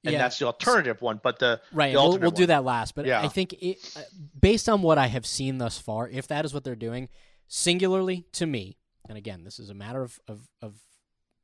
and 0.05 0.13
Yeah. 0.13 0.19
that's 0.19 0.39
the 0.39 0.47
alternative 0.47 1.01
one. 1.03 1.21
But 1.23 1.39
the 1.39 1.61
Right, 1.73 1.93
the 1.93 1.99
we'll, 2.01 2.19
we'll 2.19 2.31
do 2.31 2.47
that 2.47 2.65
last. 2.65 2.95
But 2.95 3.07
Yeah. 3.07 3.23
I 3.23 3.29
think 3.29 3.53
it, 3.55 3.79
uh, 3.97 4.01
based 4.41 4.69
on 4.69 4.83
what 4.83 4.99
I 4.99 5.07
have 5.07 5.27
seen 5.27 5.59
thus 5.59 5.79
far, 5.79 6.09
if 6.09 6.27
that 6.29 6.45
is 6.45 6.55
what 6.55 6.65
they're 6.65 6.77
doing, 6.77 7.09
singularly 7.49 8.27
to 8.33 8.47
me, 8.47 8.77
and 9.09 9.17
again, 9.19 9.45
this 9.45 9.59
is 9.59 9.71
a 9.71 9.75
matter 9.75 10.03
of, 10.03 10.21
of, 10.29 10.49
of 10.63 10.77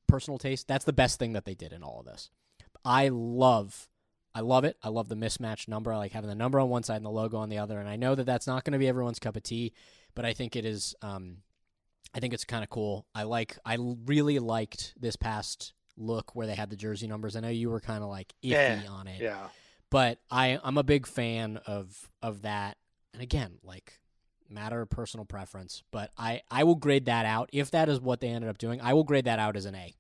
personal 0.06 0.38
taste, 0.38 0.68
that's 0.68 0.84
the 0.84 0.92
best 0.92 1.18
thing 1.18 1.32
that 1.32 1.44
they 1.44 1.54
did 1.54 1.72
in 1.72 1.82
all 1.82 2.00
of 2.00 2.06
this. 2.06 2.30
I 2.84 3.08
love, 3.08 3.88
I 4.34 4.40
love 4.40 4.64
it. 4.64 4.76
I 4.82 4.88
love 4.90 5.08
the 5.08 5.16
mismatched 5.16 5.68
number. 5.68 5.92
I 5.92 5.96
like 5.96 6.12
having 6.12 6.28
the 6.28 6.34
number 6.34 6.60
on 6.60 6.68
one 6.68 6.82
side 6.82 6.96
and 6.96 7.06
the 7.06 7.10
logo 7.10 7.38
on 7.38 7.48
the 7.48 7.58
other. 7.58 7.78
And 7.80 7.88
I 7.88 7.96
know 7.96 8.14
that 8.14 8.24
that's 8.24 8.46
not 8.46 8.64
going 8.64 8.72
to 8.72 8.78
be 8.78 8.88
everyone's 8.88 9.18
cup 9.18 9.36
of 9.36 9.42
tea, 9.42 9.72
but 10.14 10.24
I 10.24 10.34
think 10.34 10.54
it 10.56 10.64
is. 10.66 10.94
Um, 11.02 11.38
I 12.14 12.20
think 12.20 12.34
it's 12.34 12.44
kind 12.44 12.62
of 12.62 12.70
cool. 12.70 13.06
I 13.14 13.22
like. 13.24 13.58
I 13.64 13.76
really 13.80 14.38
liked 14.38 14.94
this 15.00 15.16
past 15.16 15.72
look 15.96 16.34
where 16.34 16.46
they 16.46 16.54
had 16.54 16.70
the 16.70 16.76
jersey 16.76 17.06
numbers. 17.06 17.36
I 17.36 17.40
know 17.40 17.48
you 17.48 17.70
were 17.70 17.80
kind 17.80 18.02
of 18.02 18.10
like 18.10 18.32
iffy 18.42 18.50
Yeah, 18.50 18.90
on 18.90 19.06
it 19.06 19.20
Yeah. 19.20 19.48
but 19.90 20.18
I 20.30 20.58
I'm 20.62 20.78
a 20.78 20.82
big 20.82 21.06
fan 21.06 21.58
of 21.66 22.10
of 22.22 22.42
that. 22.42 22.76
And 23.12 23.22
again, 23.22 23.58
like 23.62 24.00
matter 24.48 24.80
of 24.80 24.90
personal 24.90 25.24
preference, 25.24 25.82
but 25.90 26.10
I 26.18 26.42
I 26.50 26.64
will 26.64 26.74
grade 26.74 27.06
that 27.06 27.26
out 27.26 27.48
if 27.52 27.70
that 27.70 27.88
is 27.88 28.00
what 28.00 28.20
they 28.20 28.28
ended 28.28 28.50
up 28.50 28.58
doing. 28.58 28.80
I 28.80 28.92
will 28.94 29.04
grade 29.04 29.24
that 29.26 29.38
out 29.38 29.56
as 29.56 29.66
an 29.66 29.74
A. 29.74 29.94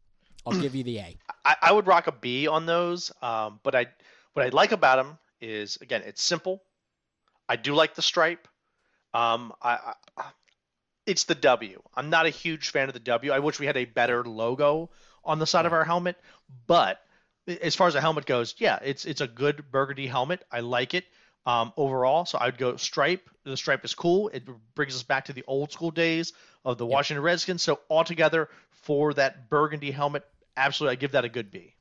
I'll 0.46 0.60
give 0.60 0.74
you 0.74 0.82
the 0.84 0.98
A. 0.98 1.16
I, 1.44 1.56
I 1.62 1.72
would 1.72 1.86
rock 1.86 2.06
a 2.06 2.12
B 2.12 2.46
on 2.48 2.66
those. 2.66 3.12
Um, 3.22 3.60
but 3.62 3.74
I 3.74 3.86
what 4.32 4.44
I 4.44 4.48
like 4.50 4.72
about 4.72 4.96
them 4.96 5.18
is 5.40 5.76
again 5.80 6.02
it's 6.04 6.22
simple. 6.22 6.62
I 7.48 7.56
do 7.56 7.74
like 7.74 7.94
the 7.94 8.02
stripe. 8.02 8.48
Um, 9.12 9.52
I, 9.62 9.94
I 10.16 10.24
it's 11.06 11.24
the 11.24 11.34
W. 11.34 11.82
I'm 11.94 12.08
not 12.10 12.26
a 12.26 12.30
huge 12.30 12.70
fan 12.70 12.88
of 12.88 12.94
the 12.94 13.00
W. 13.00 13.30
I 13.30 13.38
wish 13.38 13.60
we 13.60 13.66
had 13.66 13.76
a 13.76 13.84
better 13.84 14.24
logo 14.24 14.90
on 15.24 15.38
the 15.38 15.46
side 15.46 15.66
of 15.66 15.72
our 15.72 15.84
helmet. 15.84 16.16
But 16.66 17.00
as 17.46 17.74
far 17.74 17.88
as 17.88 17.94
the 17.94 18.00
helmet 18.00 18.26
goes, 18.26 18.54
yeah, 18.58 18.78
it's 18.82 19.04
it's 19.04 19.20
a 19.20 19.28
good 19.28 19.70
burgundy 19.70 20.06
helmet. 20.06 20.44
I 20.50 20.60
like 20.60 20.94
it 20.94 21.04
um, 21.46 21.72
overall. 21.76 22.24
So 22.24 22.38
I 22.38 22.46
would 22.46 22.58
go 22.58 22.76
stripe. 22.76 23.28
The 23.44 23.56
stripe 23.56 23.84
is 23.84 23.94
cool. 23.94 24.28
It 24.28 24.48
brings 24.74 24.94
us 24.94 25.02
back 25.02 25.26
to 25.26 25.32
the 25.32 25.44
old 25.46 25.72
school 25.72 25.90
days 25.90 26.32
of 26.64 26.78
the 26.78 26.86
Washington 26.86 27.22
Redskins. 27.22 27.62
So 27.62 27.80
altogether, 27.90 28.48
for 28.70 29.14
that 29.14 29.50
burgundy 29.50 29.90
helmet, 29.90 30.24
absolutely, 30.56 30.92
I 30.92 30.96
give 30.96 31.12
that 31.12 31.24
a 31.24 31.28
good 31.28 31.50
B. 31.50 31.74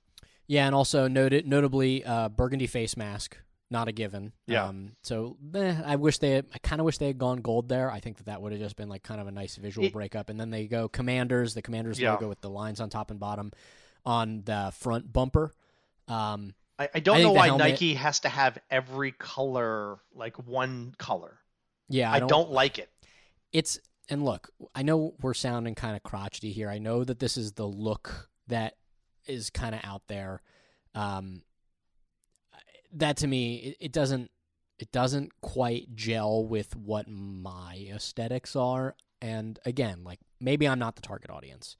Yeah, 0.47 0.65
and 0.65 0.75
also 0.75 1.07
noted 1.07 1.47
notably 1.47 2.03
uh, 2.03 2.29
burgundy 2.29 2.67
face 2.67 2.97
mask, 2.97 3.37
not 3.71 3.87
a 3.87 3.91
given. 3.91 4.33
Yeah. 4.47 4.65
Um, 4.67 4.91
so 5.01 5.37
eh, 5.55 5.75
I 5.85 5.95
wish 5.95 6.19
they 6.19 6.37
I 6.37 6.57
kind 6.61 6.79
of 6.79 6.85
wish 6.85 6.97
they 6.99 7.07
had 7.07 7.17
gone 7.17 7.41
gold 7.41 7.69
there. 7.69 7.89
I 7.91 7.99
think 7.99 8.17
that 8.17 8.25
that 8.27 8.41
would 8.41 8.51
have 8.51 8.61
just 8.61 8.75
been 8.75 8.89
like 8.89 9.03
kind 9.03 9.19
of 9.19 9.27
a 9.27 9.31
nice 9.31 9.55
visual 9.55 9.87
It- 9.87 9.93
breakup. 9.93 10.29
And 10.29 10.39
then 10.39 10.49
they 10.51 10.67
go 10.67 10.87
commanders, 10.89 11.53
the 11.53 11.61
commanders 11.61 11.99
Yeah. 11.99 12.13
logo 12.13 12.29
with 12.29 12.41
the 12.41 12.49
lines 12.49 12.79
on 12.79 12.89
top 12.89 13.09
and 13.11 13.19
bottom 13.19 13.51
on 14.05 14.43
the 14.45 14.71
front 14.77 15.11
bumper. 15.11 15.53
Um, 16.07 16.53
I, 16.77 16.89
I 16.95 16.99
don't 16.99 17.17
I 17.17 17.21
know 17.23 17.31
why 17.31 17.45
helmet- 17.47 17.67
Nike 17.69 17.93
has 17.95 18.19
to 18.21 18.29
have 18.29 18.57
every 18.69 19.11
color 19.11 19.97
like 20.13 20.35
one 20.47 20.93
color. 20.97 21.39
yeah, 21.89 22.11
I 22.11 22.19
don't, 22.19 22.49
like 22.51 22.79
it. 22.79 22.89
it's 23.51 23.79
and 24.09 24.25
look, 24.25 24.49
I 24.75 24.83
know 24.83 25.13
we're 25.21 25.33
sounding 25.33 25.75
kind 25.75 25.95
of 25.95 26.03
crotchety 26.03 26.51
here. 26.51 26.69
I 26.69 26.77
know 26.79 27.03
that 27.03 27.19
this 27.19 27.37
is 27.37 27.53
the 27.53 27.65
look 27.65 28.29
that 28.47 28.75
is 29.25 29.49
kind 29.49 29.73
of 29.73 29.81
out 29.85 30.01
there. 30.07 30.41
Um, 30.93 31.41
that 32.93 33.17
to 33.17 33.27
me, 33.27 33.55
it, 33.57 33.77
it 33.79 33.91
doesn't 33.91 34.29
it 34.79 34.91
doesn't 34.91 35.31
quite 35.41 35.95
gel 35.95 36.45
with 36.45 36.75
what 36.75 37.07
my 37.07 37.87
aesthetics 37.93 38.55
are. 38.55 38.95
And 39.21 39.59
again, 39.65 40.03
like 40.03 40.19
maybe 40.39 40.67
I'm 40.67 40.79
not 40.79 40.95
the 40.95 41.01
target 41.01 41.29
audience. 41.29 41.77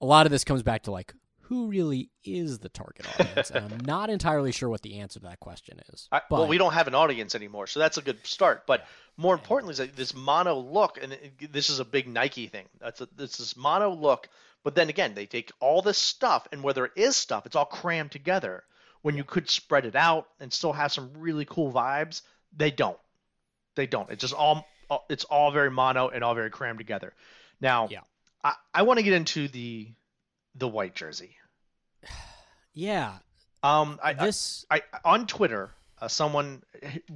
A 0.00 0.06
lot 0.06 0.26
of 0.26 0.32
this 0.32 0.44
comes 0.44 0.62
back 0.62 0.82
to 0.82 0.90
like 0.90 1.14
who 1.48 1.68
really 1.68 2.10
is 2.24 2.58
the 2.60 2.70
target 2.70 3.06
audience, 3.20 3.50
and 3.50 3.70
I'm 3.72 3.80
not 3.84 4.08
entirely 4.10 4.50
sure 4.50 4.68
what 4.70 4.80
the 4.82 4.98
answer 5.00 5.20
to 5.20 5.26
that 5.26 5.40
question 5.40 5.78
is. 5.92 6.08
I, 6.10 6.22
but 6.30 6.38
well, 6.40 6.48
we 6.48 6.56
don't 6.58 6.72
have 6.72 6.88
an 6.88 6.94
audience 6.94 7.34
anymore, 7.34 7.66
so 7.66 7.80
that's 7.80 7.98
a 7.98 8.02
good 8.02 8.26
start. 8.26 8.66
But 8.66 8.86
more 9.18 9.34
importantly, 9.34 9.72
is 9.72 9.78
that 9.78 9.94
this 9.94 10.14
mono 10.14 10.56
look, 10.56 10.98
and 11.02 11.12
it- 11.12 11.52
this 11.52 11.68
is 11.68 11.80
a 11.80 11.84
big 11.84 12.08
Nike 12.08 12.46
thing. 12.46 12.64
That's 12.80 13.02
a, 13.02 13.08
this 13.14 13.40
is 13.40 13.56
mono 13.58 13.90
look. 13.90 14.28
But 14.62 14.74
then 14.74 14.88
again, 14.88 15.12
they 15.14 15.26
take 15.26 15.52
all 15.60 15.82
this 15.82 15.98
stuff, 15.98 16.48
and 16.50 16.62
where 16.62 16.72
there 16.72 16.90
is 16.96 17.14
stuff, 17.14 17.44
it's 17.44 17.56
all 17.56 17.66
crammed 17.66 18.10
together. 18.10 18.64
When 19.04 19.18
you 19.18 19.24
could 19.24 19.50
spread 19.50 19.84
it 19.84 19.94
out 19.94 20.28
and 20.40 20.50
still 20.50 20.72
have 20.72 20.90
some 20.90 21.10
really 21.18 21.44
cool 21.44 21.70
vibes, 21.70 22.22
they 22.56 22.70
don't. 22.70 22.96
They 23.74 23.86
don't. 23.86 24.08
It's 24.10 24.22
just 24.22 24.32
all. 24.32 24.66
It's 25.10 25.24
all 25.24 25.50
very 25.50 25.70
mono 25.70 26.08
and 26.08 26.24
all 26.24 26.34
very 26.34 26.48
crammed 26.48 26.78
together. 26.78 27.12
Now, 27.60 27.88
Yeah. 27.90 28.00
I, 28.42 28.54
I 28.72 28.82
want 28.82 28.96
to 28.98 29.02
get 29.02 29.12
into 29.12 29.46
the 29.48 29.92
the 30.54 30.66
white 30.68 30.94
jersey. 30.94 31.36
yeah, 32.72 33.18
Um, 33.62 33.98
I, 34.02 34.10
I- 34.10 34.14
this 34.14 34.64
I 34.70 34.82
on 35.04 35.26
Twitter, 35.26 35.70
uh, 36.00 36.08
someone 36.08 36.62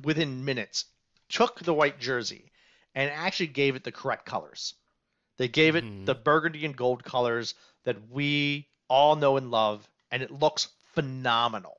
within 0.02 0.44
minutes 0.44 0.84
took 1.30 1.60
the 1.60 1.72
white 1.74 1.98
jersey 2.00 2.52
and 2.94 3.10
actually 3.10 3.48
gave 3.48 3.76
it 3.76 3.84
the 3.84 3.92
correct 3.92 4.26
colors. 4.26 4.74
They 5.38 5.48
gave 5.48 5.74
it 5.76 5.84
Mhm. 5.84 6.04
the 6.06 6.14
burgundy 6.14 6.64
and 6.66 6.76
gold 6.76 7.02
colors 7.04 7.54
that 7.84 8.10
we 8.10 8.68
all 8.88 9.16
know 9.16 9.36
and 9.38 9.50
love, 9.50 9.88
and 10.10 10.22
it 10.22 10.30
looks 10.30 10.68
phenomenal. 10.98 11.76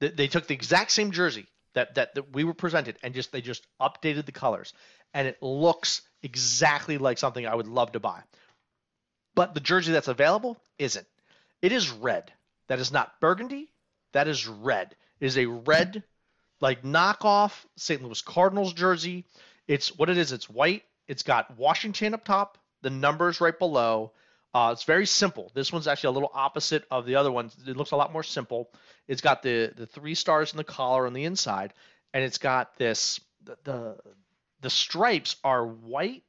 They, 0.00 0.08
they 0.08 0.26
took 0.26 0.48
the 0.48 0.54
exact 0.54 0.90
same 0.90 1.12
jersey 1.12 1.46
that, 1.74 1.94
that 1.94 2.16
that 2.16 2.34
we 2.34 2.42
were 2.42 2.54
presented, 2.54 2.96
and 3.02 3.14
just 3.14 3.30
they 3.30 3.40
just 3.40 3.64
updated 3.80 4.26
the 4.26 4.32
colors, 4.32 4.72
and 5.12 5.28
it 5.28 5.40
looks 5.40 6.02
exactly 6.20 6.98
like 6.98 7.18
something 7.18 7.46
I 7.46 7.54
would 7.54 7.68
love 7.68 7.92
to 7.92 8.00
buy. 8.00 8.22
But 9.36 9.54
the 9.54 9.60
jersey 9.60 9.92
that's 9.92 10.08
available 10.08 10.60
isn't. 10.78 11.06
It 11.62 11.70
is 11.70 11.90
red. 11.92 12.32
That 12.66 12.80
is 12.80 12.90
not 12.90 13.20
burgundy. 13.20 13.70
That 14.12 14.26
is 14.26 14.48
red. 14.48 14.96
It 15.20 15.26
is 15.26 15.38
a 15.38 15.46
red, 15.46 16.02
like 16.60 16.82
knockoff 16.82 17.52
St. 17.76 18.02
Louis 18.02 18.20
Cardinals 18.22 18.72
jersey. 18.72 19.26
It's 19.68 19.96
what 19.96 20.10
it 20.10 20.18
is. 20.18 20.32
It's 20.32 20.50
white. 20.50 20.82
It's 21.06 21.22
got 21.22 21.56
Washington 21.56 22.14
up 22.14 22.24
top, 22.24 22.58
the 22.82 22.90
numbers 22.90 23.40
right 23.40 23.58
below. 23.58 24.12
Uh, 24.54 24.70
it's 24.72 24.84
very 24.84 25.06
simple. 25.06 25.50
This 25.52 25.72
one's 25.72 25.88
actually 25.88 26.08
a 26.08 26.12
little 26.12 26.30
opposite 26.32 26.84
of 26.88 27.06
the 27.06 27.16
other 27.16 27.32
ones. 27.32 27.56
It 27.66 27.76
looks 27.76 27.90
a 27.90 27.96
lot 27.96 28.12
more 28.12 28.22
simple. 28.22 28.70
It's 29.08 29.20
got 29.20 29.42
the 29.42 29.72
the 29.76 29.86
three 29.86 30.14
stars 30.14 30.52
in 30.52 30.56
the 30.56 30.64
collar 30.64 31.06
on 31.06 31.12
the 31.12 31.24
inside, 31.24 31.74
and 32.12 32.22
it's 32.22 32.38
got 32.38 32.78
this 32.78 33.20
the 33.42 33.56
the, 33.64 33.96
the 34.60 34.70
stripes 34.70 35.36
are 35.42 35.66
white 35.66 36.22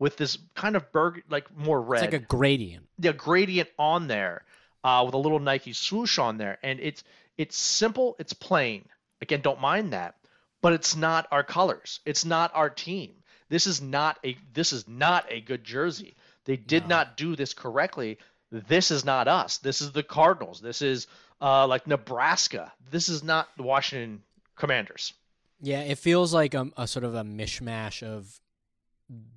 with 0.00 0.16
this 0.16 0.36
kind 0.54 0.74
of 0.74 0.90
burg 0.90 1.22
like 1.30 1.56
more 1.56 1.80
red 1.80 2.02
It's 2.02 2.12
like 2.12 2.22
a 2.22 2.26
gradient. 2.26 2.88
the 2.98 3.12
gradient 3.12 3.68
on 3.78 4.08
there 4.08 4.44
uh, 4.82 5.02
with 5.06 5.14
a 5.14 5.18
little 5.18 5.38
Nike 5.38 5.72
swoosh 5.72 6.18
on 6.18 6.38
there, 6.38 6.58
and 6.64 6.80
it's 6.80 7.04
it's 7.38 7.56
simple, 7.56 8.16
it's 8.18 8.32
plain. 8.32 8.84
Again, 9.22 9.42
don't 9.42 9.60
mind 9.60 9.92
that, 9.92 10.16
but 10.60 10.72
it's 10.72 10.96
not 10.96 11.28
our 11.30 11.44
colors. 11.44 12.00
It's 12.04 12.24
not 12.24 12.50
our 12.54 12.68
team. 12.68 13.12
This 13.48 13.66
is 13.66 13.80
not 13.80 14.18
a 14.24 14.36
this 14.52 14.72
is 14.72 14.88
not 14.88 15.26
a 15.28 15.40
good 15.40 15.62
jersey. 15.62 16.16
They 16.50 16.56
did 16.56 16.88
not 16.88 17.16
do 17.16 17.36
this 17.36 17.54
correctly. 17.54 18.18
This 18.50 18.90
is 18.90 19.04
not 19.04 19.28
us. 19.28 19.58
This 19.58 19.80
is 19.80 19.92
the 19.92 20.02
Cardinals. 20.02 20.60
This 20.60 20.82
is 20.82 21.06
uh, 21.40 21.68
like 21.68 21.86
Nebraska. 21.86 22.72
This 22.90 23.08
is 23.08 23.22
not 23.22 23.56
the 23.56 23.62
Washington 23.62 24.24
Commanders. 24.56 25.12
Yeah, 25.60 25.82
it 25.82 25.98
feels 25.98 26.34
like 26.34 26.54
a, 26.54 26.68
a 26.76 26.88
sort 26.88 27.04
of 27.04 27.14
a 27.14 27.22
mishmash 27.22 28.02
of 28.02 28.40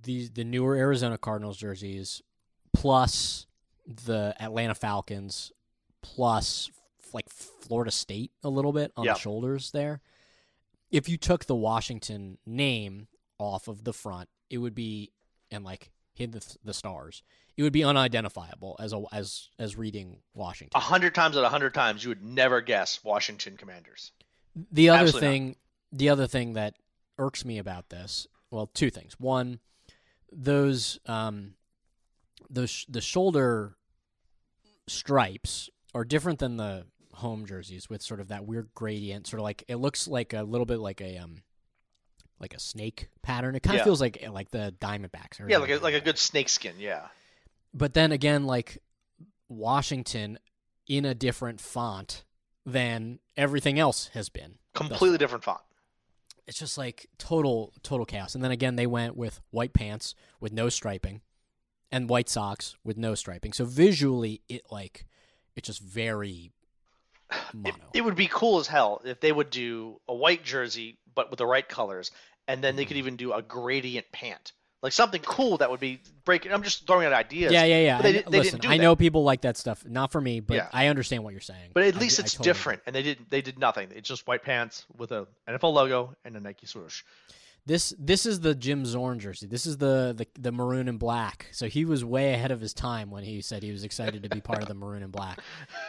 these 0.01 0.31
the 0.31 0.43
newer 0.43 0.75
Arizona 0.75 1.19
Cardinals 1.19 1.57
jerseys 1.57 2.23
plus 2.73 3.45
the 3.85 4.35
Atlanta 4.39 4.73
Falcons 4.73 5.51
plus 6.01 6.71
like 7.13 7.29
Florida 7.29 7.91
State 7.91 8.31
a 8.43 8.49
little 8.49 8.73
bit 8.73 8.91
on 8.97 9.05
the 9.05 9.13
shoulders 9.13 9.69
there. 9.69 10.01
If 10.89 11.07
you 11.07 11.17
took 11.17 11.45
the 11.45 11.53
Washington 11.53 12.39
name 12.43 13.07
off 13.37 13.67
of 13.67 13.83
the 13.83 13.93
front, 13.93 14.29
it 14.49 14.57
would 14.57 14.73
be 14.73 15.11
and 15.51 15.63
like 15.63 15.91
hid 16.13 16.31
the 16.31 16.57
the 16.63 16.73
stars. 16.73 17.23
It 17.55 17.63
would 17.63 17.73
be 17.73 17.83
unidentifiable 17.83 18.77
as 18.79 18.93
a 18.93 19.03
as 19.11 19.49
as 19.59 19.75
reading 19.75 20.19
Washington. 20.33 20.77
A 20.77 20.83
hundred 20.83 21.13
times 21.13 21.35
out 21.35 21.41
of 21.41 21.45
a 21.45 21.49
hundred 21.49 21.73
times, 21.73 22.03
you 22.03 22.09
would 22.09 22.23
never 22.23 22.61
guess 22.61 23.03
Washington 23.03 23.57
Commanders. 23.57 24.11
The 24.71 24.89
other 24.89 25.03
Absolutely 25.03 25.27
not. 25.27 25.31
thing, 25.31 25.55
the 25.91 26.09
other 26.09 26.27
thing 26.27 26.53
that 26.53 26.75
irks 27.17 27.45
me 27.45 27.57
about 27.57 27.89
this, 27.89 28.27
well, 28.51 28.67
two 28.67 28.89
things. 28.89 29.19
One, 29.19 29.59
those 30.31 30.99
um, 31.05 31.55
those 32.49 32.85
the 32.89 33.01
shoulder 33.01 33.75
stripes 34.87 35.69
are 35.95 36.03
different 36.03 36.39
than 36.39 36.57
the 36.57 36.85
home 37.13 37.45
jerseys 37.45 37.89
with 37.89 38.01
sort 38.01 38.19
of 38.19 38.29
that 38.29 38.45
weird 38.45 38.69
gradient, 38.73 39.27
sort 39.27 39.39
of 39.39 39.43
like 39.43 39.63
it 39.67 39.75
looks 39.75 40.07
like 40.07 40.33
a 40.33 40.43
little 40.43 40.65
bit 40.65 40.79
like 40.79 41.01
a 41.01 41.17
um 41.17 41.43
like 42.43 42.53
a 42.53 42.59
snake 42.59 43.09
pattern. 43.23 43.55
It 43.55 43.63
kind 43.63 43.75
of 43.75 43.79
Yeah. 43.79 43.83
feels 43.85 43.99
like 44.01 44.23
like 44.29 44.51
the 44.51 44.75
Diamondbacks. 44.79 45.49
Yeah, 45.49 45.57
like 45.57 45.71
a, 45.71 45.77
like 45.77 45.95
a 45.95 46.01
good 46.01 46.17
snakeskin. 46.19 46.75
Yeah. 46.77 47.07
But 47.73 47.95
then 47.95 48.11
again, 48.11 48.45
like 48.45 48.77
Washington 49.49 50.37
in 50.87 51.05
a 51.05 51.15
different 51.15 51.59
font 51.61 52.23
than 52.65 53.19
everything 53.37 53.79
else 53.79 54.09
has 54.13 54.29
been. 54.29 54.55
Completely 54.73 55.17
different 55.17 55.43
font. 55.43 55.61
it's 56.47 56.59
just 56.59 56.77
like 56.77 57.07
total 57.17 57.73
total 57.83 58.05
chaos. 58.05 58.35
And 58.35 58.43
then 58.43 58.51
again, 58.51 58.75
they 58.75 58.87
went 58.87 59.15
with 59.15 59.39
white 59.51 59.73
pants 59.73 60.13
with 60.39 60.51
no 60.51 60.69
striping, 60.69 61.21
and 61.91 62.09
white 62.09 62.29
socks 62.29 62.75
with 62.83 62.97
no 62.97 63.15
striping. 63.15 63.53
So 63.53 63.65
visually, 63.65 64.41
it 64.49 64.63
like 64.71 65.05
it's 65.55 65.67
just 65.67 65.81
very 65.81 66.51
It, 67.31 67.53
mono. 67.53 67.75
it 67.93 68.01
would 68.01 68.15
be 68.15 68.27
cool 68.27 68.59
as 68.59 68.67
hell 68.67 69.01
if 69.05 69.19
they 69.19 69.31
would 69.31 69.49
do 69.49 69.99
a 70.07 70.13
white 70.13 70.43
jersey 70.43 70.97
but 71.15 71.29
with 71.29 71.37
the 71.37 71.45
right 71.45 71.67
colors, 71.67 72.09
and 72.47 72.63
then 72.63 72.75
they 72.75 72.83
Mm-hmm. 72.83 72.87
could 72.89 72.97
even 72.97 73.15
do 73.15 73.33
a 73.33 73.41
gradient 73.41 74.05
pant, 74.11 74.51
like 74.81 74.91
something 74.93 75.21
cool 75.21 75.57
that 75.57 75.69
would 75.71 75.79
be 75.79 76.01
breaking. 76.25 76.51
I'm 76.51 76.63
just 76.63 76.85
throwing 76.87 77.05
out 77.07 77.13
ideas. 77.13 77.51
yeah, 77.53 77.63
yeah, 77.63 77.79
yeah. 77.81 77.97
But 77.97 78.03
they, 78.03 78.19
I- 78.19 78.29
they 78.29 78.39
listen, 78.39 78.59
I 78.65 78.77
that. 78.77 78.83
know 78.83 78.95
people 78.95 79.23
like 79.23 79.41
that 79.41 79.57
stuff. 79.57 79.85
Not 79.85 80.11
for 80.11 80.19
me, 80.21 80.39
but 80.39 80.55
Yeah. 80.55 80.67
I 80.73 80.87
understand 80.87 81.23
what 81.23 81.31
you're 81.31 81.39
saying. 81.41 81.71
But 81.73 81.83
at 81.83 81.95
least 81.95 82.19
I 82.19 82.23
it's 82.23 82.33
totally 82.33 82.43
do. 82.45 82.49
different, 82.49 82.81
and 82.85 82.95
they 82.95 83.03
didn't. 83.03 83.29
They 83.29 83.41
did 83.41 83.57
nothing. 83.59 83.89
It's 83.95 84.07
just 84.09 84.27
white 84.27 84.43
pants 84.43 84.85
with 84.97 85.11
a 85.11 85.27
NFL 85.47 85.73
logo 85.73 86.15
and 86.25 86.35
a 86.35 86.39
Nike 86.39 86.65
swoosh. 86.67 87.03
This 87.65 87.93
this 87.97 88.25
is 88.25 88.41
the 88.41 88.53
Jim 88.55 88.85
Zorn 88.85 89.19
jersey. 89.19 89.47
This 89.47 89.65
is 89.65 89.77
the, 89.77 90.13
the 90.17 90.27
the 90.37 90.51
maroon 90.51 90.89
and 90.89 90.99
black. 90.99 91.47
So 91.53 91.67
he 91.67 91.85
was 91.85 92.03
way 92.03 92.33
ahead 92.33 92.51
of 92.51 92.59
his 92.59 92.73
time 92.73 93.09
when 93.09 93.23
he 93.23 93.39
said 93.39 93.63
he 93.63 93.71
was 93.71 93.85
excited 93.85 94.23
to 94.23 94.29
be 94.29 94.41
part 94.41 94.61
of 94.61 94.67
the 94.67 94.73
maroon 94.83 95.01
and 95.01 95.13
black. 95.13 95.39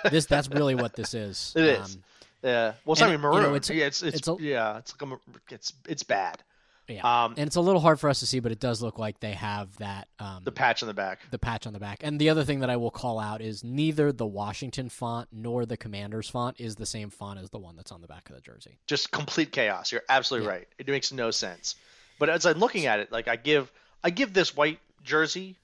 This 0.08 0.26
that's 0.26 0.48
really 0.48 0.76
what 0.76 0.94
this 0.94 1.14
is. 1.14 1.52
It 1.56 1.64
is. 1.64 1.98
Yeah. 2.44 2.74
Well, 2.84 2.92
it's 2.92 3.00
And 3.00 3.10
not 3.10 3.14
even 3.18 3.22
you 3.24 3.30
know, 3.30 3.40
maroon. 3.42 3.56
it's- 3.56 3.70
yeah, 3.76 3.86
it's 3.86 4.02
it's, 4.02 4.18
it's 4.18 4.28
a- 4.28 4.36
yeah. 4.38 4.78
It's 4.78 4.94
like 5.00 5.10
a, 5.10 5.18
it's 5.54 5.72
it's 5.88 6.02
bad. 6.02 6.42
yeah. 6.88 7.00
Um, 7.24 7.32
and 7.38 7.46
it's 7.46 7.56
a 7.56 7.60
little 7.62 7.80
hard 7.80 7.98
for 7.98 8.10
us 8.10 8.20
to 8.20 8.26
see, 8.26 8.40
but 8.40 8.52
it 8.52 8.60
does 8.60 8.82
look 8.82 8.98
like 8.98 9.18
they 9.20 9.32
have 9.32 9.74
that 9.78 10.08
um, 10.18 10.42
the 10.44 10.52
patch 10.52 10.82
on 10.82 10.86
the 10.86 10.92
back. 10.94 11.20
the 11.30 11.38
patch 11.38 11.66
on 11.66 11.72
the 11.72 11.78
back. 11.80 12.00
And 12.02 12.20
the 12.20 12.28
other 12.28 12.44
thing 12.44 12.60
that 12.60 12.68
I 12.68 12.76
will 12.76 12.90
call 12.90 13.18
out 13.18 13.40
is 13.40 13.64
neither 13.64 14.12
the 14.12 14.26
Washington 14.26 14.90
font 14.90 15.28
nor 15.32 15.64
the 15.64 15.78
Commanders 15.78 16.28
font 16.28 16.60
is 16.60 16.76
the 16.76 16.84
same 16.84 17.08
font 17.08 17.40
as 17.40 17.48
the 17.48 17.58
one 17.58 17.74
that's 17.76 17.90
on 17.90 18.02
the 18.02 18.06
back 18.06 18.28
of 18.28 18.34
the 18.36 18.42
jersey. 18.42 18.76
just 18.86 19.10
complete 19.10 19.50
chaos. 19.50 19.90
You're 19.90 20.02
absolutely 20.10 20.46
Yeah. 20.46 20.52
right. 20.52 20.68
It 20.78 20.86
makes 20.88 21.10
no 21.12 21.30
sense. 21.30 21.76
But 22.18 22.28
as 22.28 22.44
I'm 22.44 22.58
looking 22.58 22.84
at 22.84 23.00
it, 23.00 23.10
like 23.10 23.26
I 23.28 23.36
give 23.36 23.72
I 24.04 24.10
give 24.10 24.34
this 24.34 24.54
white 24.54 24.78
jersey 25.02 25.56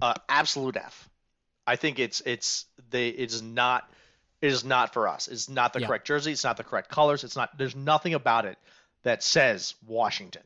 uh, 0.00 0.14
absolute 0.28 0.76
F. 0.76 1.08
I 1.66 1.74
think 1.74 1.98
it's 1.98 2.20
it's 2.24 2.66
they 2.90 3.08
it 3.08 3.32
is 3.32 3.42
not 3.42 3.90
it 4.42 4.50
is 4.50 4.64
not 4.64 4.92
for 4.92 5.06
us. 5.08 5.28
It's 5.28 5.48
not 5.48 5.72
the 5.72 5.80
Yeah. 5.80 5.86
correct 5.86 6.06
jersey. 6.06 6.32
It's 6.32 6.44
not 6.44 6.56
the 6.56 6.64
correct 6.64 6.88
colors. 6.88 7.24
It's 7.24 7.36
not. 7.36 7.56
There's 7.58 7.76
nothing 7.76 8.14
about 8.14 8.46
it 8.46 8.58
that 9.02 9.22
says 9.22 9.74
Washington. 9.86 10.42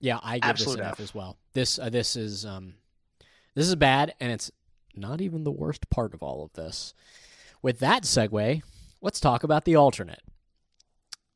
Yeah, 0.00 0.18
I 0.22 0.38
give 0.38 0.50
Absolute 0.50 0.76
this 0.76 0.80
an 0.80 0.86
F 0.86 0.92
F. 0.94 1.00
as 1.00 1.14
well. 1.14 1.36
This 1.52 1.78
uh, 1.78 1.88
this 1.88 2.16
is 2.16 2.44
um 2.44 2.74
this 3.54 3.66
is 3.66 3.74
bad, 3.76 4.14
and 4.20 4.30
it's 4.32 4.50
not 4.94 5.20
even 5.20 5.44
the 5.44 5.50
worst 5.52 5.88
part 5.90 6.14
of 6.14 6.22
all 6.22 6.42
of 6.44 6.52
this. 6.54 6.94
With 7.62 7.78
that 7.80 8.02
segue, 8.04 8.62
let's 9.00 9.20
talk 9.20 9.42
about 9.44 9.64
the 9.64 9.76
alternate. 9.76 10.22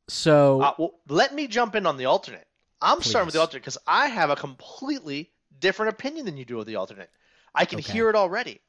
So 0.07 0.61
Uh, 0.61 0.73
well, 0.77 0.99
let 1.07 1.33
me 1.33 1.47
jump 1.47 1.75
in 1.75 1.85
on 1.85 1.97
the 1.97 2.05
alternate. 2.05 2.47
I'm 2.81 3.01
starting 3.01 3.25
with 3.27 3.33
the 3.33 3.39
alternate 3.39 3.61
because 3.61 3.77
I 3.87 4.07
have 4.07 4.29
a 4.29 4.35
completely 4.35 5.31
different 5.59 5.93
opinion 5.93 6.25
than 6.25 6.37
you 6.37 6.45
do 6.45 6.59
of 6.59 6.65
the 6.65 6.75
alternate. 6.75 7.09
I 7.53 7.65
can 7.65 7.79
Okay. 7.79 7.93
hear 7.93 8.09
it 8.09 8.15
already. 8.15 8.59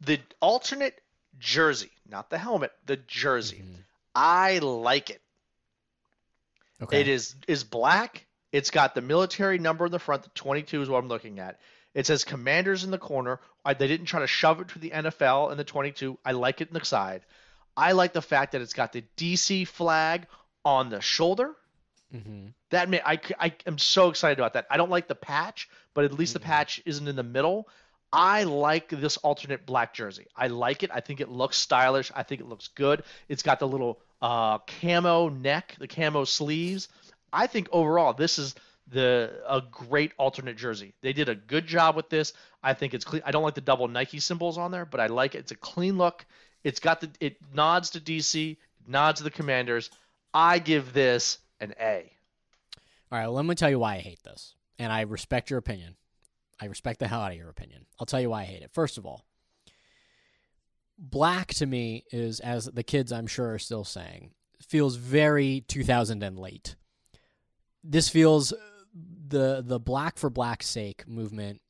The 0.00 0.20
alternate 0.40 1.00
jersey, 1.38 1.90
not 2.08 2.30
the 2.30 2.38
helmet, 2.38 2.72
the 2.86 2.96
jersey. 2.96 3.62
Mhm. 3.64 3.84
I 4.14 4.58
like 4.58 5.10
it. 5.10 5.20
okay, 6.82 7.00
It 7.00 7.08
is 7.08 7.34
is 7.46 7.64
black. 7.64 8.26
It's 8.52 8.70
got 8.70 8.94
the 8.94 9.02
military 9.02 9.58
number 9.58 9.86
in 9.86 9.92
the 9.92 9.98
front. 9.98 10.22
The 10.22 10.30
22 10.30 10.82
is 10.82 10.88
what 10.88 10.98
I'm 10.98 11.08
looking 11.08 11.38
at. 11.38 11.60
It 11.94 12.06
says 12.06 12.24
Commanders 12.24 12.84
in 12.84 12.90
the 12.90 12.98
corner. 12.98 13.40
I, 13.64 13.74
they 13.74 13.88
didn't 13.88 14.06
try 14.06 14.20
to 14.20 14.26
shove 14.26 14.60
it 14.60 14.68
to 14.68 14.78
the 14.78 14.90
NFL 14.90 15.50
in 15.50 15.58
the 15.58 15.64
22. 15.64 16.18
I 16.24 16.32
like 16.32 16.60
it 16.60 16.68
in 16.68 16.74
the 16.74 16.84
side. 16.84 17.22
I 17.76 17.92
like 17.92 18.12
the 18.12 18.22
fact 18.22 18.52
that 18.52 18.60
it's 18.62 18.72
got 18.72 18.92
the 18.92 19.04
DC 19.16 19.66
flag 19.66 20.26
on 20.64 20.88
the 20.90 21.00
shoulder. 21.00 21.54
Mhm. 22.14 22.52
That 22.70 22.88
may, 22.88 23.00
I, 23.04 23.20
I 23.38 23.54
am 23.66 23.78
so 23.78 24.08
excited 24.08 24.38
about 24.38 24.54
that. 24.54 24.66
I 24.70 24.76
don't 24.76 24.90
like 24.90 25.08
the 25.08 25.14
patch, 25.14 25.68
but 25.94 26.04
at 26.04 26.12
least 26.12 26.32
the 26.34 26.40
patch 26.40 26.80
isn't 26.86 27.06
in 27.06 27.16
the 27.16 27.22
middle. 27.22 27.68
I 28.12 28.44
like 28.44 28.88
this 28.88 29.16
alternate 29.18 29.66
black 29.66 29.92
jersey. 29.92 30.26
I 30.34 30.46
like 30.46 30.82
it. 30.82 30.90
I 30.92 31.00
think 31.00 31.20
it 31.20 31.28
looks 31.28 31.58
stylish. 31.58 32.10
I 32.14 32.22
think 32.22 32.40
it 32.40 32.48
looks 32.48 32.68
good. 32.68 33.02
It's 33.28 33.42
got 33.42 33.58
the 33.58 33.68
little 33.68 34.00
uh, 34.22 34.58
camo 34.58 35.28
neck, 35.28 35.76
the 35.78 35.88
camo 35.88 36.24
sleeves. 36.24 36.88
I 37.32 37.46
think 37.46 37.68
overall 37.70 38.14
this 38.14 38.38
is 38.38 38.54
the 38.90 39.42
a 39.46 39.62
great 39.70 40.12
alternate 40.16 40.56
jersey. 40.56 40.94
They 41.02 41.12
did 41.12 41.28
a 41.28 41.34
good 41.34 41.66
job 41.66 41.96
with 41.96 42.08
this. 42.08 42.32
I 42.62 42.74
think 42.74 42.94
it's 42.94 43.04
clean. 43.04 43.22
I 43.24 43.30
don't 43.30 43.42
like 43.42 43.54
the 43.54 43.60
double 43.60 43.88
Nike 43.88 44.20
symbols 44.20 44.56
on 44.56 44.70
there, 44.70 44.86
but 44.86 45.00
I 45.00 45.06
like 45.06 45.34
it. 45.34 45.38
It's 45.38 45.52
a 45.52 45.56
clean 45.56 45.98
look. 45.98 46.24
It's 46.64 46.80
got 46.80 47.00
the 47.00 47.10
it 47.20 47.36
nods 47.52 47.90
to 47.90 48.00
DC, 48.00 48.56
nods 48.86 49.18
to 49.18 49.24
the 49.24 49.30
Commanders. 49.30 49.90
I 50.32 50.58
give 50.58 50.92
this 50.92 51.38
an 51.60 51.74
A. 51.80 52.10
All 53.10 53.18
right, 53.18 53.26
well, 53.26 53.34
let 53.34 53.44
me 53.44 53.54
tell 53.54 53.70
you 53.70 53.78
why 53.78 53.94
I 53.94 53.98
hate 53.98 54.22
this. 54.22 54.54
And 54.78 54.92
I 54.92 55.02
respect 55.02 55.50
your 55.50 55.58
opinion. 55.58 55.96
I 56.60 56.66
respect 56.66 57.00
the 57.00 57.08
hell 57.08 57.20
out 57.20 57.32
of 57.32 57.38
your 57.38 57.50
opinion. 57.50 57.86
I'll 57.98 58.06
tell 58.06 58.20
you 58.20 58.30
why 58.30 58.42
I 58.42 58.46
hate 58.46 58.62
it. 58.62 58.70
First 58.72 58.98
of 58.98 59.06
all, 59.06 59.24
black 60.98 61.48
to 61.54 61.66
me 61.66 62.04
is, 62.10 62.40
as 62.40 62.66
the 62.66 62.82
kids 62.82 63.12
I'm 63.12 63.26
sure 63.26 63.54
are 63.54 63.58
still 63.58 63.84
saying, 63.84 64.32
feels 64.66 64.96
very 64.96 65.64
2000 65.68 66.22
and 66.22 66.38
late. 66.38 66.76
This 67.84 68.08
feels 68.08 68.52
uh, 68.52 68.56
the 69.28 69.62
the 69.64 69.78
black 69.78 70.18
for 70.18 70.30
black's 70.30 70.66
sake 70.66 71.06
movement 71.06 71.60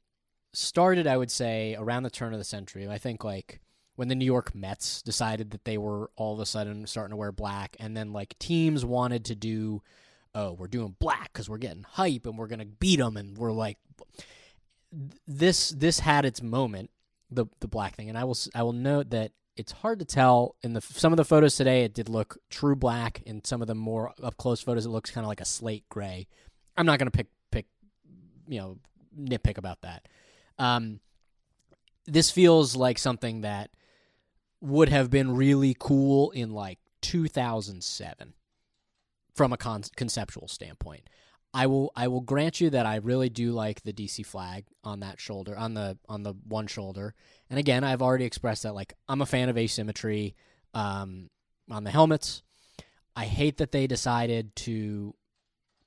started, 0.54 1.06
I 1.06 1.16
would 1.16 1.30
say, 1.30 1.76
around 1.78 2.04
the 2.04 2.10
turn 2.10 2.32
of 2.32 2.38
the 2.38 2.44
century. 2.44 2.88
I 2.88 2.98
think 2.98 3.24
like 3.24 3.60
when 3.96 4.08
the 4.08 4.14
New 4.14 4.24
York 4.24 4.54
Mets 4.54 5.02
decided 5.02 5.50
that 5.50 5.64
they 5.64 5.76
were 5.76 6.10
all 6.16 6.34
of 6.34 6.40
a 6.40 6.46
sudden 6.46 6.86
starting 6.86 7.10
to 7.10 7.16
wear 7.16 7.32
black, 7.32 7.76
and 7.78 7.96
then 7.96 8.12
like 8.12 8.38
teams 8.38 8.84
wanted 8.84 9.26
to 9.26 9.34
do, 9.34 9.82
oh, 10.34 10.52
we're 10.52 10.66
doing 10.68 10.96
black 10.98 11.32
because 11.32 11.48
we're 11.48 11.58
getting 11.58 11.84
hype 11.84 12.24
and 12.24 12.38
we're 12.38 12.46
gonna 12.46 12.64
beat 12.64 12.98
them, 12.98 13.16
and 13.16 13.36
we're 13.36 13.52
like, 13.52 13.76
this 15.26 15.70
this 15.70 16.00
had 16.00 16.24
its 16.24 16.42
moment, 16.42 16.90
the 17.30 17.46
the 17.60 17.68
black 17.68 17.96
thing, 17.96 18.08
and 18.08 18.16
I 18.16 18.24
will 18.24 18.36
I 18.54 18.62
will 18.62 18.72
note 18.72 19.10
that 19.10 19.32
it's 19.56 19.72
hard 19.72 19.98
to 19.98 20.04
tell 20.04 20.56
in 20.62 20.72
the 20.72 20.80
some 20.80 21.12
of 21.12 21.16
the 21.16 21.24
photos 21.24 21.56
today. 21.56 21.84
It 21.84 21.94
did 21.94 22.08
look 22.08 22.38
true 22.48 22.76
black, 22.76 23.22
in 23.26 23.44
some 23.44 23.60
of 23.60 23.68
the 23.68 23.74
more 23.74 24.12
up 24.22 24.36
close 24.36 24.60
photos, 24.60 24.86
it 24.86 24.90
looks 24.90 25.10
kind 25.10 25.24
of 25.24 25.28
like 25.28 25.40
a 25.40 25.44
slate 25.44 25.88
gray. 25.88 26.26
I'm 26.76 26.86
not 26.86 26.98
gonna 26.98 27.10
pick 27.10 27.26
pick, 27.50 27.66
you 28.46 28.60
know, 28.60 28.78
nitpick 29.18 29.58
about 29.58 29.82
that. 29.82 30.06
Um, 30.58 31.00
this 32.06 32.30
feels 32.30 32.74
like 32.74 32.98
something 32.98 33.42
that 33.42 33.70
would 34.60 34.88
have 34.88 35.10
been 35.10 35.34
really 35.34 35.76
cool 35.78 36.30
in 36.30 36.52
like 36.52 36.78
2007 37.02 38.34
from 39.34 39.52
a 39.52 39.56
con- 39.56 39.84
conceptual 39.96 40.48
standpoint. 40.48 41.08
I 41.58 41.66
will 41.66 41.90
I 41.96 42.06
will 42.06 42.20
grant 42.20 42.60
you 42.60 42.70
that 42.70 42.86
I 42.86 42.96
really 42.96 43.28
do 43.28 43.50
like 43.50 43.82
the 43.82 43.92
DC 43.92 44.24
flag 44.24 44.64
on 44.84 45.00
that 45.00 45.18
shoulder 45.18 45.58
on 45.58 45.74
the 45.74 45.98
on 46.08 46.22
the 46.22 46.34
one 46.46 46.68
shoulder. 46.68 47.16
And 47.50 47.58
again, 47.58 47.82
I've 47.82 48.00
already 48.00 48.26
expressed 48.26 48.62
that 48.62 48.76
like 48.76 48.94
I'm 49.08 49.22
a 49.22 49.26
fan 49.26 49.48
of 49.48 49.58
asymmetry 49.58 50.36
um, 50.72 51.30
on 51.68 51.82
the 51.82 51.90
helmets. 51.90 52.44
I 53.16 53.24
hate 53.24 53.56
that 53.56 53.72
they 53.72 53.88
decided 53.88 54.54
to 54.54 55.16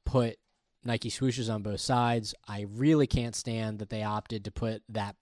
put 0.04 0.36
Nike 0.84 1.10
swooshes 1.10 1.50
on 1.50 1.62
both 1.62 1.80
sides. 1.80 2.36
I 2.46 2.66
really 2.70 3.08
can't 3.08 3.34
stand 3.34 3.80
that 3.80 3.90
they 3.90 4.04
opted 4.04 4.44
to 4.44 4.52
put 4.52 4.84
that 4.90 5.16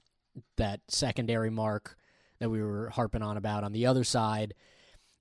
that 0.58 0.80
secondary 0.88 1.52
mark 1.52 1.96
that 2.40 2.50
we 2.50 2.64
were 2.64 2.90
harping 2.90 3.22
on 3.22 3.38
about 3.38 3.64
on 3.64 3.72
the 3.72 3.86
other 3.86 4.04
side. 4.04 4.56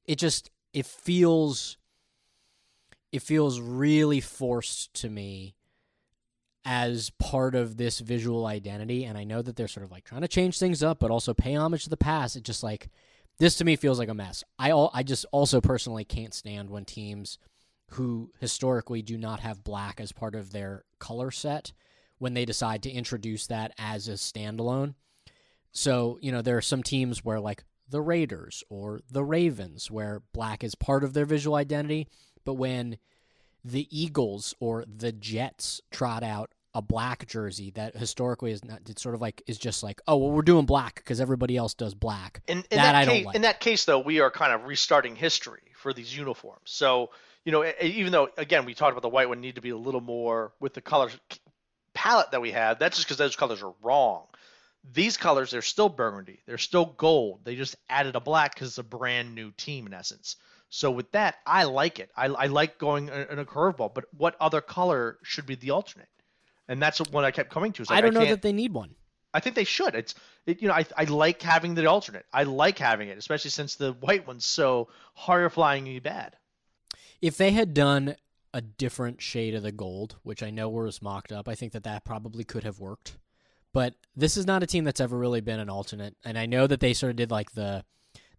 It 0.06 0.16
just 0.16 0.50
it 0.72 0.86
feels 0.86 1.76
it 3.12 3.22
feels 3.22 3.60
really 3.60 4.20
forced 4.20 4.92
to 4.94 5.08
me 5.08 5.54
as 6.64 7.10
part 7.18 7.54
of 7.54 7.76
this 7.76 8.00
visual 8.00 8.46
identity 8.46 9.04
and 9.04 9.16
I 9.16 9.24
know 9.24 9.40
that 9.40 9.56
they're 9.56 9.68
sort 9.68 9.84
of 9.84 9.90
like 9.90 10.04
trying 10.04 10.20
to 10.20 10.28
change 10.28 10.58
things 10.58 10.82
up 10.82 10.98
but 10.98 11.10
also 11.10 11.32
pay 11.32 11.54
homage 11.54 11.84
to 11.84 11.90
the 11.90 11.96
past. 11.96 12.36
It 12.36 12.42
just 12.42 12.62
like 12.62 12.88
this 13.38 13.56
to 13.56 13.64
me 13.64 13.76
feels 13.76 13.98
like 13.98 14.08
a 14.08 14.14
mess. 14.14 14.44
I 14.58 14.72
all, 14.72 14.90
I 14.92 15.02
just 15.02 15.24
also 15.32 15.60
personally 15.60 16.04
can't 16.04 16.34
stand 16.34 16.70
when 16.70 16.84
teams 16.84 17.38
who 17.92 18.32
historically 18.38 19.00
do 19.00 19.16
not 19.16 19.40
have 19.40 19.64
black 19.64 20.00
as 20.00 20.12
part 20.12 20.34
of 20.34 20.52
their 20.52 20.84
color 20.98 21.30
set 21.30 21.72
when 22.18 22.34
they 22.34 22.44
decide 22.44 22.82
to 22.82 22.90
introduce 22.90 23.46
that 23.46 23.72
as 23.78 24.08
a 24.08 24.12
standalone. 24.12 24.94
So, 25.72 26.18
you 26.20 26.32
know, 26.32 26.42
there 26.42 26.56
are 26.56 26.62
some 26.62 26.82
teams 26.82 27.24
where 27.24 27.40
like 27.40 27.64
the 27.88 28.02
Raiders 28.02 28.64
or 28.68 29.00
the 29.10 29.24
Ravens 29.24 29.90
where 29.90 30.22
black 30.34 30.62
is 30.62 30.74
part 30.74 31.04
of 31.04 31.14
their 31.14 31.24
visual 31.24 31.56
identity, 31.56 32.08
but 32.48 32.54
when 32.54 32.96
the 33.64 33.86
Eagles 33.90 34.54
or 34.58 34.84
the 34.86 35.12
Jets 35.12 35.80
trot 35.90 36.22
out 36.22 36.50
a 36.74 36.82
black 36.82 37.26
jersey 37.26 37.70
that 37.72 37.96
historically 37.96 38.52
is 38.52 38.64
not 38.64 38.80
it's 38.88 39.02
sort 39.02 39.14
of 39.14 39.20
like 39.20 39.42
is 39.46 39.58
just 39.58 39.82
like 39.82 40.00
oh 40.06 40.16
well 40.16 40.30
we're 40.30 40.42
doing 40.42 40.66
black 40.66 40.96
because 40.96 41.20
everybody 41.20 41.56
else 41.56 41.74
does 41.74 41.94
black 41.94 42.40
in, 42.46 42.58
in 42.58 42.64
that, 42.76 42.92
that 42.92 43.08
case, 43.08 43.26
like. 43.26 43.34
in 43.34 43.42
that 43.42 43.58
case 43.58 43.84
though 43.86 43.98
we 43.98 44.20
are 44.20 44.30
kind 44.30 44.52
of 44.52 44.64
restarting 44.64 45.16
history 45.16 45.62
for 45.74 45.92
these 45.92 46.16
uniforms 46.16 46.70
so 46.70 47.10
you 47.48 47.52
know, 47.52 47.64
even 47.80 48.12
though 48.12 48.28
again 48.36 48.66
we 48.66 48.74
talked 48.74 48.92
about 48.92 49.00
the 49.00 49.08
white 49.08 49.28
one 49.28 49.40
need 49.40 49.54
to 49.54 49.62
be 49.62 49.70
a 49.70 49.76
little 49.76 50.02
more 50.02 50.52
with 50.60 50.74
the 50.74 50.82
color 50.82 51.10
palette 51.94 52.30
that 52.32 52.42
we 52.42 52.50
have. 52.50 52.78
That's 52.78 52.98
just 52.98 53.08
because 53.08 53.16
those 53.16 53.36
colors 53.36 53.62
are 53.62 53.72
wrong. 53.82 54.24
These 54.92 55.16
colors, 55.16 55.50
they're 55.50 55.62
still 55.62 55.88
burgundy. 55.88 56.40
They're 56.46 56.58
still 56.58 56.84
gold. 56.84 57.40
They 57.44 57.56
just 57.56 57.76
added 57.88 58.16
a 58.16 58.20
black 58.20 58.54
because 58.54 58.68
it's 58.68 58.78
a 58.78 58.82
brand 58.82 59.34
new 59.34 59.50
team 59.52 59.86
in 59.86 59.94
essence. 59.94 60.36
So 60.70 60.90
with 60.90 61.10
that, 61.12 61.36
I 61.46 61.64
like 61.64 61.98
it. 61.98 62.10
I, 62.16 62.26
I 62.26 62.46
like 62.46 62.78
going 62.78 63.08
in 63.08 63.38
a 63.38 63.44
curveball. 63.44 63.94
But 63.94 64.04
what 64.16 64.36
other 64.40 64.60
color 64.60 65.18
should 65.22 65.46
be 65.46 65.54
the 65.54 65.70
alternate? 65.70 66.08
And 66.68 66.82
that's 66.82 66.98
what 66.98 67.24
I 67.24 67.30
kept 67.30 67.50
coming 67.50 67.72
to. 67.72 67.82
Like, 67.82 67.90
I 67.90 68.00
don't 68.00 68.16
I 68.16 68.20
know 68.20 68.26
that 68.26 68.42
they 68.42 68.52
need 68.52 68.74
one. 68.74 68.94
I 69.32 69.40
think 69.40 69.56
they 69.56 69.64
should. 69.64 69.94
It's 69.94 70.14
it, 70.46 70.62
you 70.62 70.68
know 70.68 70.74
I, 70.74 70.84
I 70.96 71.04
like 71.04 71.42
having 71.42 71.74
the 71.74 71.86
alternate. 71.86 72.26
I 72.32 72.44
like 72.44 72.78
having 72.78 73.08
it, 73.08 73.18
especially 73.18 73.50
since 73.50 73.76
the 73.76 73.92
white 73.92 74.26
one's 74.26 74.44
so 74.44 74.88
horrifyingly 75.18 76.02
bad. 76.02 76.36
If 77.20 77.36
they 77.36 77.50
had 77.52 77.74
done 77.74 78.16
a 78.54 78.60
different 78.60 79.20
shade 79.20 79.54
of 79.54 79.62
the 79.62 79.72
gold, 79.72 80.16
which 80.22 80.42
I 80.42 80.50
know 80.50 80.68
was 80.68 81.02
mocked 81.02 81.32
up, 81.32 81.48
I 81.48 81.54
think 81.54 81.72
that 81.72 81.84
that 81.84 82.04
probably 82.04 82.44
could 82.44 82.64
have 82.64 82.78
worked. 82.78 83.18
But 83.74 83.94
this 84.16 84.36
is 84.36 84.46
not 84.46 84.62
a 84.62 84.66
team 84.66 84.84
that's 84.84 85.00
ever 85.00 85.18
really 85.18 85.42
been 85.42 85.60
an 85.60 85.68
alternate, 85.68 86.16
and 86.24 86.38
I 86.38 86.46
know 86.46 86.66
that 86.66 86.80
they 86.80 86.94
sort 86.94 87.10
of 87.10 87.16
did 87.16 87.30
like 87.30 87.52
the 87.52 87.84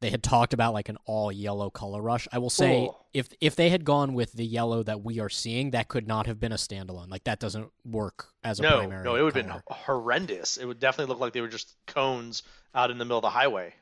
they 0.01 0.09
had 0.09 0.23
talked 0.23 0.53
about 0.53 0.73
like 0.73 0.89
an 0.89 0.97
all 1.05 1.31
yellow 1.31 1.69
color 1.69 2.01
rush. 2.01 2.27
I 2.31 2.37
will 2.37 2.49
say 2.49 2.85
Ooh. 2.85 2.95
if 3.13 3.29
if 3.41 3.55
they 3.55 3.69
had 3.69 3.83
gone 3.83 4.13
with 4.13 4.33
the 4.33 4.45
yellow 4.45 4.83
that 4.83 5.03
we 5.03 5.19
are 5.19 5.29
seeing, 5.29 5.71
that 5.71 5.87
could 5.87 6.07
not 6.07 6.25
have 6.25 6.39
been 6.39 6.51
a 6.51 6.55
standalone. 6.55 7.09
Like 7.09 7.25
that 7.25 7.39
doesn't 7.39 7.69
work 7.85 8.29
as 8.43 8.59
a 8.59 8.63
no, 8.63 8.77
primary. 8.77 9.03
No, 9.03 9.15
it 9.15 9.21
would 9.21 9.35
have 9.35 9.45
been 9.45 9.61
horrendous. 9.67 10.57
It 10.57 10.65
would 10.65 10.79
definitely 10.79 11.11
look 11.11 11.19
like 11.19 11.33
they 11.33 11.41
were 11.41 11.47
just 11.47 11.75
cones 11.85 12.43
out 12.73 12.91
in 12.91 12.97
the 12.97 13.05
middle 13.05 13.17
of 13.17 13.23
the 13.23 13.29
highway. 13.29 13.73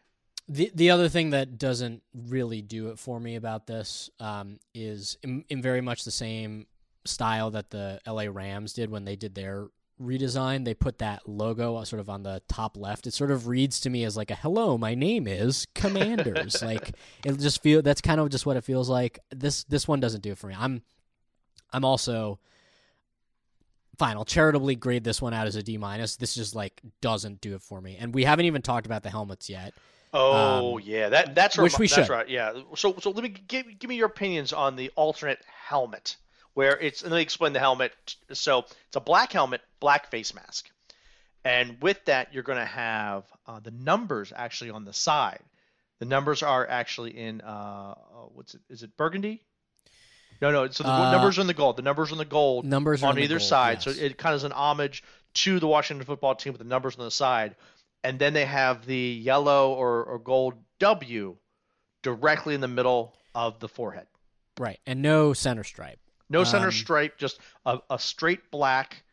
The 0.50 0.72
the 0.74 0.92
other 0.92 1.10
thing 1.10 1.32
that 1.32 1.58
doesn't 1.58 2.02
really 2.14 2.62
do 2.62 2.90
it 2.90 3.00
for 3.00 3.20
me 3.20 3.36
about 3.36 3.68
this 3.68 4.10
um, 4.20 4.60
is 4.74 5.18
in, 5.22 5.44
in, 5.50 5.62
very 5.62 5.82
much 5.82 6.06
the 6.06 6.12
same 6.12 6.68
style 7.06 7.52
that 7.52 7.70
the 7.70 8.00
LA 8.08 8.26
Rams 8.30 8.74
did 8.74 8.90
when 8.90 9.06
they 9.06 9.16
did 9.16 9.36
their 9.36 9.68
redesign. 10.02 10.66
They 10.66 10.74
put 10.74 11.00
that 11.00 11.28
logo 11.28 11.84
sort 11.84 12.00
of 12.00 12.10
on 12.10 12.24
the 12.24 12.42
top 12.48 12.78
left. 12.78 13.08
It 13.08 13.14
sort 13.14 13.32
of 13.32 13.48
reads 13.48 13.80
to 13.82 13.90
me 13.90 14.04
as 14.04 14.18
like 14.18 14.32
a 14.32 14.36
"Hello, 14.36 14.78
my 14.78 14.96
name 14.96 15.28
is 15.28 15.68
Commanders." 15.74 16.62
like 16.64 16.92
it 17.26 17.38
just 17.40 17.62
feel 17.62 17.82
that's 17.82 18.02
kind 18.02 18.20
of 18.20 18.30
just 18.30 18.46
what 18.46 18.58
it 18.58 18.64
feels 18.64 18.90
like. 18.90 19.20
This 19.30 19.64
this 19.66 19.88
one 19.88 20.00
doesn't 20.00 20.22
do 20.22 20.32
it 20.32 20.38
for 20.38 20.48
me. 20.48 20.56
I'm 20.58 20.82
I'm 21.72 21.86
also 21.86 22.40
fine. 23.98 24.16
I'll 24.18 24.26
charitably 24.26 24.76
grade 24.76 25.04
this 25.04 25.22
one 25.22 25.34
out 25.34 25.48
as 25.48 25.56
a 25.56 25.64
D 25.64 25.78
minus. 25.78 26.16
This 26.16 26.36
just 26.36 26.56
like 26.56 26.82
doesn't 27.02 27.42
do 27.42 27.56
it 27.56 27.62
for 27.62 27.82
me. 27.82 27.98
And 28.00 28.14
we 28.14 28.24
haven't 28.24 28.46
even 28.46 28.62
talked 28.62 28.86
about 28.86 29.04
the 29.04 29.10
helmets 29.10 29.50
yet. 29.50 29.74
Oh 30.14 30.78
um, 30.78 30.84
yeah, 30.86 31.10
that 31.10 31.36
that's 31.36 31.58
which 31.58 31.78
we 31.78 31.88
that's 31.88 32.08
should. 32.08 32.10
right. 32.10 32.30
Yeah. 32.30 32.54
So 32.76 32.96
so 33.00 33.12
let 33.12 33.24
me 33.24 33.30
give 33.30 33.66
give 33.80 33.90
me 33.90 33.96
your 33.96 34.08
opinions 34.08 34.54
on 34.54 34.76
the 34.76 34.92
alternate 34.96 35.40
helmet, 35.48 36.18
where 36.58 36.78
it's 36.80 37.04
let 37.04 37.12
me 37.12 37.22
explain 37.22 37.54
the 37.54 37.60
helmet. 37.60 37.94
So 38.34 38.66
it's 38.88 38.96
a 38.96 39.00
black 39.00 39.32
helmet, 39.32 39.62
black 39.80 40.10
face 40.10 40.34
mask, 40.34 40.70
and 41.46 41.80
with 41.82 42.04
that 42.06 42.34
you're 42.34 42.44
going 42.44 42.58
to 42.58 42.66
have 42.66 43.26
uh, 43.46 43.60
the 43.60 43.72
numbers 43.72 44.34
actually 44.36 44.72
on 44.72 44.84
the 44.84 44.94
side. 44.94 45.44
The 46.00 46.06
numbers 46.06 46.42
are 46.42 46.68
actually 46.68 47.18
in 47.18 47.42
uh, 47.42 47.94
uh 47.96 47.96
what's 48.34 48.56
it? 48.56 48.62
Is 48.70 48.84
it 48.84 48.98
burgundy? 48.98 49.44
No, 50.42 50.52
no. 50.52 50.68
So 50.70 50.84
the 50.84 50.92
uh, 50.92 51.12
numbers 51.12 51.38
are 51.38 51.42
in 51.42 51.48
the 51.48 51.54
gold. 51.54 51.78
The 51.78 51.84
numbers 51.84 52.10
are 52.10 52.16
in 52.16 52.20
the 52.20 52.26
gold. 52.26 52.66
Numbers 52.66 53.04
on 53.04 53.20
either 53.20 53.38
gold, 53.38 53.48
side. 53.48 53.86
Yes. 53.86 53.96
So 53.96 54.04
it 54.04 54.18
kind 54.18 54.34
of 54.34 54.38
is 54.38 54.44
an 54.44 54.52
homage 54.52 55.04
to 55.36 55.60
the 55.60 55.68
Washington 55.68 56.06
football 56.06 56.36
team 56.36 56.54
with 56.54 56.60
the 56.60 56.68
numbers 56.68 56.98
on 56.98 57.06
the 57.06 57.12
side 57.12 57.56
and 58.04 58.20
then 58.20 58.34
they 58.34 58.46
have 58.46 58.86
the 58.86 58.96
yellow 58.96 59.74
or, 59.74 60.04
or 60.04 60.20
gold 60.20 60.54
W 60.80 61.36
directly 62.04 62.56
in 62.56 62.62
the 62.62 62.68
middle 62.68 63.16
of 63.36 63.60
the 63.60 63.68
forehead. 63.68 64.08
Right, 64.58 64.80
and 64.86 65.02
no 65.02 65.34
center 65.34 65.64
stripe. 65.64 66.00
No 66.30 66.44
center 66.44 66.68
um, 66.68 66.72
stripe, 66.72 67.18
just 67.18 67.40
a, 67.66 67.80
a, 67.90 67.98
straight 67.98 68.52
black 68.52 69.04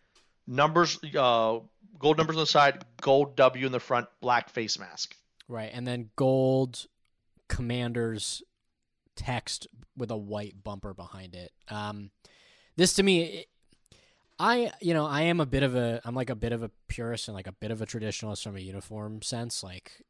numbers, 0.46 0.98
uh, 1.16 1.60
gold 1.98 2.18
numbers 2.18 2.36
on 2.36 2.42
the 2.42 2.46
side, 2.46 2.84
gold 3.00 3.36
W 3.36 3.66
in 3.66 3.72
the 3.72 3.80
front, 3.80 4.08
black 4.20 4.50
face 4.50 4.78
mask. 4.78 5.16
Right, 5.48 5.70
and 5.72 5.86
then 5.86 6.10
gold 6.16 6.86
commanders 7.48 8.42
text 9.16 9.68
with 9.96 10.10
a 10.10 10.16
white 10.16 10.64
bumper 10.64 10.92
behind 10.92 11.34
it. 11.34 11.52
Um, 11.68 12.10
this 12.76 12.94
to 12.94 13.02
me, 13.02 13.46
I, 14.38 14.72
you 14.80 14.94
know, 14.94 15.06
I 15.06 15.22
am 15.22 15.40
a 15.40 15.46
bit 15.46 15.62
of 15.62 15.76
a, 15.76 16.00
I'm 16.04 16.14
like 16.14 16.30
a 16.30 16.34
bit 16.34 16.52
of 16.52 16.62
a 16.62 16.70
purist 16.88 17.28
and 17.28 17.34
like 17.36 17.46
a 17.46 17.52
bit 17.52 17.70
of 17.70 17.80
a 17.80 17.86
traditionalist 17.86 18.42
from 18.42 18.56
a 18.56 18.60
uniform 18.60 19.22
sense. 19.22 19.62
Like, 19.62 20.02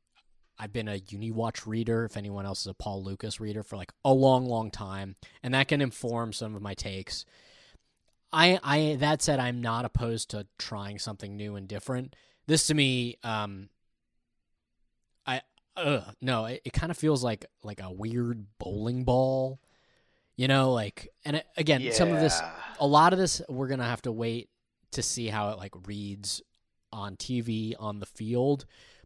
I've 0.58 0.72
been 0.72 0.88
a 0.88 0.98
Uniwatch 0.98 1.66
reader, 1.66 2.04
if 2.04 2.16
anyone 2.16 2.46
else 2.46 2.60
is 2.60 2.66
a 2.68 2.74
Paul 2.74 3.02
Lukas 3.02 3.40
reader, 3.40 3.62
for 3.62 3.76
like 3.76 3.92
a 4.04 4.12
long, 4.12 4.46
long 4.46 4.70
time, 4.70 5.16
and 5.42 5.54
that 5.54 5.68
can 5.68 5.80
inform 5.80 6.32
some 6.32 6.54
of 6.54 6.62
my 6.62 6.74
takes. 6.74 7.24
I, 8.32 8.58
I, 8.62 8.96
that 9.00 9.22
said, 9.22 9.38
I'm 9.38 9.60
not 9.60 9.84
opposed 9.84 10.30
to 10.30 10.46
trying 10.58 10.98
something 10.98 11.36
new 11.36 11.56
and 11.56 11.68
different. 11.68 12.16
This 12.46 12.66
to 12.66 12.74
me, 12.74 13.18
um, 13.22 13.68
I, 15.26 15.42
ugh, 15.76 16.04
no, 16.20 16.46
it, 16.46 16.62
it 16.64 16.72
kind 16.72 16.90
of 16.90 16.98
feels 16.98 17.22
like 17.22 17.46
like 17.62 17.80
a 17.80 17.90
weird 17.90 18.46
bowling 18.58 19.04
ball 19.04 19.60
you 20.36 20.48
know, 20.48 20.72
like, 20.72 21.08
and 21.24 21.36
it, 21.36 21.46
again, 21.56 21.80
yeah. 21.80 21.92
some 21.92 22.10
of 22.10 22.20
this, 22.20 22.40
a 22.80 22.86
lot 22.86 23.12
of 23.12 23.18
this, 23.18 23.40
we're 23.48 23.68
gonna 23.68 23.84
have 23.84 24.02
to 24.02 24.12
wait 24.12 24.48
to 24.92 25.02
see 25.02 25.28
how 25.28 25.50
it 25.50 25.58
like 25.58 25.72
reads 25.86 26.42
on 26.92 27.16
TV 27.16 27.74
on 27.78 28.00
the 28.00 28.06
field. 28.06 28.64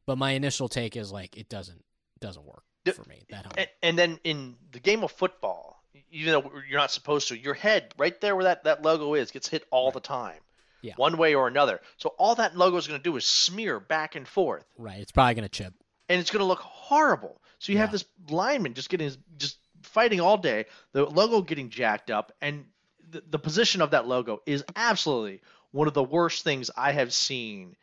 But 0.09 0.16
my 0.16 0.30
initial 0.30 0.70
take 0.70 0.96
is 0.96 1.12
like 1.12 1.36
it 1.36 1.50
doesn't 1.50 1.84
doesn't 2.18 2.46
work 2.46 2.62
for 2.94 3.04
me. 3.04 3.26
That 3.28 3.52
and, 3.59 3.68
and 3.82 3.98
then 3.98 4.18
in 4.24 4.56
the 4.72 4.80
game 4.80 5.04
of 5.04 5.12
football, 5.12 5.84
even 6.11 6.32
though 6.32 6.50
you're 6.66 6.80
not 6.80 6.90
supposed 6.90 7.28
to, 7.28 7.36
your 7.36 7.52
head 7.52 7.92
right 7.98 8.18
there 8.22 8.34
where 8.34 8.44
that, 8.44 8.64
that 8.64 8.80
logo 8.80 9.12
is 9.12 9.30
gets 9.30 9.48
hit 9.48 9.64
all 9.70 9.88
right. 9.88 9.94
the 9.94 10.00
time. 10.00 10.40
Yeah. 10.80 10.94
one 10.96 11.18
way 11.18 11.34
or 11.34 11.46
another. 11.46 11.82
So 11.98 12.14
all 12.18 12.36
that 12.36 12.56
logo 12.56 12.78
is 12.78 12.86
going 12.86 12.98
to 12.98 13.04
do 13.04 13.16
is 13.16 13.26
smear 13.26 13.80
back 13.80 14.14
and 14.16 14.26
forth, 14.26 14.64
Right. 14.78 14.98
It's 14.98 15.12
probably 15.12 15.34
gonna 15.34 15.50
chip. 15.50 15.74
and 16.09 16.18
it's 16.18 16.30
going 16.30 16.40
to 16.40 16.46
look 16.46 16.61
horrible. 16.61 17.42
So 17.59 17.72
you 17.72 17.78
have 17.78 17.92
this 17.92 18.06
lineman 18.30 18.72
just 18.72 18.88
getting 18.88 19.06
his, 19.06 19.18
just 19.36 19.59
fighting 19.82 20.20
all 20.20 20.38
day, 20.38 20.64
the 20.92 21.04
logo 21.04 21.42
getting 21.42 21.68
jacked 21.68 22.11
up, 22.11 22.32
and 22.40 22.64
the, 23.11 23.22
the 23.28 23.38
position 23.38 23.82
of 23.82 23.90
that 23.90 24.06
logo 24.06 24.40
is 24.46 24.64
absolutely 24.74 25.42
one 25.72 25.86
of 25.86 25.92
the 25.92 26.02
worst 26.02 26.44
things 26.44 26.70
I 26.74 26.92
have 26.92 27.12
seen 27.12 27.76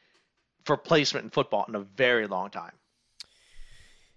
for 0.66 0.78
placement 0.78 1.24
in 1.26 1.30
football 1.30 1.66
in 1.68 1.76
a 1.76 1.80
very 1.80 2.28
long 2.28 2.50
time. 2.50 2.74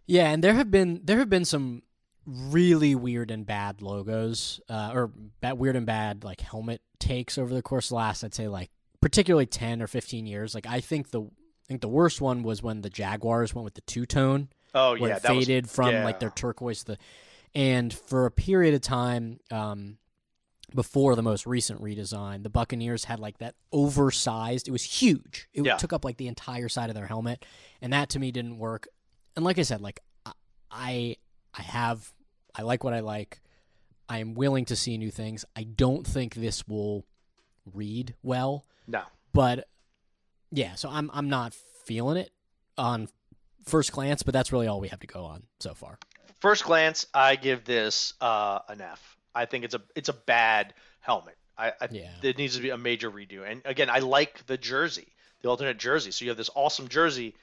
Yeah, 0.07 0.31
and 0.31 0.43
there 0.43 0.55
have 0.55 0.71
been 0.71 1.01
there 1.05 1.19
have 1.19 1.29
been 1.29 1.45
some 1.45 1.83
really 2.27 2.95
weird 2.95 3.31
and 3.31 3.47
bad 3.47 3.83
logos, 3.83 4.61
uh, 4.69 4.91
or 4.95 5.09
bad, 5.41 5.59
weird 5.59 5.77
and 5.77 5.87
bad 5.87 6.25
like 6.25 6.41
helmet 6.41 6.81
takes 6.99 7.39
over 7.39 7.53
the 7.55 7.63
course 7.63 7.87
of 7.87 7.91
the 7.91 7.95
last, 7.97 8.25
I'd 8.25 8.35
say 8.35 8.49
like 8.49 8.71
particularly 9.01 9.47
ten 9.47 9.83
or 9.83 9.87
fifteen 9.87 10.27
years. 10.27 10.55
Like 10.55 10.67
I 10.67 10.81
think 10.81 11.11
the 11.11 11.23
I 11.23 11.67
think 11.69 11.81
the 11.83 11.89
worst 11.89 12.21
one 12.21 12.43
was 12.43 12.63
when 12.63 12.81
the 12.81 12.91
Jaguars 12.91 13.55
went 13.55 13.65
with 13.65 13.75
the 13.75 13.83
two 13.83 14.07
tone, 14.07 14.49
Oh 14.75 14.95
yeah, 14.95 15.19
that 15.19 15.35
was- 15.35 15.47
faded 15.47 15.69
from 15.69 15.91
yeah. 15.91 16.05
like 16.05 16.21
their 16.21 16.31
turquoise 16.31 16.85
the, 16.85 16.97
and 17.55 17.93
for 17.93 18.25
a 18.25 18.31
period 18.31 18.75
of 18.75 18.81
time, 18.81 19.41
um, 19.51 19.99
before 20.75 21.17
the 21.17 21.23
most 21.23 21.47
recent 21.47 21.81
redesign, 21.81 22.43
the 22.43 22.51
Buccaneers 22.51 23.05
had 23.05 23.19
like 23.21 23.39
that 23.39 23.55
oversized. 23.73 24.69
It 24.69 24.73
was 24.73 24.83
huge. 24.85 25.49
It 25.55 25.65
Yeah. 25.65 25.77
took 25.77 25.93
up 25.93 26.05
like 26.05 26.17
the 26.19 26.29
entire 26.29 26.69
side 26.69 26.91
of 26.91 26.95
their 26.95 27.07
helmet, 27.07 27.45
and 27.81 27.93
that 27.93 28.09
to 28.11 28.19
me 28.19 28.31
didn't 28.31 28.59
work. 28.59 28.89
And 29.37 29.45
like 29.45 29.59
I 29.59 29.63
said, 29.63 29.81
like 29.81 30.01
I- 30.71 31.17
I, 31.55 31.63
have, 31.63 32.13
I 32.55 32.63
like 32.63 32.85
what 32.85 32.93
I 32.93 33.01
like. 33.01 33.41
I 34.09 34.19
am 34.19 34.35
willing 34.35 34.65
to 34.67 34.77
see 34.77 34.97
new 34.99 35.11
things. 35.11 35.45
I 35.57 35.65
don't 35.65 36.07
think 36.07 36.35
this 36.35 36.67
will 36.69 37.05
read 37.75 38.15
well, 38.23 38.65
no. 38.87 39.03
but 39.33 39.69
yeah. 40.51 40.75
So 40.77 40.89
I'm 40.89 41.11
I'm 41.13 41.29
not 41.29 41.53
feeling 41.85 42.17
it 42.17 42.31
on 42.79 43.09
first 43.65 43.93
glance, 43.93 44.23
but 44.23 44.33
that's 44.33 44.51
really 44.53 44.67
all 44.67 44.81
we 44.81 44.89
have 44.89 45.01
to 45.01 45.07
go 45.07 45.25
on 45.25 45.43
so 45.61 45.75
far. 45.75 45.99
First 46.41 46.65
glance, 46.65 47.07
I 47.13 47.37
give 47.37 47.65
this 47.65 48.15
uh, 48.21 48.61
an 48.69 48.81
F. 48.81 49.18
I 49.35 49.45
think 49.47 49.65
it's 49.65 49.75
a 49.75 49.83
it's 49.95 50.09
a 50.09 50.13
bad 50.15 50.75
helmet. 51.01 51.37
I, 51.57 51.73
I 51.81 51.89
Yeah. 51.91 52.11
it 52.23 52.39
needs 52.39 52.57
to 52.57 52.63
be 52.63 52.71
a 52.71 52.79
major 52.79 53.11
redo. 53.11 53.49
And 53.51 53.63
again, 53.65 53.91
I 53.91 53.99
like 53.99 54.47
the 54.47 54.57
jersey, 54.57 55.09
the 55.43 55.49
alternate 55.49 55.79
jersey. 55.79 56.11
So 56.13 56.25
you 56.25 56.31
have 56.31 56.39
this 56.39 56.51
awesome 56.55 56.89
jersey, 56.89 57.35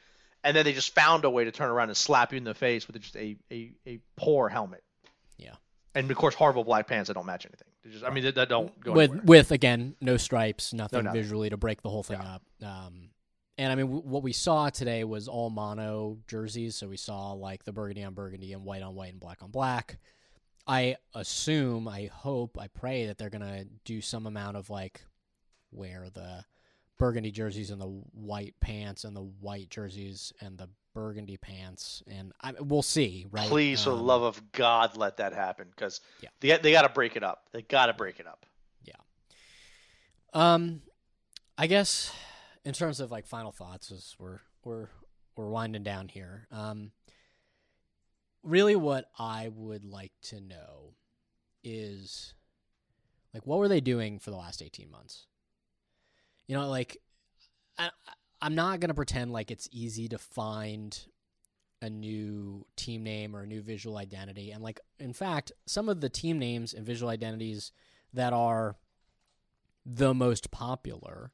and 0.43 0.55
then 0.55 0.63
they 0.65 0.73
just 0.73 0.93
found 0.95 1.25
a 1.25 1.29
way 1.29 1.43
to 1.45 1.51
turn 1.51 1.69
around 1.69 1.89
and 1.89 1.97
slap 1.97 2.31
you 2.31 2.37
in 2.37 2.43
the 2.43 2.53
face 2.53 2.87
with 2.87 3.01
just 3.01 3.15
a 3.15 3.35
a, 3.51 3.71
a 3.85 3.99
poor 4.15 4.49
helmet. 4.49 4.83
Yeah. 5.37 5.55
And 5.93 6.09
of 6.11 6.17
course, 6.17 6.35
horrible 6.35 6.63
black 6.63 6.87
pants 6.87 7.07
that 7.07 7.13
don't 7.13 7.25
match 7.25 7.45
anything. 7.45 7.67
They 7.83 7.91
just, 7.91 8.03
I 8.03 8.09
mean, 8.09 8.33
that, 8.35 8.49
don't 8.49 8.77
go 8.81 8.91
with 8.93 9.11
anywhere. 9.11 9.25
with 9.25 9.51
again 9.51 9.95
no 10.01 10.17
stripes, 10.17 10.73
nothing 10.73 11.03
nothing. 11.05 11.21
visually 11.21 11.49
to 11.49 11.57
break 11.57 11.81
the 11.81 11.89
whole 11.89 12.03
thing 12.03 12.19
Yeah. 12.21 12.35
up. 12.35 12.41
Um, 12.63 13.09
and 13.57 13.71
I 13.71 13.75
mean, 13.75 13.85
w- 13.85 14.01
what 14.03 14.21
we 14.23 14.33
saw 14.33 14.69
today 14.69 15.03
was 15.05 15.29
all 15.29 15.49
mono 15.49 16.17
jerseys. 16.27 16.75
So 16.75 16.87
we 16.89 16.97
saw 16.97 17.31
like 17.31 17.63
the 17.63 17.71
burgundy 17.71 18.03
on 18.03 18.13
burgundy 18.13 18.51
and 18.53 18.63
white 18.65 18.81
on 18.81 18.95
white 18.95 19.11
and 19.11 19.19
black 19.21 19.41
on 19.43 19.51
black. 19.51 19.97
I 20.67 20.97
assume, 21.13 21.87
I 21.87 22.09
hope, 22.11 22.57
I 22.59 22.67
pray 22.67 23.05
that 23.07 23.17
they're 23.17 23.29
gonna 23.29 23.65
do 23.83 24.01
some 24.01 24.25
amount 24.25 24.57
of 24.57 24.69
like 24.69 25.01
wear 25.71 26.07
the 26.13 26.43
burgundy 26.97 27.31
jerseys 27.31 27.69
and 27.71 27.79
the 27.81 27.87
white 28.13 28.55
pants 28.61 29.03
and 29.03 29.15
the 29.15 29.21
white 29.21 29.69
jerseys 29.69 30.31
and 30.41 30.57
the 30.57 30.69
burgundy 30.93 31.35
pants, 31.37 32.01
and 32.07 32.31
I, 32.41 32.53
we'll 32.59 32.81
see. 32.81 33.25
Right? 33.29 33.49
Please, 33.49 33.83
for 33.83 33.89
the 33.89 33.97
Um, 33.97 34.05
love 34.07 34.21
of 34.23 34.51
God, 34.53 34.95
let 34.95 35.17
that 35.17 35.33
happen 35.33 35.67
because 35.69 35.99
Yeah. 36.21 36.29
they 36.39 36.57
they 36.57 36.71
got 36.71 36.83
to 36.83 36.89
break 36.89 37.15
it 37.17 37.23
up. 37.23 37.49
They 37.51 37.61
got 37.63 37.87
to 37.87 37.93
break 37.93 38.19
it 38.19 38.25
up. 38.27 38.45
Yeah 38.81 38.93
um, 40.33 40.81
I 41.57 41.67
guess 41.67 42.11
in 42.63 42.73
terms 42.73 42.99
of 42.99 43.11
like 43.11 43.27
final 43.27 43.51
thoughts, 43.51 43.91
as 43.91 44.15
we're 44.19 44.39
we're 44.63 44.87
we're 45.35 45.49
winding 45.49 45.83
down 45.83 46.07
here. 46.07 46.47
Um, 46.51 46.91
really, 48.45 48.75
what 48.75 49.09
I 49.17 49.49
would 49.53 49.83
like 49.83 50.13
to 50.23 50.39
know 50.39 50.93
is 51.63 52.33
like 53.33 53.45
what 53.45 53.59
were 53.59 53.67
they 53.67 53.81
doing 53.81 54.19
for 54.19 54.31
the 54.31 54.37
last 54.37 54.61
eighteen 54.61 54.89
months? 54.89 55.25
You 56.47 56.55
know, 56.55 56.69
like 56.69 56.97
I, 57.77 57.89
I'm 58.41 58.55
not 58.55 58.79
gonna 58.79 58.93
pretend 58.93 59.31
like 59.31 59.51
it's 59.51 59.67
easy 59.71 60.07
to 60.09 60.17
find 60.17 60.97
a 61.81 61.89
new 61.89 62.65
team 62.75 63.03
name 63.03 63.35
or 63.35 63.41
a 63.41 63.47
new 63.47 63.61
visual 63.61 63.97
identity, 63.97 64.51
and 64.51 64.63
like 64.63 64.79
in 64.99 65.13
fact, 65.13 65.51
some 65.65 65.89
of 65.89 66.01
the 66.01 66.09
team 66.09 66.39
names 66.39 66.73
and 66.73 66.85
visual 66.85 67.09
identities 67.09 67.71
that 68.13 68.31
are 68.31 68.77
the 69.85 70.13
most 70.13 70.51
popular 70.51 71.31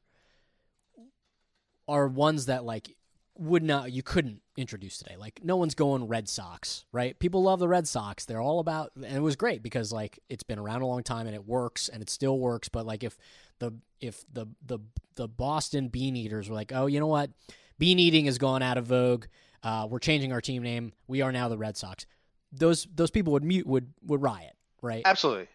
are 1.88 2.08
ones 2.08 2.46
that 2.46 2.64
like 2.64 2.96
would 3.38 3.62
not 3.62 3.90
you 3.90 4.02
couldn't 4.02 4.42
introduce 4.56 4.98
today. 4.98 5.16
Like 5.16 5.40
no 5.42 5.56
one's 5.56 5.74
going 5.74 6.06
Red 6.06 6.28
Sox, 6.28 6.84
right? 6.92 7.18
People 7.18 7.42
love 7.42 7.60
the 7.60 7.68
Red 7.68 7.88
Sox. 7.88 8.24
They're 8.24 8.40
all 8.42 8.58
about 8.60 8.92
and 8.96 9.16
it 9.16 9.22
was 9.22 9.36
great 9.36 9.62
because 9.62 9.90
like 9.92 10.18
it's 10.28 10.42
been 10.42 10.58
around 10.58 10.82
a 10.82 10.86
long 10.86 11.02
time 11.02 11.26
and 11.26 11.34
it 11.34 11.46
works 11.46 11.88
and 11.88 12.02
it 12.02 12.10
still 12.10 12.38
works, 12.38 12.68
but 12.68 12.84
like 12.84 13.02
if 13.02 13.16
the 13.58 13.72
if 14.00 14.24
the 14.32 14.46
the 14.66 14.78
the 15.14 15.28
Boston 15.28 15.88
Bean 15.88 16.16
Eaters 16.16 16.48
were 16.48 16.54
like, 16.54 16.72
"Oh, 16.74 16.86
you 16.86 17.00
know 17.00 17.06
what? 17.06 17.30
Bean 17.78 17.98
eating 17.98 18.26
has 18.26 18.38
gone 18.38 18.62
out 18.62 18.76
of 18.76 18.86
vogue. 18.86 19.26
Uh, 19.62 19.86
we're 19.88 19.98
changing 19.98 20.32
our 20.32 20.40
team 20.40 20.62
name. 20.62 20.92
We 21.06 21.22
are 21.22 21.32
now 21.32 21.48
the 21.48 21.58
Red 21.58 21.76
Sox." 21.76 22.04
Those 22.52 22.86
those 22.94 23.10
people 23.10 23.32
would 23.32 23.44
mute 23.44 23.66
would 23.66 23.92
would 24.04 24.20
riot, 24.20 24.54
right? 24.82 25.02
Absolutely. 25.04 25.48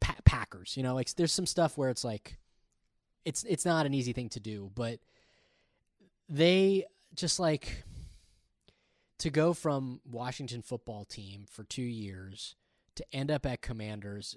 pa- 0.00 0.16
Packers. 0.24 0.76
You 0.76 0.82
know, 0.82 0.94
like 0.94 1.14
there's 1.14 1.32
some 1.32 1.46
stuff 1.46 1.78
where 1.78 1.90
it's 1.90 2.02
like 2.02 2.38
it's 3.24 3.44
it's 3.44 3.64
not 3.64 3.86
an 3.86 3.94
easy 3.94 4.12
thing 4.12 4.28
to 4.30 4.40
do, 4.40 4.70
but 4.74 4.98
they 6.28 6.84
just 7.16 7.40
like 7.40 7.84
to 9.18 9.30
go 9.30 9.52
from 9.52 10.00
Washington 10.04 10.62
football 10.62 11.04
team 11.04 11.46
for 11.50 11.64
2 11.64 11.82
years 11.82 12.54
to 12.94 13.04
end 13.12 13.30
up 13.30 13.46
at 13.46 13.62
Commanders 13.62 14.36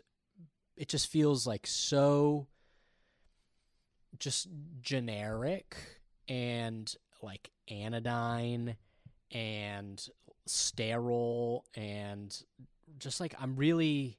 it 0.79 0.87
just 0.87 1.11
feels 1.11 1.45
like 1.45 1.67
so 1.67 2.47
just 4.17 4.47
generic 4.81 5.75
and 6.29 6.95
like 7.21 7.51
anodyne 7.69 8.77
and 9.31 10.07
sterile 10.45 11.65
and 11.75 12.43
just 12.97 13.19
like 13.19 13.35
I'm 13.39 13.55
really 13.55 14.17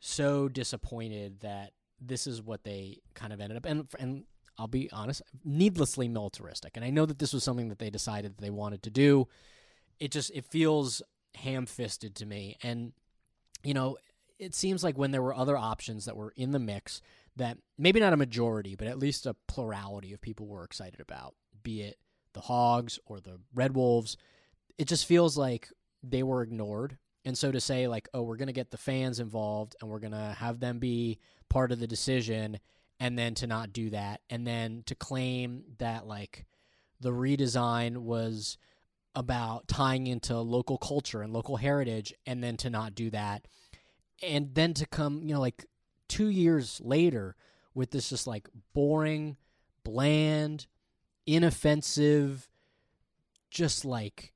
so 0.00 0.48
disappointed 0.48 1.40
that 1.40 1.72
this 2.00 2.26
is 2.26 2.42
what 2.42 2.64
they 2.64 2.98
kind 3.14 3.32
of 3.32 3.40
ended 3.40 3.56
up 3.56 3.66
and 3.66 3.86
and 3.98 4.24
I'll 4.60 4.68
be 4.68 4.90
honest, 4.92 5.22
needlessly 5.42 6.06
militaristic. 6.06 6.76
And 6.76 6.84
I 6.84 6.90
know 6.90 7.06
that 7.06 7.18
this 7.18 7.32
was 7.32 7.42
something 7.42 7.70
that 7.70 7.78
they 7.78 7.88
decided 7.88 8.36
that 8.36 8.42
they 8.42 8.50
wanted 8.50 8.82
to 8.82 8.90
do. 8.90 9.26
It 9.98 10.10
just 10.10 10.30
it 10.34 10.44
feels 10.44 11.00
ham-fisted 11.34 12.14
to 12.16 12.26
me 12.26 12.56
and 12.62 12.92
you 13.62 13.72
know, 13.72 13.96
it 14.38 14.54
seems 14.54 14.82
like 14.82 14.98
when 14.98 15.10
there 15.10 15.22
were 15.22 15.34
other 15.34 15.56
options 15.56 16.04
that 16.04 16.16
were 16.16 16.32
in 16.36 16.50
the 16.50 16.58
mix 16.58 17.00
that 17.36 17.58
maybe 17.78 18.00
not 18.00 18.12
a 18.12 18.18
majority, 18.18 18.74
but 18.74 18.86
at 18.86 18.98
least 18.98 19.26
a 19.26 19.36
plurality 19.48 20.12
of 20.12 20.20
people 20.20 20.46
were 20.46 20.64
excited 20.64 21.00
about, 21.00 21.34
be 21.62 21.82
it 21.82 21.96
the 22.32 22.40
Hogs 22.40 22.98
or 23.06 23.20
the 23.20 23.38
Red 23.54 23.74
Wolves, 23.74 24.16
it 24.78 24.88
just 24.88 25.06
feels 25.06 25.36
like 25.36 25.68
they 26.02 26.22
were 26.22 26.42
ignored. 26.42 26.96
And 27.24 27.36
so 27.36 27.52
to 27.52 27.60
say 27.60 27.86
like, 27.86 28.08
oh, 28.14 28.22
we're 28.22 28.36
going 28.36 28.46
to 28.46 28.52
get 28.52 28.70
the 28.70 28.78
fans 28.78 29.20
involved 29.20 29.76
and 29.80 29.90
we're 29.90 29.98
going 29.98 30.12
to 30.12 30.34
have 30.38 30.60
them 30.60 30.78
be 30.78 31.18
part 31.48 31.72
of 31.72 31.78
the 31.78 31.86
decision 31.86 32.58
and 33.00 33.18
then 33.18 33.34
to 33.34 33.46
not 33.46 33.72
do 33.72 33.90
that 33.90 34.20
and 34.28 34.46
then 34.46 34.82
to 34.86 34.94
claim 34.94 35.64
that 35.78 36.06
like 36.06 36.44
the 37.00 37.10
redesign 37.10 37.96
was 37.96 38.58
about 39.16 39.66
tying 39.66 40.06
into 40.06 40.38
local 40.38 40.76
culture 40.76 41.22
and 41.22 41.32
local 41.32 41.56
heritage 41.56 42.12
and 42.26 42.44
then 42.44 42.56
to 42.58 42.70
not 42.70 42.94
do 42.94 43.10
that. 43.10 43.48
And 44.22 44.54
then 44.54 44.74
to 44.74 44.86
come 44.86 45.22
you 45.22 45.34
know 45.34 45.40
like 45.40 45.64
2 46.08 46.28
years 46.28 46.80
later 46.84 47.34
with 47.74 47.90
this 47.90 48.10
just 48.10 48.26
like 48.26 48.48
boring 48.74 49.38
bland 49.82 50.66
inoffensive 51.26 52.48
just 53.50 53.84
like 53.84 54.34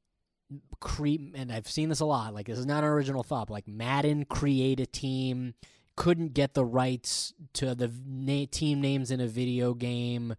creep 0.81 1.35
and 1.35 1.53
I've 1.53 1.69
seen 1.69 1.91
this 1.91 2.01
a 2.01 2.05
lot 2.07 2.33
like 2.33 2.47
this 2.47 2.59
is 2.59 2.67
not 2.67 2.85
an 2.85 2.91
original 2.91 3.23
thought 3.23 3.49
but 3.49 3.55
like 3.55 3.69
Madden 3.69 4.25
create 4.25 4.81
a 4.81 4.87
team 4.87 5.55
couldn't 5.97 6.35
get 6.35 6.55
the 6.55 6.65
rights 6.65 7.35
to 7.55 7.75
the 7.75 7.91
na- 8.07 8.47
team 8.51 8.81
names 8.81 9.11
in 9.11 9.21
a 9.21 9.27
video 9.27 9.75
game. 9.75 10.35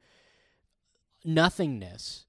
Nothingness 1.24 2.26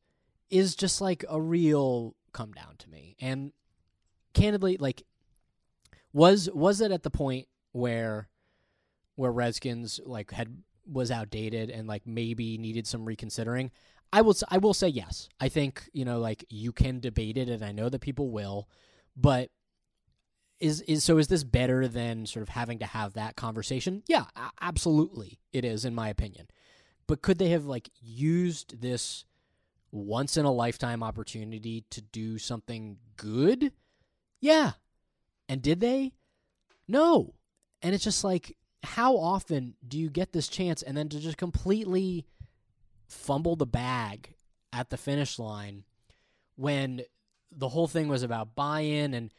is 0.51 0.75
just 0.75 1.01
like 1.01 1.25
a 1.29 1.41
real 1.41 2.15
come 2.33 2.53
down 2.53 2.77
to 2.79 2.91
me. 2.91 3.17
And 3.21 3.53
candidly 4.33 4.77
like 4.79 5.03
was 6.13 6.49
was 6.53 6.81
it 6.81 6.91
at 6.91 7.03
the 7.03 7.11
point 7.11 7.49
where 7.73 8.29
where 9.17 9.33
Redskins 9.33 10.01
like 10.05 10.31
had 10.31 10.63
was 10.87 11.11
outdated 11.11 11.71
and 11.71 11.89
like 11.89 12.07
maybe 12.07 12.59
needed 12.59 12.87
some 12.87 13.05
reconsidering? 13.05 13.71
I 14.13 14.23
will 14.23 14.35
I 14.49 14.59
will 14.59 14.75
say 14.75 14.89
yes. 14.89 15.29
I 15.41 15.49
think 15.49 15.89
you 15.93 16.05
know 16.05 16.21
like 16.21 16.45
you 16.49 16.73
can 16.73 17.01
debate 17.01 17.37
it 17.37 17.49
and 17.49 17.65
I 17.65 17.73
know 17.73 17.89
that 17.89 18.01
people 18.01 18.31
will 18.31 18.69
but 19.17 19.51
is 20.59 20.81
is 20.83 21.05
so 21.05 21.19
is 21.19 21.29
this 21.29 21.45
better 21.45 21.87
than 21.87 22.27
sort 22.27 22.43
of 22.43 22.49
having 22.49 22.79
to 22.79 22.87
have 22.87 23.13
that 23.13 23.37
conversation 23.37 24.03
yeah 24.07 24.25
absolutely 24.61 25.39
it 25.53 25.65
is 25.65 25.85
in 25.85 25.95
my 25.95 26.09
opinion 26.09 26.47
but 27.07 27.23
could 27.23 27.39
they 27.39 27.51
have 27.51 27.65
like 27.65 27.91
used 28.01 28.81
this 28.81 29.25
once 29.91 30.37
in 30.37 30.45
a 30.45 30.53
lifetime 30.53 31.03
opportunity 31.03 31.85
to 31.91 32.01
do 32.01 32.39
something 32.39 32.99
good? 33.17 33.73
Yeah. 34.41 34.73
And 35.49 35.63
did 35.63 35.81
they? 35.81 36.13
No. 36.89 37.35
And 37.83 37.95
it's 37.95 38.05
just 38.05 38.25
like 38.25 38.57
how 38.83 39.17
often 39.17 39.75
do 39.87 39.99
you 39.99 40.09
get 40.09 40.33
this 40.33 40.49
chance 40.49 40.83
and 40.83 40.97
then 40.97 41.09
to 41.09 41.19
just 41.19 41.37
completely 41.37 42.25
fumble 43.09 43.57
the 43.57 43.67
bag 43.67 44.35
at 44.73 44.91
the 44.91 44.97
finish 44.97 45.39
line 45.39 45.85
when 46.57 47.03
the 47.51 47.69
whole 47.69 47.89
thing 47.89 48.09
was 48.09 48.23
about 48.23 48.55
buy-in 48.55 49.15
and 49.15 49.33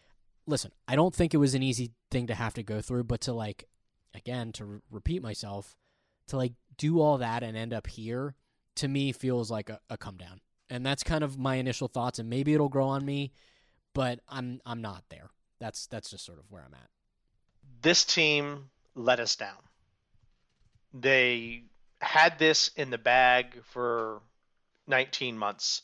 listen, 0.48 0.72
I 0.88 0.95
don't 0.95 1.14
think 1.14 1.34
it 1.34 1.38
was 1.38 1.54
an 1.54 1.62
easy 1.62 1.91
thing 2.10 2.28
to 2.28 2.36
have 2.36 2.54
to 2.56 2.64
go 2.64 2.82
through, 2.82 3.04
but 3.04 3.22
to 3.22 3.34
like 3.34 3.66
again 4.14 4.52
to 4.54 4.66
re- 4.66 4.80
repeat 4.89 5.22
myself, 5.22 5.76
to 6.28 6.38
like 6.38 6.54
do 6.78 7.00
all 7.02 7.18
that 7.20 7.43
and 7.43 7.56
end 7.56 7.74
up 7.74 7.88
here 7.88 8.36
to 8.76 8.88
me 8.88 9.12
feels 9.12 9.52
like 9.52 9.70
a, 9.70 9.80
a 9.89 9.98
come 9.98 10.18
down. 10.18 10.39
And 10.70 10.86
that's 10.86 11.04
kind 11.04 11.24
of 11.24 11.38
my 11.38 11.56
initial 11.56 11.88
thoughts 11.88 12.20
and 12.20 12.30
maybe 12.30 12.54
it'll 12.54 12.70
grow 12.70 12.88
on 12.88 13.06
me, 13.06 13.32
but 13.93 14.20
I'm 14.28 14.62
I'm 14.66 14.82
not 14.82 15.04
there. 15.10 15.30
That's 15.60 15.88
that's 15.88 16.10
just 16.10 16.26
sort 16.26 16.39
of 16.39 16.45
where 16.50 16.64
I'm 16.64 16.74
at. 16.74 16.89
This 17.82 18.06
team 18.06 18.70
let 18.95 19.20
us 19.20 19.36
down. 19.36 19.58
They 20.93 21.64
had 22.02 22.39
this 22.39 22.70
in 22.76 22.89
the 22.89 22.98
bag 22.98 23.64
for 23.66 24.22
19 24.88 25.38
months. 25.38 25.82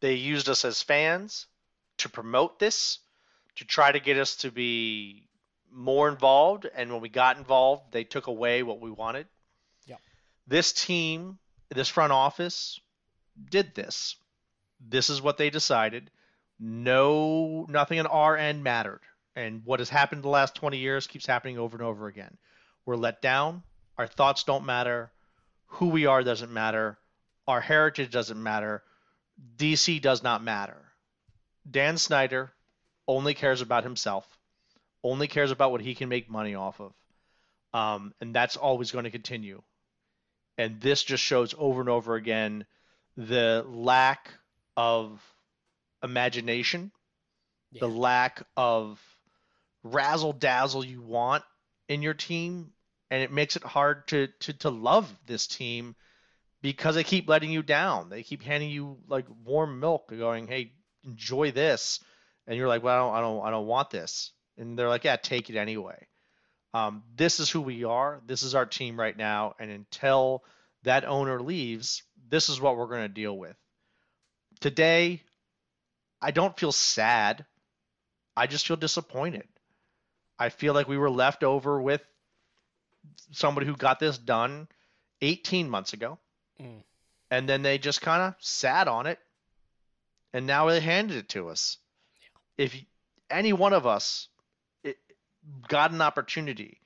They 0.00 0.14
used 0.14 0.48
us 0.48 0.64
as 0.64 0.82
fans 0.82 1.46
to 1.98 2.08
promote 2.08 2.58
this, 2.58 2.98
to 3.60 3.66
try 3.66 3.92
to 3.92 4.00
get 4.00 4.16
us 4.16 4.36
to 4.36 4.50
be 4.50 5.28
more 5.70 6.08
involved. 6.08 6.66
And 6.74 6.90
when 6.90 7.02
we 7.02 7.10
got 7.10 7.36
involved, 7.36 7.92
they 7.92 8.04
took 8.04 8.26
away 8.26 8.62
what 8.62 8.80
we 8.80 8.90
wanted. 8.90 9.26
Yeah. 9.84 9.96
This 10.46 10.72
team, 10.72 11.38
this 11.68 11.88
front 11.88 12.10
office, 12.10 12.80
did 13.50 13.74
this. 13.74 14.16
This 14.80 15.10
is 15.10 15.20
what 15.20 15.36
they 15.36 15.50
decided. 15.50 16.10
No, 16.58 17.66
nothing 17.68 18.00
on 18.00 18.06
our 18.06 18.34
end 18.34 18.64
mattered. 18.64 19.02
And 19.36 19.60
what 19.66 19.80
has 19.80 19.90
happened 19.90 20.22
the 20.22 20.28
last 20.28 20.54
20 20.54 20.78
years 20.78 21.06
keeps 21.06 21.26
happening 21.26 21.58
over 21.58 21.76
and 21.76 21.84
over 21.84 22.06
again. 22.06 22.38
We're 22.86 22.96
let 22.96 23.20
down. 23.20 23.62
Our 23.98 24.06
thoughts 24.06 24.44
don't 24.44 24.64
matter. 24.64 25.12
Who 25.66 25.88
we 25.88 26.06
are 26.06 26.22
doesn't 26.22 26.50
matter. 26.50 26.96
Our 27.46 27.60
heritage 27.60 28.10
doesn't 28.10 28.42
matter. 28.42 28.82
DC 29.58 30.00
does 30.00 30.22
not 30.22 30.42
matter. 30.42 30.80
Dan 31.70 31.98
Snyder 31.98 32.54
only 33.10 33.34
cares 33.34 33.60
about 33.60 33.82
himself, 33.84 34.24
only 35.02 35.26
cares 35.26 35.50
about 35.50 35.72
what 35.72 35.80
he 35.80 35.94
can 35.94 36.08
make 36.08 36.30
money 36.30 36.54
off 36.54 36.80
of. 36.80 36.92
Um, 37.72 38.14
and 38.20 38.34
that's 38.34 38.56
always 38.56 38.92
going 38.92 39.04
to 39.04 39.10
continue. 39.10 39.62
And 40.56 40.80
this 40.80 41.02
just 41.02 41.22
shows 41.24 41.54
over 41.58 41.80
and 41.80 41.88
over 41.90 42.14
again 42.14 42.66
the 43.16 43.64
lack 43.68 44.30
of 44.76 45.20
imagination, 46.02 46.92
Yeah. 47.72 47.80
the 47.80 47.88
lack 47.88 48.42
of 48.56 49.00
razzle 49.82 50.32
dazzle 50.32 50.84
you 50.84 51.02
want 51.02 51.44
in 51.88 52.02
your 52.02 52.14
team, 52.14 52.72
and 53.10 53.22
it 53.22 53.32
makes 53.32 53.56
it 53.56 53.64
hard 53.64 54.06
to, 54.08 54.28
to 54.40 54.52
to 54.52 54.70
love 54.70 55.12
this 55.26 55.46
team 55.48 55.96
because 56.62 56.94
they 56.94 57.04
keep 57.04 57.28
letting 57.28 57.50
you 57.50 57.62
down. 57.62 58.08
They 58.08 58.22
keep 58.22 58.42
handing 58.42 58.70
you 58.70 58.98
like 59.08 59.26
warm 59.44 59.80
milk, 59.80 60.10
going, 60.10 60.46
"Hey, 60.46 60.72
enjoy 61.04 61.50
this," 61.50 62.00
and 62.46 62.56
you're 62.56 62.68
like, 62.68 62.82
"Well, 62.82 63.10
I 63.10 63.20
don't, 63.20 63.20
I 63.20 63.20
don't, 63.20 63.46
I 63.46 63.50
don't 63.50 63.66
want 63.66 63.90
this," 63.90 64.32
and 64.58 64.78
they're 64.78 64.88
like, 64.88 65.04
"Yeah, 65.04 65.16
take 65.16 65.50
it 65.50 65.56
anyway." 65.56 66.06
Um, 66.72 67.02
this 67.16 67.40
is 67.40 67.50
who 67.50 67.60
we 67.60 67.84
are. 67.84 68.20
This 68.26 68.42
is 68.42 68.54
our 68.54 68.66
team 68.66 68.98
right 68.98 69.16
now, 69.16 69.54
and 69.58 69.70
until 69.70 70.44
that 70.84 71.04
owner 71.04 71.40
leaves, 71.40 72.02
this 72.28 72.48
is 72.48 72.60
what 72.60 72.76
we're 72.76 72.86
going 72.86 73.02
to 73.02 73.08
deal 73.08 73.36
with. 73.36 73.56
Today, 74.60 75.22
I 76.20 76.30
don't 76.30 76.58
feel 76.58 76.72
sad. 76.72 77.44
I 78.36 78.46
just 78.46 78.66
feel 78.66 78.76
disappointed. 78.76 79.48
I 80.38 80.48
feel 80.48 80.74
like 80.74 80.88
we 80.88 80.98
were 80.98 81.10
left 81.10 81.42
over 81.42 81.80
with 81.80 82.02
somebody 83.32 83.66
who 83.66 83.76
got 83.76 83.98
this 83.98 84.16
done 84.16 84.68
18 85.20 85.68
months 85.68 85.92
ago. 85.92 86.18
Mm. 86.60 86.82
And 87.30 87.48
then 87.48 87.62
they 87.62 87.78
just 87.78 88.00
kind 88.00 88.22
of 88.22 88.34
sat 88.38 88.88
on 88.88 89.06
it. 89.06 89.18
And 90.32 90.46
now 90.46 90.66
they 90.66 90.80
handed 90.80 91.16
it 91.16 91.28
to 91.30 91.48
us. 91.48 91.78
If 92.60 92.76
any 93.30 93.54
one 93.54 93.72
of 93.72 93.86
us 93.86 94.28
got 95.68 95.92
an 95.92 96.02
opportunity 96.02 96.78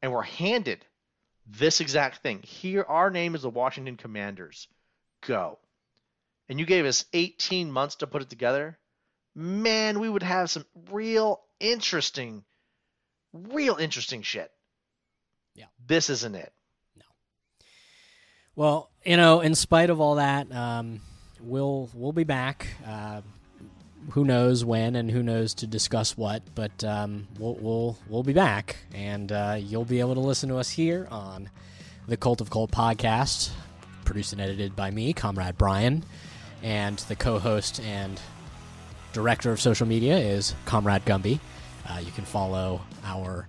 and 0.00 0.12
were 0.12 0.22
handed 0.22 0.84
this 1.44 1.80
exact 1.80 2.22
thing, 2.22 2.40
here, 2.42 2.84
our 2.86 3.10
name 3.10 3.34
is 3.34 3.42
the 3.42 3.50
Washington 3.50 3.96
Commanders. 3.96 4.68
Go. 5.26 5.58
And 6.48 6.60
you 6.60 6.66
gave 6.66 6.86
us 6.86 7.04
18 7.12 7.72
months 7.72 7.96
to 7.96 8.06
put 8.06 8.22
it 8.22 8.30
together. 8.30 8.78
Man, 9.34 9.98
we 9.98 10.08
would 10.08 10.22
have 10.22 10.50
some 10.50 10.64
real 10.92 11.40
interesting, 11.58 12.44
real 13.32 13.74
interesting 13.74 14.22
shit. 14.22 14.52
Yeah. 15.56 15.66
This 15.84 16.10
isn't 16.10 16.36
it. 16.36 16.52
No. 16.96 17.04
Well, 18.54 18.90
you 19.04 19.16
know, 19.16 19.40
in 19.40 19.56
spite 19.56 19.90
of 19.90 20.00
all 20.00 20.14
that, 20.14 20.54
um, 20.54 21.00
we'll 21.40 21.90
we'll 21.92 22.12
be 22.12 22.22
back. 22.22 22.68
Uh, 22.86 23.22
who 24.10 24.24
knows 24.24 24.64
when 24.64 24.96
and 24.96 25.10
who 25.10 25.22
knows 25.22 25.54
to 25.54 25.66
discuss 25.66 26.16
what, 26.16 26.42
but 26.54 26.82
um, 26.84 27.26
we'll 27.38 27.54
we'll 27.54 27.98
we'll 28.08 28.22
be 28.22 28.32
back, 28.32 28.76
and 28.94 29.30
uh, 29.30 29.56
you'll 29.58 29.84
be 29.84 30.00
able 30.00 30.14
to 30.14 30.20
listen 30.20 30.48
to 30.48 30.56
us 30.56 30.70
here 30.70 31.06
on 31.10 31.50
the 32.06 32.16
Cult 32.16 32.40
of 32.40 32.50
Colt 32.50 32.70
podcast, 32.70 33.50
produced 34.04 34.32
and 34.32 34.40
edited 34.40 34.74
by 34.74 34.90
me, 34.90 35.12
Comrade 35.12 35.58
Bryan, 35.58 36.04
and 36.62 36.98
the 37.00 37.16
co-host 37.16 37.80
and 37.80 38.20
director 39.12 39.52
of 39.52 39.60
social 39.60 39.86
media 39.86 40.16
is 40.16 40.54
Comrade 40.64 41.04
Gumbi. 41.04 41.40
Uh, 41.88 41.98
you 41.98 42.12
can 42.12 42.24
follow 42.24 42.80
our 43.04 43.48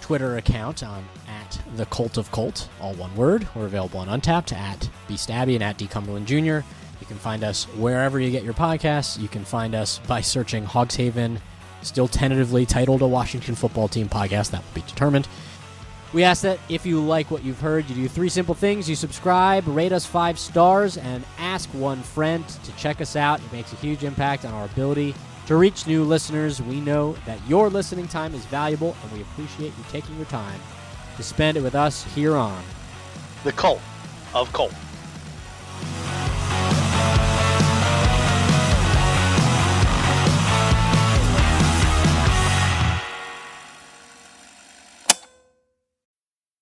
Twitter 0.00 0.36
account 0.38 0.82
on 0.82 1.04
at 1.28 1.60
the 1.76 1.86
Cult 1.86 2.16
of 2.16 2.30
Colt, 2.32 2.68
all 2.80 2.94
one 2.94 3.14
word. 3.14 3.46
We're 3.54 3.66
available 3.66 4.00
on 4.00 4.08
Untapped 4.08 4.52
at 4.52 4.88
Beastabby 5.08 5.54
and 5.54 5.62
at 5.62 5.78
D 5.78 5.86
Cumberland 5.86 6.26
Jr. 6.26 6.60
You 7.00 7.06
can 7.06 7.16
find 7.16 7.42
us 7.42 7.64
wherever 7.76 8.20
you 8.20 8.30
get 8.30 8.44
your 8.44 8.54
podcasts. 8.54 9.18
You 9.18 9.28
can 9.28 9.44
find 9.44 9.74
us 9.74 9.98
by 10.06 10.20
searching 10.20 10.64
Hogshaven, 10.64 11.40
still 11.82 12.08
tentatively 12.08 12.66
titled 12.66 13.02
a 13.02 13.06
Washington 13.06 13.54
football 13.54 13.88
team 13.88 14.08
podcast. 14.08 14.50
That 14.50 14.62
will 14.62 14.74
be 14.74 14.86
determined. 14.86 15.26
We 16.12 16.24
ask 16.24 16.42
that 16.42 16.58
if 16.68 16.84
you 16.84 17.00
like 17.00 17.30
what 17.30 17.44
you've 17.44 17.60
heard, 17.60 17.88
you 17.88 17.94
do 17.94 18.08
three 18.08 18.28
simple 18.28 18.54
things. 18.54 18.88
You 18.88 18.96
subscribe, 18.96 19.66
rate 19.68 19.92
us 19.92 20.04
five 20.04 20.38
stars, 20.38 20.96
and 20.96 21.24
ask 21.38 21.68
one 21.70 22.02
friend 22.02 22.46
to 22.48 22.76
check 22.76 23.00
us 23.00 23.14
out. 23.14 23.38
It 23.40 23.52
makes 23.52 23.72
a 23.72 23.76
huge 23.76 24.02
impact 24.02 24.44
on 24.44 24.52
our 24.52 24.64
ability 24.64 25.14
to 25.46 25.56
reach 25.56 25.86
new 25.86 26.02
listeners. 26.02 26.60
We 26.60 26.80
know 26.80 27.12
that 27.26 27.38
your 27.48 27.70
listening 27.70 28.08
time 28.08 28.34
is 28.34 28.44
valuable, 28.46 28.96
and 29.02 29.12
we 29.12 29.22
appreciate 29.22 29.72
you 29.78 29.84
taking 29.88 30.16
your 30.16 30.26
time 30.26 30.60
to 31.16 31.22
spend 31.22 31.56
it 31.56 31.62
with 31.62 31.76
us 31.76 32.02
here 32.14 32.34
on. 32.36 32.60
The 33.44 33.52
cult 33.52 33.80
of 34.34 34.52
Colt. 34.52 34.74